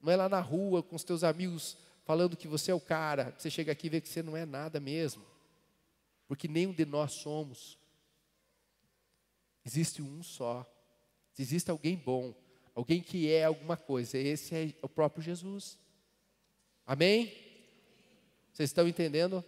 Não 0.00 0.12
é 0.12 0.16
lá 0.16 0.28
na 0.28 0.40
rua 0.40 0.82
com 0.82 0.96
os 0.96 1.04
teus 1.04 1.22
amigos 1.22 1.76
falando 2.04 2.36
que 2.36 2.48
você 2.48 2.70
é 2.70 2.74
o 2.74 2.80
cara. 2.80 3.34
Você 3.38 3.50
chega 3.50 3.72
aqui 3.72 3.86
e 3.86 3.90
vê 3.90 4.00
que 4.00 4.08
você 4.08 4.22
não 4.22 4.36
é 4.36 4.44
nada 4.44 4.80
mesmo. 4.80 5.24
Porque 6.26 6.48
nenhum 6.48 6.72
de 6.72 6.84
nós 6.84 7.12
somos. 7.12 7.78
Existe 9.64 10.02
um 10.02 10.22
só. 10.22 10.66
existe 11.38 11.70
alguém 11.70 11.96
bom, 11.96 12.34
alguém 12.74 13.00
que 13.00 13.30
é 13.30 13.44
alguma 13.44 13.76
coisa, 13.76 14.18
esse 14.18 14.54
é 14.54 14.74
o 14.82 14.88
próprio 14.88 15.22
Jesus. 15.22 15.78
Amém? 16.86 17.32
Vocês 18.52 18.70
estão 18.70 18.86
entendendo? 18.86 19.44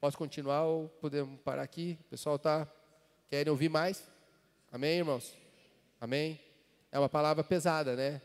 Posso 0.00 0.16
continuar 0.16 0.64
ou 0.64 0.88
podemos 0.88 1.38
parar 1.40 1.62
aqui? 1.62 1.98
O 2.00 2.04
pessoal 2.04 2.36
está 2.36 2.66
querem 3.28 3.50
ouvir 3.50 3.68
mais? 3.68 4.02
Amém, 4.70 4.98
irmãos? 4.98 5.36
Amém? 6.00 6.40
É 6.90 6.98
uma 6.98 7.08
palavra 7.08 7.44
pesada, 7.44 7.94
né? 7.94 8.20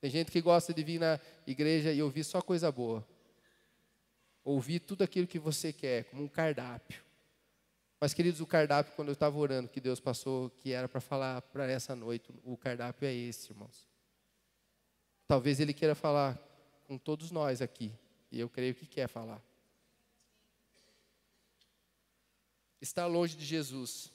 Tem 0.00 0.10
gente 0.10 0.30
que 0.30 0.40
gosta 0.40 0.74
de 0.74 0.82
vir 0.82 1.00
na 1.00 1.18
igreja 1.46 1.92
e 1.92 2.02
ouvir 2.02 2.24
só 2.24 2.42
coisa 2.42 2.70
boa. 2.70 3.06
Ouvir 4.44 4.80
tudo 4.80 5.02
aquilo 5.02 5.26
que 5.26 5.38
você 5.38 5.72
quer, 5.72 6.04
como 6.04 6.22
um 6.22 6.28
cardápio. 6.28 7.02
Mas, 7.98 8.12
queridos, 8.12 8.40
o 8.40 8.46
cardápio, 8.46 8.92
quando 8.94 9.08
eu 9.08 9.14
estava 9.14 9.36
orando, 9.38 9.68
que 9.68 9.80
Deus 9.80 9.98
passou, 9.98 10.50
que 10.50 10.72
era 10.72 10.88
para 10.88 11.00
falar 11.00 11.40
para 11.42 11.70
essa 11.70 11.96
noite, 11.96 12.30
o 12.44 12.56
cardápio 12.56 13.08
é 13.08 13.12
esse, 13.12 13.50
irmãos. 13.50 13.88
Talvez 15.26 15.58
Ele 15.58 15.72
queira 15.72 15.94
falar 15.94 16.38
com 16.86 16.98
todos 16.98 17.30
nós 17.30 17.62
aqui, 17.62 17.92
e 18.30 18.38
eu 18.38 18.48
creio 18.48 18.74
que 18.74 18.86
quer 18.86 19.08
falar. 19.08 19.42
Estar 22.80 23.06
longe 23.06 23.34
de 23.36 23.44
Jesus 23.44 24.12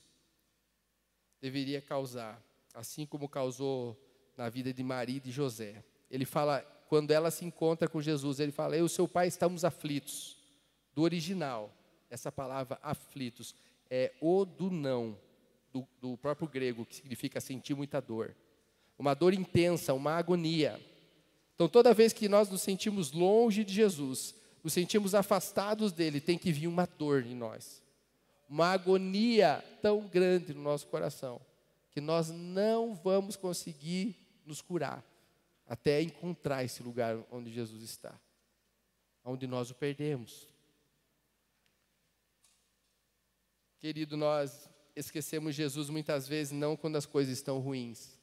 deveria 1.41 1.81
causar, 1.81 2.41
assim 2.73 3.05
como 3.05 3.27
causou 3.27 3.99
na 4.37 4.49
vida 4.49 4.73
de 4.73 4.83
Maria 4.83 5.17
e 5.17 5.19
de 5.19 5.31
José. 5.31 5.83
Ele 6.09 6.25
fala, 6.25 6.59
quando 6.87 7.11
ela 7.11 7.31
se 7.31 7.45
encontra 7.45 7.87
com 7.87 8.01
Jesus, 8.01 8.39
ele 8.39 8.51
fala: 8.51 8.75
Eu 8.75 8.85
e 8.85 8.89
seu 8.89 9.07
pai 9.07 9.27
estamos 9.27 9.63
aflitos. 9.63 10.37
Do 10.93 11.03
original, 11.03 11.73
essa 12.09 12.31
palavra 12.31 12.77
aflitos 12.83 13.55
é 13.89 14.11
o 14.19 14.43
do 14.43 14.69
não, 14.69 15.17
do, 15.71 15.87
do 16.01 16.17
próprio 16.17 16.49
grego, 16.49 16.85
que 16.85 16.95
significa 16.95 17.39
sentir 17.39 17.75
muita 17.75 18.01
dor. 18.01 18.35
Uma 18.99 19.13
dor 19.13 19.33
intensa, 19.33 19.93
uma 19.93 20.15
agonia. 20.15 20.79
Então, 21.55 21.69
toda 21.69 21.93
vez 21.93 22.11
que 22.11 22.27
nós 22.27 22.49
nos 22.49 22.61
sentimos 22.61 23.11
longe 23.13 23.63
de 23.63 23.73
Jesus, 23.73 24.35
nos 24.63 24.73
sentimos 24.73 25.15
afastados 25.15 25.93
dele, 25.93 26.19
tem 26.19 26.37
que 26.37 26.51
vir 26.51 26.67
uma 26.67 26.85
dor 26.85 27.25
em 27.25 27.35
nós. 27.35 27.81
uma 28.49 28.67
agonia 28.67 29.63
tão 29.81 30.01
grande 30.09 30.53
no 30.53 30.61
nosso 30.61 30.85
coração, 30.87 31.39
que 31.89 32.01
nós 32.01 32.29
não 32.29 32.93
vamos 32.93 33.37
conseguir 33.37 34.20
nos 34.51 34.61
curar 34.61 35.01
até 35.65 36.01
encontrar 36.01 36.65
esse 36.65 36.83
lugar 36.83 37.17
onde 37.31 37.49
Jesus 37.49 37.81
está, 37.81 38.19
onde 39.23 39.47
nós 39.47 39.71
o 39.71 39.75
perdemos. 39.75 40.45
Querido, 43.79 44.17
nós 44.17 44.69
esquecemos 44.93 45.55
Jesus 45.55 45.89
muitas 45.89 46.27
vezes 46.27 46.51
não 46.51 46.75
quando 46.75 46.97
as 46.97 47.05
coisas 47.05 47.37
estão 47.37 47.59
ruins, 47.59 48.19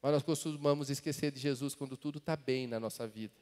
mas 0.00 0.12
nós 0.12 0.22
costumamos 0.22 0.88
esquecer 0.88 1.30
de 1.30 1.38
Jesus 1.38 1.74
quando 1.74 1.94
tudo 1.94 2.16
está 2.16 2.34
bem 2.34 2.66
na 2.66 2.80
nossa 2.80 3.06
vida. 3.06 3.34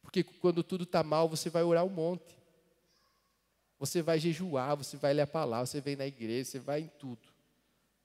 Porque 0.00 0.22
quando 0.22 0.62
tudo 0.62 0.84
está 0.84 1.02
mal, 1.02 1.28
você 1.28 1.50
vai 1.50 1.64
orar 1.64 1.84
um 1.84 1.88
monte. 1.90 2.36
Você 3.80 4.00
vai 4.00 4.20
jejuar, 4.20 4.76
você 4.76 4.96
vai 4.96 5.12
ler 5.12 5.22
a 5.22 5.26
palavra, 5.26 5.66
você 5.66 5.80
vem 5.80 5.96
na 5.96 6.06
igreja, 6.06 6.50
você 6.50 6.58
vai 6.60 6.82
em 6.82 6.88
tudo. 7.00 7.28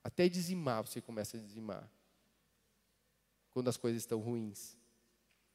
Até 0.03 0.27
dizimar, 0.27 0.87
você 0.87 0.99
começa 0.99 1.37
a 1.37 1.39
dizimar. 1.39 1.87
Quando 3.57 3.69
as 3.69 3.77
coisas 3.77 4.03
estão 4.03 4.19
ruins. 4.19 4.77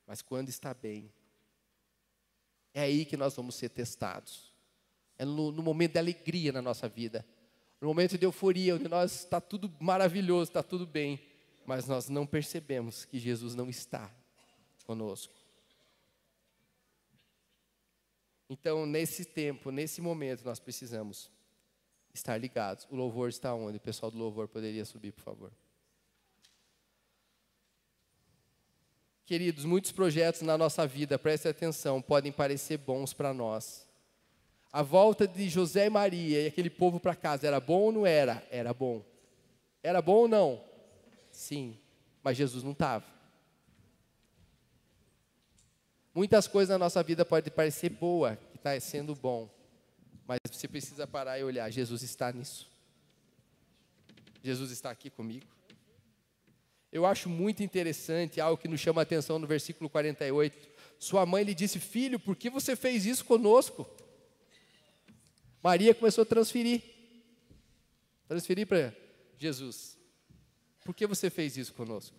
Mas 0.05 0.22
quando 0.22 0.48
está 0.48 0.74
bem, 0.74 1.09
é 2.74 2.80
aí 2.80 3.05
que 3.05 3.16
nós 3.16 3.36
vamos 3.36 3.55
ser 3.55 3.68
testados. 3.68 4.53
É 5.16 5.24
no, 5.24 5.53
no 5.53 5.62
momento 5.62 5.92
de 5.92 6.00
alegria 6.00 6.50
na 6.50 6.61
nossa 6.61 6.88
vida. 6.88 7.24
No 7.80 7.86
momento 7.86 8.18
de 8.18 8.26
euforia, 8.26 8.74
onde 8.74 8.88
nós 8.88 9.20
está 9.20 9.40
tudo 9.40 9.72
maravilhoso, 9.78 10.50
está 10.50 10.64
tudo 10.64 10.84
bem. 10.84 11.24
Mas 11.64 11.86
nós 11.86 12.09
não 12.09 12.26
percebemos 12.26 13.05
que 13.05 13.20
Jesus 13.20 13.55
não 13.55 13.70
está 13.70 14.12
conosco. 14.84 15.32
Então, 18.50 18.84
nesse 18.84 19.24
tempo, 19.24 19.70
nesse 19.70 20.00
momento, 20.00 20.44
nós 20.44 20.59
precisamos 20.59 21.30
estar 22.12 22.36
ligados. 22.36 22.84
O 22.90 22.96
louvor 22.96 23.28
está 23.28 23.55
onde? 23.55 23.76
O 23.76 23.80
pessoal 23.80 24.11
do 24.11 24.18
louvor 24.18 24.48
poderia 24.48 24.84
subir, 24.84 25.12
por 25.12 25.22
favor. 25.22 25.53
Queridos, 29.32 29.64
muitos 29.64 29.90
projetos 29.90 30.42
na 30.42 30.58
nossa 30.58 30.86
vida, 30.86 31.18
preste 31.18 31.48
atenção, 31.48 32.02
podem 32.02 32.30
parecer 32.30 32.76
bons 32.76 33.14
para 33.14 33.32
nós. 33.32 33.88
A 34.70 34.82
volta 34.82 35.26
de 35.26 35.48
José 35.48 35.86
e 35.86 35.88
Maria 35.88 36.42
e 36.42 36.46
aquele 36.48 36.68
povo 36.68 37.00
para 37.00 37.16
casa, 37.16 37.46
era 37.46 37.58
bom 37.58 37.80
ou 37.80 37.92
não 37.92 38.06
era? 38.06 38.46
Era 38.50 38.74
bom. 38.74 39.02
Era 39.82 40.02
bom 40.02 40.16
ou 40.16 40.28
não? 40.28 40.62
Sim, 41.30 41.78
mas 42.22 42.36
Jesus 42.36 42.62
não 42.62 42.72
estava. 42.72 43.06
Muitas 46.14 46.46
coisas 46.46 46.74
na 46.74 46.78
nossa 46.78 47.02
vida 47.02 47.24
podem 47.24 47.50
parecer 47.50 47.88
boa, 47.88 48.36
que 48.36 48.58
está 48.58 48.78
sendo 48.80 49.14
bom, 49.14 49.48
mas 50.26 50.40
você 50.46 50.68
precisa 50.68 51.06
parar 51.06 51.38
e 51.38 51.42
olhar. 51.42 51.70
Jesus 51.70 52.02
está 52.02 52.30
nisso. 52.30 52.70
Jesus 54.42 54.70
está 54.72 54.90
aqui 54.90 55.08
comigo. 55.08 55.46
Eu 56.93 57.07
acho 57.07 57.28
muito 57.28 57.62
interessante 57.62 58.38
algo 58.38 58.61
que 58.61 58.68
nos 58.68 58.78
chama 58.78 59.01
a 59.01 59.05
atenção 59.05 59.38
no 59.38 59.47
versículo 59.47 59.88
48. 59.88 60.68
Sua 60.99 61.24
mãe 61.24 61.43
lhe 61.43 61.55
disse: 61.55 61.80
Filho, 61.80 62.20
por 62.20 62.36
que 62.36 62.51
você 62.51 62.76
fez 62.76 63.07
isso 63.07 63.24
conosco? 63.24 63.88
Maria 65.62 65.95
começou 65.95 66.22
a 66.22 66.26
transferir. 66.26 66.82
Transferir 68.28 68.66
para 68.66 68.95
Jesus. 69.38 69.97
Por 70.84 70.95
que 70.95 71.07
você 71.07 71.30
fez 71.30 71.57
isso 71.57 71.72
conosco? 71.72 72.14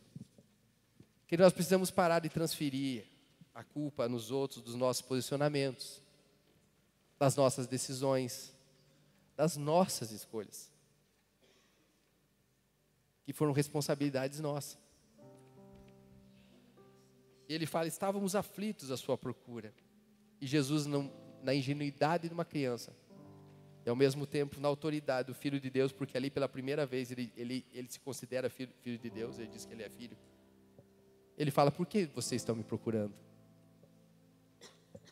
Que 1.28 1.38
nós 1.38 1.54
precisamos 1.54 1.92
parar 1.92 2.20
de 2.20 2.30
transferir 2.30 3.06
a 3.54 3.64
culpa 3.64 4.10
nos 4.10 4.32
outros 4.32 4.62
dos 4.62 4.74
nossos 4.74 5.02
posicionamentos, 5.04 6.02
das 7.20 7.36
nossas 7.36 7.68
decisões, 7.68 8.52
das 9.36 9.56
nossas 9.56 10.12
escolhas, 10.12 10.72
que 13.24 13.34
foram 13.34 13.52
responsabilidades 13.52 14.40
nossas. 14.40 14.78
E 17.48 17.54
ele 17.54 17.66
fala: 17.66 17.88
estávamos 17.88 18.36
aflitos 18.36 18.92
à 18.92 18.98
sua 18.98 19.18
procura. 19.18 19.74
E 20.40 20.48
Jesus, 20.48 20.86
não, 20.86 21.12
na 21.42 21.54
ingenuidade 21.54 22.28
de 22.28 22.34
uma 22.34 22.46
criança, 22.46 22.94
e 23.86 23.90
ao 23.90 23.96
mesmo 23.96 24.26
tempo 24.26 24.60
na 24.60 24.68
autoridade 24.68 25.28
do 25.28 25.34
Filho 25.34 25.60
de 25.60 25.70
Deus, 25.70 25.92
porque 25.92 26.18
ali 26.18 26.30
pela 26.30 26.48
primeira 26.48 26.86
vez 26.86 27.12
ele, 27.12 27.32
ele, 27.36 27.66
ele 27.74 27.90
se 27.90 28.00
considera 28.00 28.50
filho, 28.50 28.72
filho 28.82 28.98
de 28.98 29.10
Deus, 29.10 29.40
ele 29.40 29.50
diz 29.50 29.66
que 29.66 29.74
ele 29.74 29.84
é 29.84 29.90
filho. 29.90 30.18
Ele 31.38 31.52
fala: 31.52 31.72
Por 31.72 31.86
que 31.86 32.06
vocês 32.06 32.42
estão 32.42 32.56
me 32.56 32.64
procurando? 32.64 33.14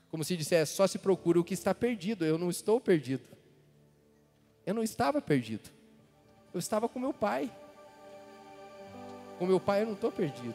Como 0.09 0.23
se 0.25 0.35
dissesse, 0.35 0.73
só 0.73 0.85
se 0.87 0.99
procura 0.99 1.39
o 1.39 1.43
que 1.43 1.53
está 1.53 1.73
perdido. 1.73 2.25
Eu 2.25 2.37
não 2.37 2.49
estou 2.49 2.81
perdido. 2.81 3.23
Eu 4.65 4.73
não 4.73 4.83
estava 4.83 5.21
perdido. 5.21 5.69
Eu 6.53 6.59
estava 6.59 6.89
com 6.89 6.99
meu 6.99 7.13
pai. 7.13 7.49
Com 9.41 9.47
meu 9.47 9.59
pai 9.59 9.81
eu 9.81 9.87
não 9.87 9.93
estou 9.93 10.11
perdido. 10.11 10.53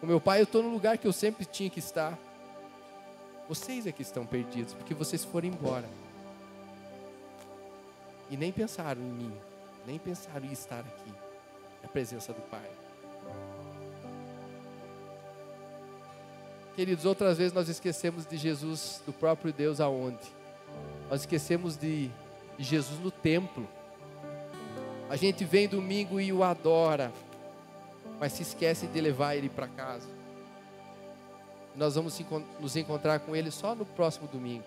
Com 0.00 0.06
meu 0.06 0.18
pai 0.18 0.40
eu 0.40 0.44
estou 0.44 0.62
no 0.62 0.70
lugar 0.70 0.96
que 0.96 1.06
eu 1.06 1.12
sempre 1.12 1.44
tinha 1.44 1.68
que 1.68 1.78
estar. 1.78 2.18
Vocês 3.46 3.86
é 3.86 3.92
que 3.92 4.00
estão 4.00 4.24
perdidos, 4.24 4.72
porque 4.72 4.94
vocês 4.94 5.26
foram 5.26 5.48
embora. 5.48 5.84
E 8.30 8.36
nem 8.38 8.50
pensaram 8.50 9.02
em 9.02 9.12
mim, 9.12 9.32
nem 9.86 9.98
pensaram 9.98 10.46
em 10.46 10.52
estar 10.52 10.80
aqui, 10.80 11.12
na 11.82 11.88
presença 11.90 12.32
do 12.32 12.40
Pai. 12.40 12.70
Queridos, 16.74 17.04
outras 17.04 17.36
vezes 17.36 17.52
nós 17.52 17.68
esquecemos 17.68 18.24
de 18.24 18.38
Jesus, 18.38 19.02
do 19.04 19.12
próprio 19.12 19.52
Deus, 19.52 19.82
aonde? 19.82 20.32
Nós 21.10 21.20
esquecemos 21.20 21.76
de, 21.76 22.10
Jesus 22.58 22.98
no 23.00 23.10
templo. 23.10 23.68
A 25.10 25.16
gente 25.16 25.44
vem 25.44 25.68
domingo 25.68 26.18
e 26.18 26.32
o 26.32 26.42
adora, 26.42 27.12
mas 28.24 28.32
se 28.32 28.42
esquece 28.42 28.86
de 28.86 28.98
levar 29.02 29.36
ele 29.36 29.50
para 29.50 29.68
casa. 29.68 30.08
Nós 31.76 31.94
vamos 31.94 32.18
nos 32.58 32.74
encontrar 32.74 33.20
com 33.20 33.36
ele 33.36 33.50
só 33.50 33.74
no 33.74 33.84
próximo 33.84 34.26
domingo. 34.26 34.64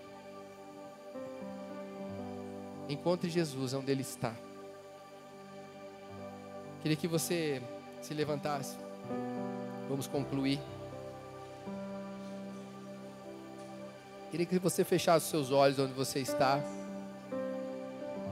Encontre 2.87 3.31
Jesus 3.31 3.73
onde 3.73 3.91
ele 3.91 4.03
está. 4.03 4.31
Queria 6.83 6.95
que 6.95 7.07
você 7.07 7.59
se 7.99 8.13
levantasse. 8.13 8.77
Vamos 9.89 10.05
concluir. 10.05 10.59
Queria 14.29 14.45
que 14.45 14.59
você 14.59 14.83
fechasse 14.83 15.31
seus 15.31 15.49
olhos 15.49 15.79
onde 15.79 15.93
você 15.93 16.19
está 16.19 16.61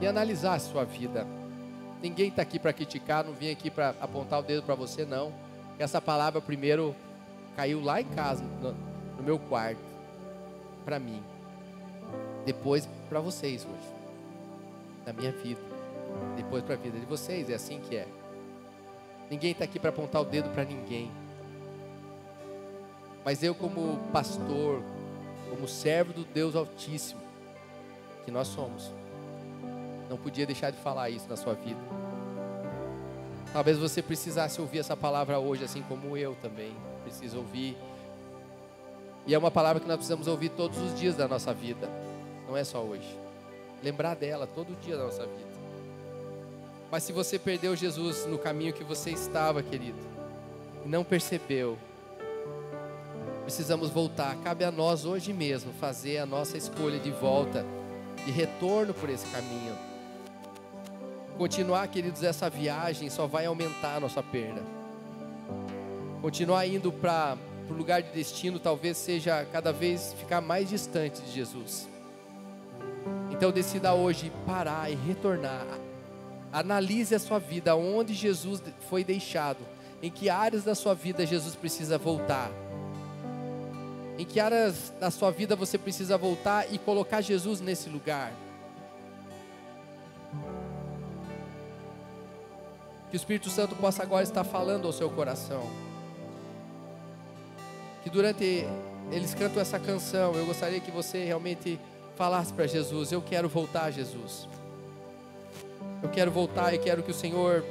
e 0.00 0.06
analisasse 0.06 0.70
sua 0.70 0.84
vida. 0.84 1.26
Ninguém 2.02 2.28
está 2.28 2.42
aqui 2.42 2.58
para 2.58 2.72
criticar, 2.72 3.24
não 3.24 3.32
vim 3.32 3.50
aqui 3.50 3.70
para 3.70 3.90
apontar 4.00 4.40
o 4.40 4.42
dedo 4.42 4.62
para 4.62 4.74
você, 4.74 5.04
não. 5.04 5.32
Essa 5.78 6.00
palavra 6.00 6.40
primeiro 6.40 6.94
caiu 7.56 7.82
lá 7.82 8.00
em 8.00 8.04
casa, 8.04 8.42
no, 8.42 9.22
meu 9.22 9.38
quarto, 9.38 9.80
para 10.84 10.98
mim. 10.98 11.22
Depois 12.44 12.88
para 13.08 13.20
vocês 13.20 13.64
hoje, 13.64 13.94
na 15.06 15.12
minha 15.12 15.32
vida. 15.32 15.60
Depois 16.36 16.62
para 16.62 16.74
a 16.74 16.78
vida 16.78 16.98
de 16.98 17.06
vocês, 17.06 17.50
é 17.50 17.54
assim 17.54 17.80
que 17.80 17.96
é. 17.96 18.06
Ninguém 19.30 19.52
está 19.52 19.64
aqui 19.64 19.78
para 19.78 19.90
apontar 19.90 20.22
o 20.22 20.24
dedo 20.24 20.50
para 20.50 20.64
ninguém. 20.64 21.10
Mas 23.24 23.42
eu, 23.42 23.54
como 23.54 23.98
pastor, 24.12 24.82
como 25.50 25.66
servo 25.66 26.12
do 26.12 26.24
Deus 26.24 26.54
Altíssimo, 26.54 27.20
que 28.24 28.30
nós 28.30 28.46
somos. 28.48 28.92
Não 30.08 30.16
podia 30.16 30.46
deixar 30.46 30.70
de 30.70 30.78
falar 30.78 31.10
isso 31.10 31.28
na 31.28 31.36
sua 31.36 31.54
vida. 31.54 31.80
Talvez 33.52 33.78
você 33.78 34.02
precisasse 34.02 34.60
ouvir 34.60 34.80
essa 34.80 34.96
palavra 34.96 35.38
hoje, 35.38 35.64
assim 35.64 35.82
como 35.82 36.16
eu 36.16 36.36
também 36.42 36.74
preciso 37.02 37.38
ouvir. 37.38 37.76
E 39.26 39.34
é 39.34 39.38
uma 39.38 39.50
palavra 39.50 39.80
que 39.80 39.88
nós 39.88 39.96
precisamos 39.96 40.28
ouvir 40.28 40.50
todos 40.50 40.78
os 40.78 40.98
dias 40.98 41.16
da 41.16 41.26
nossa 41.26 41.52
vida, 41.52 41.88
não 42.46 42.56
é 42.56 42.62
só 42.62 42.80
hoje. 42.80 43.18
Lembrar 43.82 44.14
dela 44.14 44.46
todo 44.46 44.78
dia 44.80 44.96
da 44.96 45.04
nossa 45.04 45.22
vida. 45.22 45.56
Mas 46.90 47.02
se 47.02 47.12
você 47.12 47.38
perdeu 47.38 47.74
Jesus 47.74 48.26
no 48.26 48.38
caminho 48.38 48.72
que 48.72 48.84
você 48.84 49.10
estava, 49.10 49.62
querido, 49.62 49.98
e 50.84 50.88
não 50.88 51.02
percebeu, 51.02 51.76
precisamos 53.42 53.90
voltar. 53.90 54.36
Cabe 54.44 54.64
a 54.64 54.70
nós 54.70 55.04
hoje 55.04 55.32
mesmo 55.32 55.72
fazer 55.74 56.18
a 56.18 56.26
nossa 56.26 56.56
escolha 56.56 56.98
de 56.98 57.10
volta, 57.10 57.64
de 58.24 58.30
retorno 58.30 58.94
por 58.94 59.10
esse 59.10 59.26
caminho. 59.28 59.74
Continuar, 61.38 61.86
queridos, 61.88 62.22
essa 62.22 62.48
viagem 62.48 63.10
só 63.10 63.26
vai 63.26 63.44
aumentar 63.44 63.96
a 63.96 64.00
nossa 64.00 64.22
perda. 64.22 64.62
Continuar 66.22 66.66
indo 66.66 66.90
para 66.90 67.36
o 67.68 67.74
lugar 67.74 68.02
de 68.02 68.10
destino 68.10 68.58
talvez 68.58 68.96
seja 68.96 69.44
cada 69.52 69.70
vez 69.70 70.14
ficar 70.14 70.40
mais 70.40 70.68
distante 70.68 71.20
de 71.20 71.32
Jesus. 71.32 71.86
Então 73.30 73.52
decida 73.52 73.92
hoje 73.92 74.32
parar 74.46 74.90
e 74.90 74.94
retornar. 74.94 75.66
Analise 76.50 77.14
a 77.14 77.18
sua 77.18 77.38
vida, 77.38 77.76
onde 77.76 78.14
Jesus 78.14 78.62
foi 78.88 79.04
deixado, 79.04 79.60
em 80.02 80.10
que 80.10 80.30
áreas 80.30 80.64
da 80.64 80.74
sua 80.74 80.94
vida 80.94 81.26
Jesus 81.26 81.54
precisa 81.54 81.98
voltar 81.98 82.50
Em 84.18 84.24
que 84.24 84.40
áreas 84.40 84.92
da 84.98 85.10
sua 85.10 85.30
vida 85.30 85.54
você 85.54 85.76
precisa 85.76 86.16
voltar 86.16 86.72
e 86.72 86.78
colocar 86.78 87.20
Jesus 87.20 87.60
nesse 87.60 87.90
lugar? 87.90 88.32
Que 93.10 93.16
o 93.16 93.18
Espírito 93.18 93.48
Santo 93.48 93.74
possa 93.76 94.02
agora 94.02 94.22
estar 94.22 94.44
falando 94.44 94.86
ao 94.86 94.92
seu 94.92 95.08
coração. 95.10 95.62
Que 98.02 98.10
durante 98.10 98.66
eles 99.10 99.34
cantam 99.34 99.62
essa 99.62 99.78
canção, 99.78 100.34
eu 100.34 100.46
gostaria 100.46 100.80
que 100.80 100.90
você 100.90 101.24
realmente 101.24 101.78
falasse 102.16 102.52
para 102.52 102.66
Jesus: 102.66 103.12
Eu 103.12 103.22
quero 103.22 103.48
voltar, 103.48 103.90
Jesus. 103.90 104.48
Eu 106.02 106.08
quero 106.10 106.30
voltar 106.30 106.74
e 106.74 106.78
quero 106.78 107.02
que 107.02 107.10
o 107.10 107.14
Senhor 107.14 107.64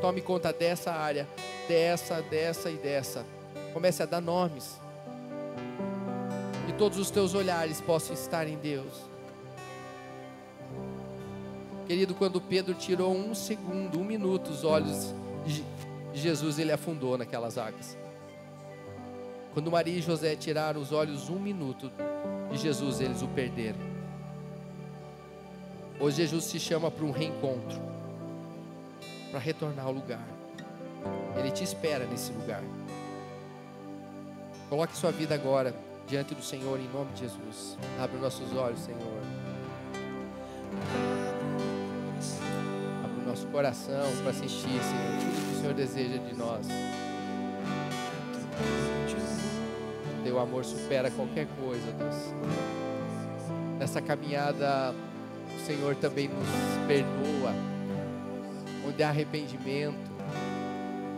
tome 0.00 0.20
conta 0.20 0.52
dessa 0.52 0.92
área, 0.92 1.26
dessa, 1.68 2.20
dessa 2.22 2.70
e 2.70 2.76
dessa. 2.76 3.24
Comece 3.72 4.02
a 4.02 4.06
dar 4.06 4.20
nomes. 4.20 4.78
E 6.68 6.72
todos 6.74 6.98
os 6.98 7.10
teus 7.10 7.34
olhares 7.34 7.80
possam 7.80 8.14
estar 8.14 8.46
em 8.46 8.56
Deus. 8.56 9.13
Querido, 11.86 12.14
quando 12.14 12.40
Pedro 12.40 12.74
tirou 12.74 13.14
um 13.14 13.34
segundo, 13.34 13.98
um 13.98 14.04
minuto, 14.04 14.48
os 14.50 14.64
olhos 14.64 15.12
de 15.44 16.20
Jesus, 16.20 16.58
ele 16.58 16.72
afundou 16.72 17.18
naquelas 17.18 17.58
águas. 17.58 17.96
Quando 19.52 19.70
Maria 19.70 19.98
e 19.98 20.02
José 20.02 20.34
tiraram 20.34 20.80
os 20.80 20.92
olhos 20.92 21.28
um 21.28 21.38
minuto 21.38 21.90
de 22.50 22.58
Jesus, 22.58 23.00
eles 23.00 23.22
o 23.22 23.28
perderam. 23.28 23.78
Hoje 26.00 26.16
Jesus 26.16 26.44
se 26.44 26.58
chama 26.58 26.90
para 26.90 27.04
um 27.04 27.12
reencontro, 27.12 27.80
para 29.30 29.38
retornar 29.38 29.86
ao 29.86 29.92
lugar. 29.92 30.26
Ele 31.36 31.50
te 31.50 31.62
espera 31.62 32.06
nesse 32.06 32.32
lugar. 32.32 32.62
Coloque 34.68 34.96
sua 34.96 35.12
vida 35.12 35.34
agora 35.34 35.74
diante 36.08 36.34
do 36.34 36.42
Senhor 36.42 36.80
em 36.80 36.88
nome 36.88 37.12
de 37.12 37.20
Jesus. 37.20 37.76
Abre 38.00 38.18
nossos 38.18 38.52
olhos, 38.54 38.80
Senhor. 38.80 39.43
Coração 43.54 44.10
para 44.24 44.32
sentir, 44.32 44.48
Senhor, 44.58 45.20
tudo 45.20 45.46
que 45.46 45.54
o 45.54 45.60
Senhor 45.60 45.74
deseja 45.74 46.18
de 46.18 46.34
nós. 46.34 46.66
Teu 50.24 50.40
amor 50.40 50.64
supera 50.64 51.08
qualquer 51.12 51.46
coisa, 51.60 51.92
Deus. 51.92 52.34
Nessa 53.78 54.02
caminhada, 54.02 54.92
o 55.54 55.64
Senhor 55.64 55.94
também 55.94 56.26
nos 56.26 56.48
perdoa. 56.88 57.54
Onde 58.88 59.04
há 59.04 59.10
arrependimento, 59.10 60.10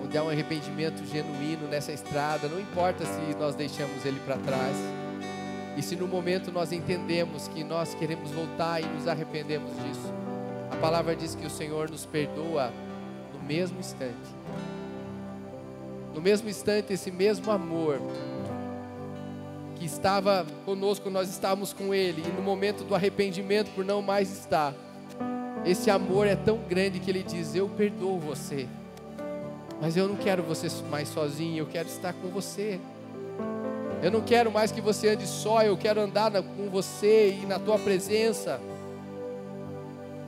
onde 0.04 0.18
há 0.18 0.22
um 0.22 0.28
arrependimento 0.28 1.02
genuíno 1.06 1.66
nessa 1.68 1.90
estrada, 1.90 2.48
não 2.48 2.60
importa 2.60 3.06
se 3.06 3.34
nós 3.38 3.54
deixamos 3.54 4.04
ele 4.04 4.20
para 4.26 4.36
trás. 4.36 4.76
E 5.74 5.80
se 5.80 5.96
no 5.96 6.06
momento 6.06 6.52
nós 6.52 6.70
entendemos 6.70 7.48
que 7.48 7.64
nós 7.64 7.94
queremos 7.94 8.30
voltar 8.30 8.82
e 8.82 8.84
nos 8.84 9.08
arrependemos 9.08 9.70
disso, 9.82 10.25
a 10.76 10.78
palavra 10.78 11.16
diz 11.16 11.34
que 11.34 11.46
o 11.46 11.50
Senhor 11.50 11.90
nos 11.90 12.04
perdoa 12.04 12.70
no 13.32 13.42
mesmo 13.46 13.80
instante. 13.80 14.14
No 16.14 16.20
mesmo 16.20 16.50
instante, 16.50 16.92
esse 16.92 17.10
mesmo 17.10 17.50
amor 17.50 17.98
que 19.76 19.86
estava 19.86 20.46
conosco, 20.66 21.08
nós 21.08 21.30
estávamos 21.30 21.72
com 21.72 21.94
Ele, 21.94 22.22
e 22.26 22.32
no 22.32 22.42
momento 22.42 22.84
do 22.84 22.94
arrependimento 22.94 23.70
por 23.74 23.86
não 23.86 24.02
mais 24.02 24.30
estar, 24.30 24.74
esse 25.64 25.90
amor 25.90 26.26
é 26.26 26.36
tão 26.36 26.58
grande 26.68 27.00
que 27.00 27.10
Ele 27.10 27.22
diz: 27.22 27.54
Eu 27.54 27.68
perdoo 27.70 28.18
você, 28.18 28.68
mas 29.80 29.96
eu 29.96 30.06
não 30.06 30.16
quero 30.16 30.42
você 30.42 30.68
mais 30.90 31.08
sozinho, 31.08 31.58
eu 31.58 31.66
quero 31.66 31.88
estar 31.88 32.12
com 32.12 32.28
você. 32.28 32.78
Eu 34.02 34.10
não 34.10 34.20
quero 34.20 34.52
mais 34.52 34.70
que 34.70 34.80
você 34.82 35.08
ande 35.08 35.26
só, 35.26 35.62
eu 35.62 35.76
quero 35.76 36.02
andar 36.02 36.30
com 36.30 36.68
você 36.68 37.30
e 37.42 37.46
na 37.46 37.58
tua 37.58 37.78
presença. 37.78 38.60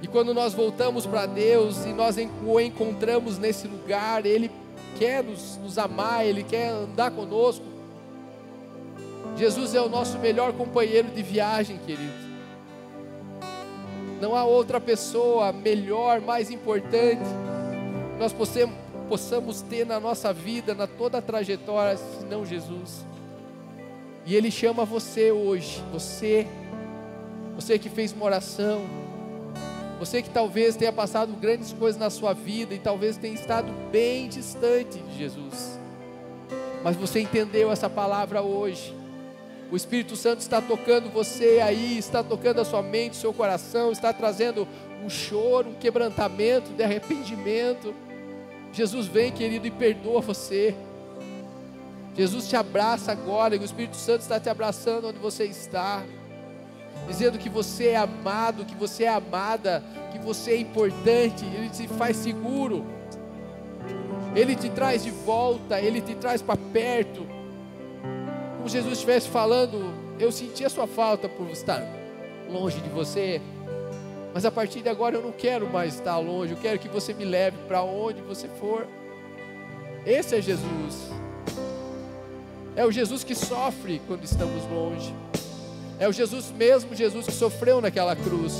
E 0.00 0.06
quando 0.06 0.32
nós 0.32 0.54
voltamos 0.54 1.06
para 1.06 1.26
Deus 1.26 1.84
e 1.84 1.88
nós 1.88 2.16
o 2.46 2.60
encontramos 2.60 3.38
nesse 3.38 3.66
lugar, 3.66 4.24
Ele 4.24 4.50
quer 4.98 5.24
nos, 5.24 5.56
nos 5.56 5.78
amar, 5.78 6.24
Ele 6.24 6.42
quer 6.42 6.68
andar 6.68 7.10
conosco. 7.10 7.64
Jesus 9.36 9.74
é 9.74 9.80
o 9.80 9.88
nosso 9.88 10.18
melhor 10.18 10.52
companheiro 10.52 11.08
de 11.08 11.22
viagem, 11.22 11.78
querido. 11.78 12.28
Não 14.20 14.34
há 14.34 14.44
outra 14.44 14.80
pessoa 14.80 15.52
melhor, 15.52 16.20
mais 16.20 16.50
importante. 16.50 17.22
Nós 18.18 18.32
possamos, 18.32 18.74
possamos 19.08 19.60
ter 19.62 19.86
na 19.86 20.00
nossa 20.00 20.32
vida, 20.32 20.74
na 20.74 20.86
toda 20.86 21.18
a 21.18 21.22
trajetória, 21.22 21.96
senão 22.20 22.44
Jesus. 22.44 23.04
E 24.26 24.34
Ele 24.34 24.50
chama 24.50 24.84
você 24.84 25.30
hoje, 25.30 25.82
você, 25.92 26.46
você 27.54 27.78
que 27.78 27.88
fez 27.88 28.12
uma 28.12 28.24
oração, 28.24 28.82
você 29.98 30.22
que 30.22 30.30
talvez 30.30 30.76
tenha 30.76 30.92
passado 30.92 31.32
grandes 31.32 31.72
coisas 31.72 32.00
na 32.00 32.10
sua 32.10 32.32
vida 32.32 32.74
e 32.74 32.78
talvez 32.78 33.16
tenha 33.16 33.34
estado 33.34 33.72
bem 33.90 34.28
distante 34.28 34.98
de 34.98 35.18
Jesus, 35.18 35.78
mas 36.84 36.96
você 36.96 37.20
entendeu 37.20 37.72
essa 37.72 37.90
palavra 37.90 38.40
hoje. 38.42 38.94
O 39.70 39.76
Espírito 39.76 40.16
Santo 40.16 40.40
está 40.40 40.62
tocando 40.62 41.10
você 41.10 41.60
aí, 41.62 41.98
está 41.98 42.22
tocando 42.22 42.60
a 42.60 42.64
sua 42.64 42.82
mente, 42.82 43.16
seu 43.16 43.34
coração, 43.34 43.92
está 43.92 44.12
trazendo 44.12 44.66
um 45.04 45.10
choro, 45.10 45.70
um 45.70 45.74
quebrantamento 45.74 46.70
de 46.70 46.82
arrependimento. 46.82 47.94
Jesus 48.72 49.06
vem, 49.06 49.30
querido, 49.30 49.66
e 49.66 49.70
perdoa 49.70 50.22
você. 50.22 50.74
Jesus 52.16 52.48
te 52.48 52.56
abraça 52.56 53.12
agora, 53.12 53.56
e 53.56 53.58
o 53.58 53.64
Espírito 53.64 53.96
Santo 53.96 54.22
está 54.22 54.40
te 54.40 54.48
abraçando 54.48 55.08
onde 55.08 55.18
você 55.18 55.44
está, 55.44 56.02
dizendo 57.06 57.38
que 57.38 57.48
você 57.48 57.88
é 57.88 57.96
amado, 57.96 58.64
que 58.64 58.74
você 58.74 59.04
é 59.04 59.08
amada, 59.08 59.82
que 60.10 60.18
você 60.18 60.52
é 60.52 60.56
importante, 60.58 61.44
Ele 61.44 61.68
te 61.68 61.86
faz 61.88 62.16
seguro, 62.16 62.84
Ele 64.34 64.54
te 64.54 64.68
traz 64.70 65.04
de 65.04 65.10
volta, 65.10 65.80
Ele 65.80 66.00
te 66.00 66.14
traz 66.14 66.42
para 66.42 66.58
perto. 66.72 67.26
Como 68.56 68.68
Jesus 68.68 68.94
estivesse 68.94 69.28
falando, 69.28 69.92
eu 70.18 70.32
senti 70.32 70.64
a 70.64 70.70
sua 70.70 70.86
falta 70.86 71.28
por 71.28 71.48
estar 71.50 71.82
longe 72.50 72.80
de 72.80 72.88
você, 72.88 73.40
mas 74.34 74.44
a 74.44 74.50
partir 74.50 74.82
de 74.82 74.88
agora 74.88 75.16
eu 75.16 75.22
não 75.22 75.32
quero 75.32 75.68
mais 75.68 75.94
estar 75.94 76.18
longe, 76.18 76.52
eu 76.52 76.58
quero 76.58 76.78
que 76.78 76.88
você 76.88 77.12
me 77.14 77.24
leve 77.24 77.56
para 77.66 77.82
onde 77.82 78.20
você 78.22 78.48
for. 78.48 78.86
Esse 80.06 80.36
é 80.36 80.40
Jesus. 80.40 81.10
É 82.76 82.84
o 82.84 82.92
Jesus 82.92 83.24
que 83.24 83.34
sofre 83.34 84.00
quando 84.06 84.24
estamos 84.24 84.64
longe. 84.70 85.12
É 85.98 86.08
o 86.08 86.12
Jesus 86.12 86.52
mesmo, 86.56 86.94
Jesus 86.94 87.26
que 87.26 87.32
sofreu 87.32 87.80
naquela 87.80 88.14
cruz. 88.14 88.54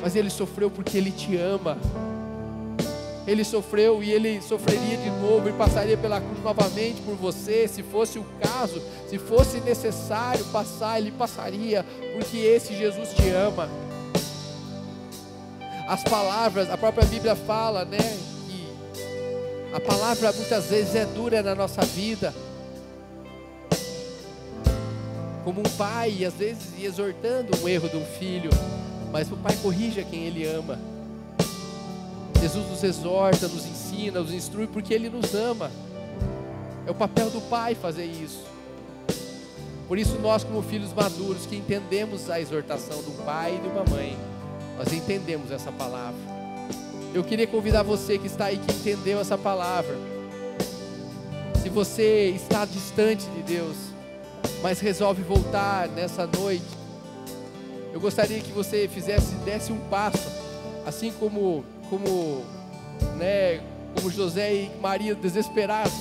Mas 0.00 0.16
ele 0.16 0.30
sofreu 0.30 0.70
porque 0.70 0.96
ele 0.98 1.10
te 1.10 1.36
ama. 1.36 1.78
Ele 3.26 3.42
sofreu 3.42 4.02
e 4.02 4.10
ele 4.10 4.42
sofreria 4.42 4.98
de 4.98 5.10
novo, 5.10 5.48
ele 5.48 5.56
passaria 5.56 5.96
pela 5.96 6.20
cruz 6.20 6.42
novamente 6.42 7.00
por 7.02 7.14
você, 7.14 7.66
se 7.66 7.82
fosse 7.82 8.18
o 8.18 8.26
caso, 8.38 8.82
se 9.08 9.18
fosse 9.18 9.60
necessário 9.60 10.44
passar, 10.46 10.98
ele 10.98 11.10
passaria, 11.10 11.86
porque 12.14 12.36
esse 12.36 12.76
Jesus 12.76 13.14
te 13.14 13.30
ama 13.30 13.70
as 15.86 16.02
palavras, 16.02 16.70
a 16.70 16.76
própria 16.76 17.06
Bíblia 17.06 17.36
fala, 17.36 17.84
né, 17.84 17.98
que 18.46 19.74
a 19.74 19.80
palavra 19.80 20.32
muitas 20.32 20.66
vezes 20.66 20.94
é 20.94 21.04
dura 21.04 21.42
na 21.42 21.54
nossa 21.54 21.82
vida. 21.82 22.34
Como 25.44 25.60
um 25.60 25.76
pai, 25.76 26.24
às 26.24 26.34
vezes 26.34 26.72
exortando 26.82 27.56
um 27.62 27.68
erro 27.68 27.88
de 27.88 27.96
um 27.96 28.04
filho, 28.04 28.50
mas 29.12 29.30
o 29.30 29.36
pai 29.36 29.54
corrige 29.62 30.00
a 30.00 30.04
quem 30.04 30.24
ele 30.24 30.46
ama. 30.46 30.78
Jesus 32.40 32.68
nos 32.68 32.82
exorta, 32.82 33.46
nos 33.46 33.66
ensina, 33.66 34.20
nos 34.20 34.32
instrui 34.32 34.66
porque 34.66 34.92
ele 34.92 35.08
nos 35.08 35.34
ama. 35.34 35.70
É 36.86 36.90
o 36.90 36.94
papel 36.94 37.30
do 37.30 37.40
pai 37.42 37.74
fazer 37.74 38.06
isso. 38.06 38.44
Por 39.86 39.98
isso 39.98 40.18
nós 40.18 40.42
como 40.42 40.62
filhos 40.62 40.92
maduros 40.92 41.46
que 41.46 41.56
entendemos 41.56 42.30
a 42.30 42.40
exortação 42.40 43.02
do 43.02 43.24
pai 43.24 43.56
e 43.56 43.60
de 43.60 43.68
uma 43.68 43.84
mãe, 43.84 44.16
nós 44.78 44.92
entendemos 44.92 45.50
essa 45.50 45.70
palavra. 45.70 46.18
Eu 47.12 47.22
queria 47.22 47.46
convidar 47.46 47.82
você 47.82 48.18
que 48.18 48.26
está 48.26 48.46
aí, 48.46 48.58
que 48.58 48.72
entendeu 48.72 49.20
essa 49.20 49.38
palavra. 49.38 49.94
Se 51.62 51.68
você 51.68 52.30
está 52.30 52.64
distante 52.64 53.24
de 53.26 53.42
Deus, 53.42 53.76
mas 54.64 54.80
resolve 54.80 55.22
voltar 55.22 55.88
nessa 55.88 56.26
noite, 56.26 56.64
eu 57.92 58.00
gostaria 58.00 58.40
que 58.40 58.50
você 58.50 58.88
fizesse, 58.88 59.34
desse 59.44 59.70
um 59.70 59.78
passo, 59.90 60.26
assim 60.86 61.12
como, 61.20 61.62
como, 61.90 62.42
né, 63.18 63.60
como 63.94 64.10
José 64.10 64.54
e 64.54 64.70
Maria 64.80 65.14
desesperados 65.14 65.92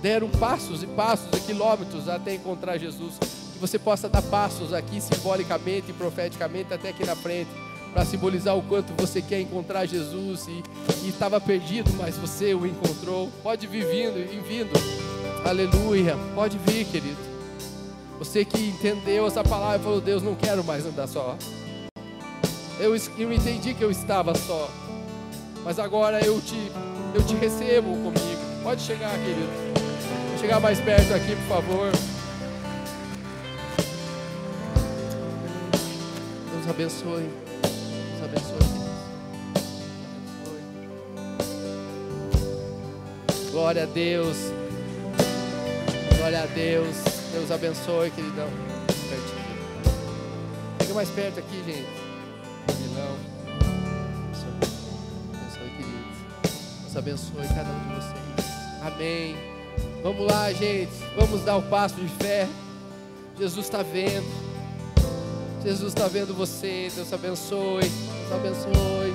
deram 0.00 0.30
passos 0.30 0.82
e 0.82 0.86
passos 0.86 1.28
e 1.36 1.40
quilômetros 1.42 2.08
até 2.08 2.32
encontrar 2.32 2.78
Jesus. 2.78 3.18
Que 3.18 3.58
você 3.58 3.78
possa 3.78 4.08
dar 4.08 4.22
passos 4.22 4.72
aqui 4.72 4.98
simbolicamente 4.98 5.90
e 5.90 5.92
profeticamente 5.92 6.72
até 6.72 6.88
aqui 6.88 7.04
na 7.04 7.14
frente 7.14 7.50
para 7.92 8.06
simbolizar 8.06 8.56
o 8.56 8.62
quanto 8.62 8.94
você 8.94 9.20
quer 9.20 9.42
encontrar 9.42 9.84
Jesus 9.84 10.46
e 10.48 10.62
estava 11.06 11.38
perdido, 11.38 11.92
mas 11.98 12.16
você 12.16 12.54
o 12.54 12.66
encontrou. 12.66 13.30
Pode 13.42 13.66
vir 13.66 13.84
vindo 13.84 14.16
vindo. 14.48 14.72
Aleluia. 15.44 16.16
Pode 16.34 16.56
vir, 16.56 16.86
querido. 16.86 17.25
Você 18.18 18.44
que 18.44 18.68
entendeu 18.68 19.26
essa 19.26 19.44
palavra 19.44 19.78
e 19.78 19.82
falou: 19.82 20.00
Deus, 20.00 20.22
não 20.22 20.34
quero 20.34 20.64
mais 20.64 20.86
andar 20.86 21.06
só. 21.06 21.36
Eu, 22.78 22.96
eu 23.18 23.32
entendi 23.32 23.74
que 23.74 23.82
eu 23.82 23.90
estava 23.90 24.34
só. 24.34 24.70
Mas 25.64 25.78
agora 25.78 26.24
eu 26.24 26.40
te, 26.40 26.70
eu 27.14 27.22
te 27.24 27.34
recebo 27.34 27.88
comigo. 27.88 28.40
Pode 28.62 28.82
chegar, 28.82 29.12
querido. 29.18 29.48
Chegar 30.40 30.60
mais 30.60 30.80
perto 30.80 31.14
aqui, 31.14 31.34
por 31.34 31.56
favor. 31.56 31.92
Deus 36.52 36.68
abençoe. 36.68 37.30
Deus 38.10 38.24
abençoe. 38.24 38.66
Glória 43.50 43.82
a 43.82 43.86
Deus. 43.86 44.36
Glória 46.18 46.42
a 46.42 46.46
Deus. 46.46 47.15
Deus 47.36 47.50
abençoe, 47.50 48.10
queridão. 48.12 48.48
Fica 50.80 50.94
mais 50.94 51.10
perto 51.10 51.38
aqui, 51.38 51.62
gente. 51.66 51.86
Queridão. 52.66 53.14
Abençoe, 55.34 55.68
queridos. 55.76 56.80
Deus 56.80 56.96
abençoe 56.96 57.48
cada 57.48 57.68
um 57.68 57.88
de 57.88 57.94
vocês. 57.94 58.46
Amém. 58.80 59.36
Vamos 60.02 60.26
lá, 60.26 60.50
gente. 60.50 60.90
Vamos 61.14 61.42
dar 61.42 61.58
o 61.58 61.62
passo 61.64 61.96
de 61.96 62.08
fé. 62.08 62.48
Jesus 63.38 63.66
está 63.66 63.82
vendo. 63.82 64.26
Jesus 65.62 65.92
está 65.92 66.08
vendo 66.08 66.32
você. 66.32 66.90
Deus 66.94 67.12
abençoe. 67.12 67.82
Deus 67.82 68.32
abençoe. 68.32 69.14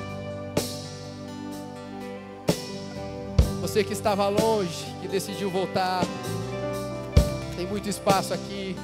Você 3.62 3.84
que 3.84 3.94
estava 3.94 4.30
longe, 4.30 4.86
que 5.02 5.08
decidiu 5.08 5.50
voltar, 5.50 6.04
tem 7.62 7.68
muito 7.68 7.88
espaço 7.88 8.34
aqui. 8.34 8.76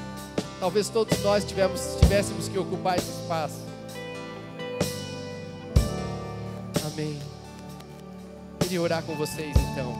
Talvez 0.59 0.87
todos 0.87 1.17
nós 1.23 1.43
tivemos, 1.43 1.97
tivéssemos 1.99 2.47
que 2.47 2.59
ocupar 2.59 2.95
esse 2.95 3.09
espaço. 3.09 3.59
Amém. 6.85 7.19
Queria 8.59 8.79
orar 8.79 9.01
com 9.01 9.15
vocês 9.15 9.55
então. 9.71 9.95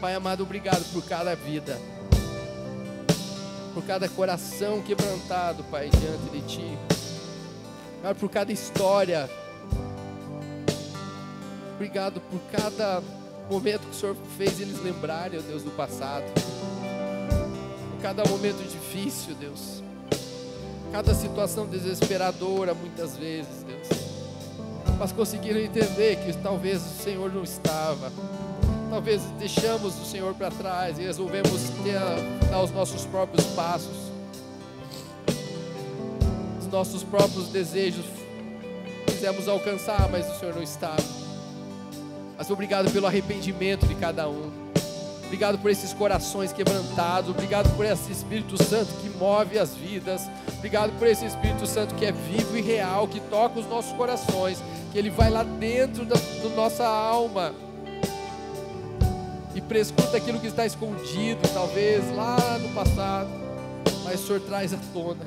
Pai 0.00 0.14
amado, 0.14 0.42
obrigado 0.42 0.82
por 0.92 1.04
cada 1.04 1.34
vida, 1.36 1.78
por 3.74 3.84
cada 3.84 4.08
coração 4.08 4.82
quebrantado, 4.82 5.62
Pai, 5.64 5.90
diante 5.90 6.30
de 6.30 6.40
Ti. 6.48 6.78
Por 8.18 8.30
cada 8.30 8.50
história. 8.50 9.28
Obrigado 11.74 12.20
por 12.20 12.40
cada 12.50 13.02
momento 13.50 13.82
que 13.82 13.90
o 13.90 13.94
Senhor 13.94 14.16
fez 14.38 14.58
eles 14.58 14.82
lembrarem, 14.82 15.38
ó 15.38 15.42
Deus, 15.42 15.62
do 15.62 15.70
passado. 15.72 16.24
Cada 18.02 18.24
momento 18.24 18.60
difícil, 18.68 19.32
Deus. 19.36 19.80
Cada 20.90 21.14
situação 21.14 21.66
desesperadora, 21.66 22.74
muitas 22.74 23.16
vezes, 23.16 23.62
Deus. 23.64 23.88
Mas 24.98 25.12
conseguiram 25.12 25.60
entender 25.60 26.16
que 26.16 26.36
talvez 26.38 26.82
o 26.82 27.02
Senhor 27.02 27.32
não 27.32 27.44
estava. 27.44 28.10
Talvez 28.90 29.22
deixamos 29.38 29.98
o 30.00 30.04
Senhor 30.04 30.34
para 30.34 30.50
trás 30.50 30.98
e 30.98 31.02
resolvemos 31.02 31.62
ter, 31.84 31.94
dar 32.50 32.62
os 32.62 32.72
nossos 32.72 33.06
próprios 33.06 33.46
passos. 33.54 33.96
Os 36.60 36.66
nossos 36.66 37.04
próprios 37.04 37.48
desejos 37.48 38.04
quisemos 39.06 39.46
alcançar, 39.46 40.08
mas 40.10 40.28
o 40.28 40.40
Senhor 40.40 40.56
não 40.56 40.62
estava. 40.62 41.02
Mas 42.36 42.50
obrigado 42.50 42.90
pelo 42.90 43.06
arrependimento 43.06 43.86
de 43.86 43.94
cada 43.94 44.28
um. 44.28 44.61
Obrigado 45.32 45.58
por 45.58 45.70
esses 45.70 45.94
corações 45.94 46.52
quebrantados. 46.52 47.30
Obrigado 47.30 47.74
por 47.74 47.86
esse 47.86 48.12
Espírito 48.12 48.62
Santo 48.62 48.92
que 49.00 49.08
move 49.16 49.58
as 49.58 49.74
vidas. 49.74 50.30
Obrigado 50.58 50.92
por 50.98 51.08
esse 51.08 51.24
Espírito 51.24 51.66
Santo 51.66 51.94
que 51.94 52.04
é 52.04 52.12
vivo 52.12 52.54
e 52.54 52.60
real, 52.60 53.08
que 53.08 53.18
toca 53.18 53.58
os 53.58 53.66
nossos 53.66 53.96
corações, 53.96 54.62
que 54.92 54.98
ele 54.98 55.08
vai 55.08 55.30
lá 55.30 55.42
dentro 55.42 56.04
da 56.04 56.16
nossa 56.54 56.86
alma 56.86 57.54
e 59.54 59.60
prescuta 59.62 60.18
aquilo 60.18 60.38
que 60.38 60.48
está 60.48 60.66
escondido, 60.66 61.40
talvez 61.54 62.14
lá 62.14 62.36
no 62.58 62.68
passado, 62.74 63.30
mas 64.04 64.20
o 64.20 64.26
Senhor 64.26 64.40
traz 64.42 64.74
à 64.74 64.78
tona. 64.92 65.24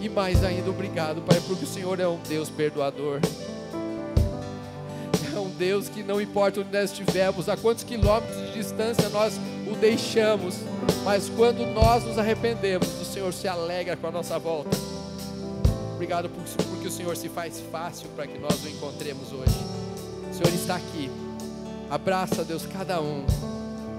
E 0.00 0.08
mais 0.08 0.42
ainda, 0.42 0.70
obrigado, 0.70 1.20
Pai, 1.20 1.38
porque 1.46 1.66
o 1.66 1.68
Senhor 1.68 2.00
é 2.00 2.08
um 2.08 2.18
Deus 2.26 2.48
perdoador. 2.48 3.20
Deus 5.56 5.88
que 5.88 6.02
não 6.02 6.20
importa 6.20 6.60
onde 6.60 6.70
nós 6.70 6.90
estivermos, 6.90 7.48
a 7.48 7.56
quantos 7.56 7.82
quilômetros 7.82 8.36
distância 8.56 9.08
nós 9.08 9.38
o 9.66 9.76
deixamos, 9.76 10.56
mas 11.04 11.28
quando 11.28 11.64
nós 11.66 12.04
nos 12.04 12.18
arrependemos, 12.18 12.88
o 13.00 13.04
Senhor 13.04 13.32
se 13.32 13.46
alegra 13.46 13.96
com 13.96 14.06
a 14.06 14.10
nossa 14.10 14.38
volta. 14.38 14.76
Obrigado 15.94 16.28
porque 16.28 16.88
o 16.88 16.90
Senhor 16.90 17.16
se 17.16 17.28
faz 17.28 17.60
fácil 17.70 18.08
para 18.16 18.26
que 18.26 18.38
nós 18.38 18.62
o 18.64 18.68
encontremos 18.68 19.32
hoje. 19.32 19.56
O 20.30 20.34
Senhor 20.34 20.52
está 20.54 20.76
aqui. 20.76 21.10
Abraça, 21.90 22.44
Deus, 22.44 22.66
cada 22.66 23.00
um. 23.00 23.24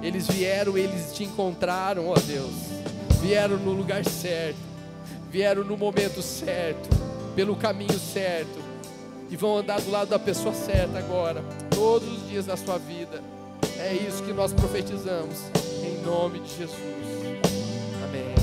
Eles 0.02 0.28
vieram, 0.28 0.78
eles 0.78 1.14
te 1.14 1.24
encontraram, 1.24 2.08
ó 2.10 2.16
Deus. 2.16 2.54
Vieram 3.22 3.58
no 3.58 3.72
lugar 3.72 4.06
certo. 4.06 4.60
Vieram 5.32 5.64
no 5.64 5.76
momento 5.76 6.22
certo, 6.22 6.90
pelo 7.36 7.56
caminho 7.56 8.00
certo 8.00 8.68
e 9.30 9.36
vão 9.36 9.58
andar 9.58 9.82
do 9.82 9.92
lado 9.92 10.10
da 10.10 10.20
pessoa 10.20 10.54
certa 10.54 11.00
agora, 11.00 11.44
todos 11.70 12.08
os 12.08 12.30
dias 12.30 12.46
da 12.46 12.56
sua 12.56 12.78
vida. 12.78 13.22
É 13.80 13.94
isso 13.94 14.24
que 14.24 14.34
nós 14.34 14.54
profetizamos, 14.54 15.38
em 15.84 16.06
nome 16.06 16.40
de 16.40 16.58
Jesus. 16.58 16.78
Amém. 18.04 18.36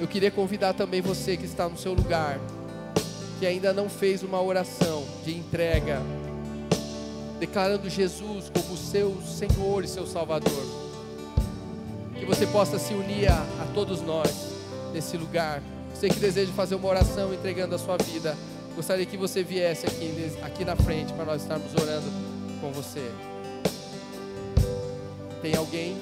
Eu 0.00 0.08
queria 0.08 0.30
convidar 0.30 0.74
também 0.74 1.00
você 1.00 1.36
que 1.36 1.44
está 1.44 1.68
no 1.68 1.76
seu 1.76 1.94
lugar, 1.94 2.38
que 3.38 3.46
ainda 3.46 3.72
não 3.72 3.88
fez 3.88 4.22
uma 4.22 4.42
oração 4.42 5.04
de 5.24 5.36
entrega, 5.36 6.00
declarando 7.38 7.88
Jesus 7.88 8.50
como 8.50 8.76
seu 8.76 9.16
Senhor 9.22 9.84
e 9.84 9.88
seu 9.88 10.06
Salvador. 10.06 10.64
Que 12.18 12.24
você 12.24 12.46
possa 12.46 12.78
se 12.78 12.94
unir 12.94 13.30
a, 13.30 13.42
a 13.62 13.70
todos 13.74 14.00
nós 14.00 14.30
nesse 14.92 15.16
lugar. 15.16 15.62
Você 15.94 16.08
que 16.08 16.18
deseja 16.18 16.52
fazer 16.52 16.74
uma 16.74 16.88
oração 16.88 17.32
entregando 17.32 17.74
a 17.74 17.78
sua 17.78 17.96
vida 17.96 18.36
Gostaria 18.74 19.04
que 19.04 19.16
você 19.16 19.42
viesse 19.42 19.86
aqui, 19.86 20.32
aqui 20.42 20.64
na 20.64 20.74
frente 20.74 21.12
para 21.12 21.26
nós 21.26 21.42
estarmos 21.42 21.74
orando 21.74 22.06
com 22.60 22.72
você. 22.72 23.10
Tem 25.42 25.56
alguém? 25.56 25.96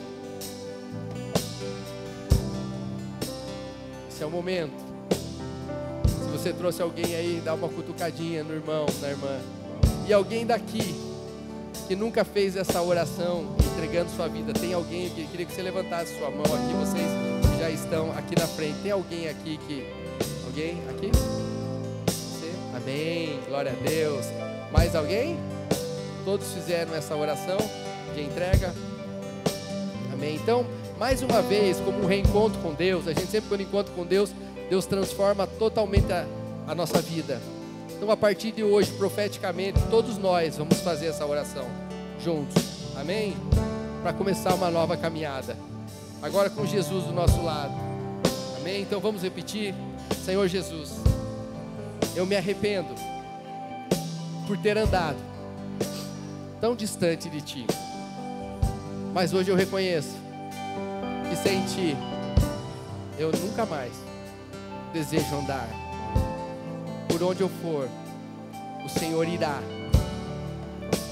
Esse 4.10 4.22
é 4.22 4.26
o 4.26 4.30
momento. 4.30 4.74
Se 6.06 6.30
você 6.30 6.52
trouxe 6.52 6.82
alguém 6.82 7.16
aí, 7.16 7.40
dá 7.42 7.54
uma 7.54 7.68
cutucadinha 7.68 8.44
no 8.44 8.52
irmão, 8.52 8.84
na 9.00 9.08
irmã. 9.08 9.40
E 10.06 10.12
alguém 10.12 10.44
daqui 10.44 10.94
que 11.88 11.96
nunca 11.96 12.22
fez 12.22 12.54
essa 12.54 12.82
oração, 12.82 13.56
entregando 13.72 14.10
sua 14.10 14.28
vida, 14.28 14.52
tem 14.52 14.74
alguém 14.74 15.06
aqui? 15.06 15.26
Queria 15.26 15.46
que 15.46 15.54
você 15.54 15.62
levantasse 15.62 16.18
sua 16.18 16.30
mão 16.30 16.44
aqui, 16.44 16.74
vocês 16.78 17.58
já 17.58 17.70
estão 17.70 18.12
aqui 18.12 18.38
na 18.38 18.46
frente. 18.46 18.78
Tem 18.82 18.92
alguém 18.92 19.26
aqui 19.26 19.58
que. 19.66 19.86
Alguém 20.44 20.82
aqui? 20.90 21.10
Amém. 22.76 23.40
Glória 23.48 23.72
a 23.72 23.88
Deus. 23.88 24.26
Mais 24.70 24.94
alguém? 24.94 25.38
Todos 26.26 26.52
fizeram 26.52 26.94
essa 26.94 27.16
oração 27.16 27.58
de 28.14 28.22
entrega? 28.22 28.74
Amém. 30.20 30.34
Então, 30.34 30.66
mais 30.98 31.22
uma 31.22 31.40
vez, 31.40 31.80
como 31.80 32.02
um 32.02 32.06
reencontro 32.06 32.60
com 32.60 32.74
Deus, 32.74 33.08
a 33.08 33.14
gente 33.14 33.28
sempre 33.28 33.48
quando 33.48 33.62
encontra 33.62 33.90
com 33.94 34.04
Deus, 34.04 34.30
Deus 34.68 34.84
transforma 34.84 35.46
totalmente 35.46 36.12
a, 36.12 36.26
a 36.68 36.74
nossa 36.74 37.00
vida. 37.00 37.40
Então, 37.96 38.10
a 38.10 38.16
partir 38.18 38.52
de 38.52 38.62
hoje, 38.62 38.92
profeticamente, 38.92 39.80
todos 39.90 40.18
nós 40.18 40.58
vamos 40.58 40.78
fazer 40.80 41.06
essa 41.06 41.24
oração 41.24 41.64
juntos. 42.22 42.62
Amém? 43.00 43.34
Para 44.02 44.12
começar 44.12 44.54
uma 44.54 44.70
nova 44.70 44.94
caminhada. 44.94 45.56
Agora 46.20 46.50
com 46.50 46.66
Jesus 46.66 47.04
do 47.04 47.12
nosso 47.12 47.42
lado. 47.42 47.72
Amém? 48.60 48.82
Então 48.82 49.00
vamos 49.00 49.22
repetir. 49.22 49.74
Senhor 50.22 50.46
Jesus 50.48 51.00
eu 52.14 52.26
me 52.26 52.36
arrependo 52.36 52.94
por 54.46 54.58
ter 54.58 54.76
andado 54.76 55.16
tão 56.60 56.76
distante 56.76 57.30
de 57.30 57.40
Ti. 57.40 57.79
Mas 59.12 59.32
hoje 59.34 59.50
eu 59.50 59.56
reconheço 59.56 60.16
que 61.28 61.36
sem 61.36 61.64
Ti 61.66 61.96
eu 63.18 63.32
nunca 63.32 63.66
mais 63.66 63.92
desejo 64.92 65.34
andar. 65.36 65.68
Por 67.08 67.22
onde 67.22 67.40
eu 67.40 67.48
for, 67.48 67.88
o 68.84 68.88
Senhor 68.88 69.26
irá. 69.28 69.60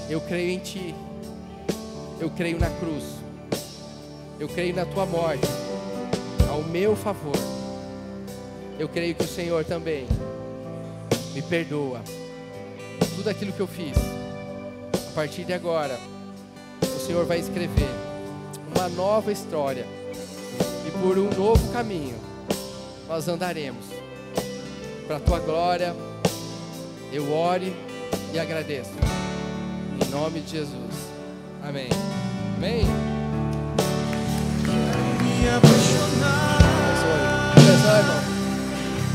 Eu 0.09 0.21
creio 0.21 0.51
em 0.51 0.59
Ti. 0.59 0.95
Eu 2.19 2.29
creio 2.29 2.57
na 2.57 2.69
cruz. 2.69 3.03
Eu 4.39 4.47
creio 4.47 4.73
na 4.73 4.85
Tua 4.85 5.05
morte 5.05 5.47
ao 6.49 6.63
meu 6.63 6.95
favor. 6.95 7.35
Eu 8.79 8.87
creio 8.87 9.13
que 9.13 9.23
o 9.23 9.27
Senhor 9.27 9.65
também 9.65 10.07
me 11.33 11.41
perdoa. 11.41 12.01
Tudo 13.15 13.29
aquilo 13.29 13.51
que 13.51 13.59
eu 13.59 13.67
fiz, 13.67 13.97
a 15.09 15.13
partir 15.13 15.43
de 15.43 15.51
agora, 15.51 15.99
o 16.99 17.01
Senhor 17.01 17.25
vai 17.25 17.39
escrever 17.39 17.89
uma 18.75 18.89
nova 18.89 19.31
história. 19.31 19.87
E 20.85 20.91
por 21.01 21.17
um 21.17 21.29
novo 21.29 21.71
caminho 21.71 22.15
nós 23.07 23.27
andaremos. 23.27 23.85
Para 25.07 25.15
a 25.15 25.19
tua 25.19 25.39
glória, 25.39 25.95
eu 27.11 27.31
ore 27.33 27.73
e 28.33 28.39
agradeço. 28.39 28.91
Em 30.05 30.09
nome 30.11 30.41
de 30.41 30.51
Jesus. 30.51 30.93
Amém. 31.63 31.89
Amém. 32.57 32.83
Me 35.23 35.49
apaixonar. 35.49 36.59
Deus 37.55 37.85
abençoe, 37.85 37.99
irmão. 37.99 38.19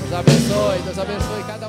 Deus 0.01 0.13
abençoe, 0.13 0.83
Deus 0.83 0.99
abençoe 0.99 1.45
cada 1.47 1.64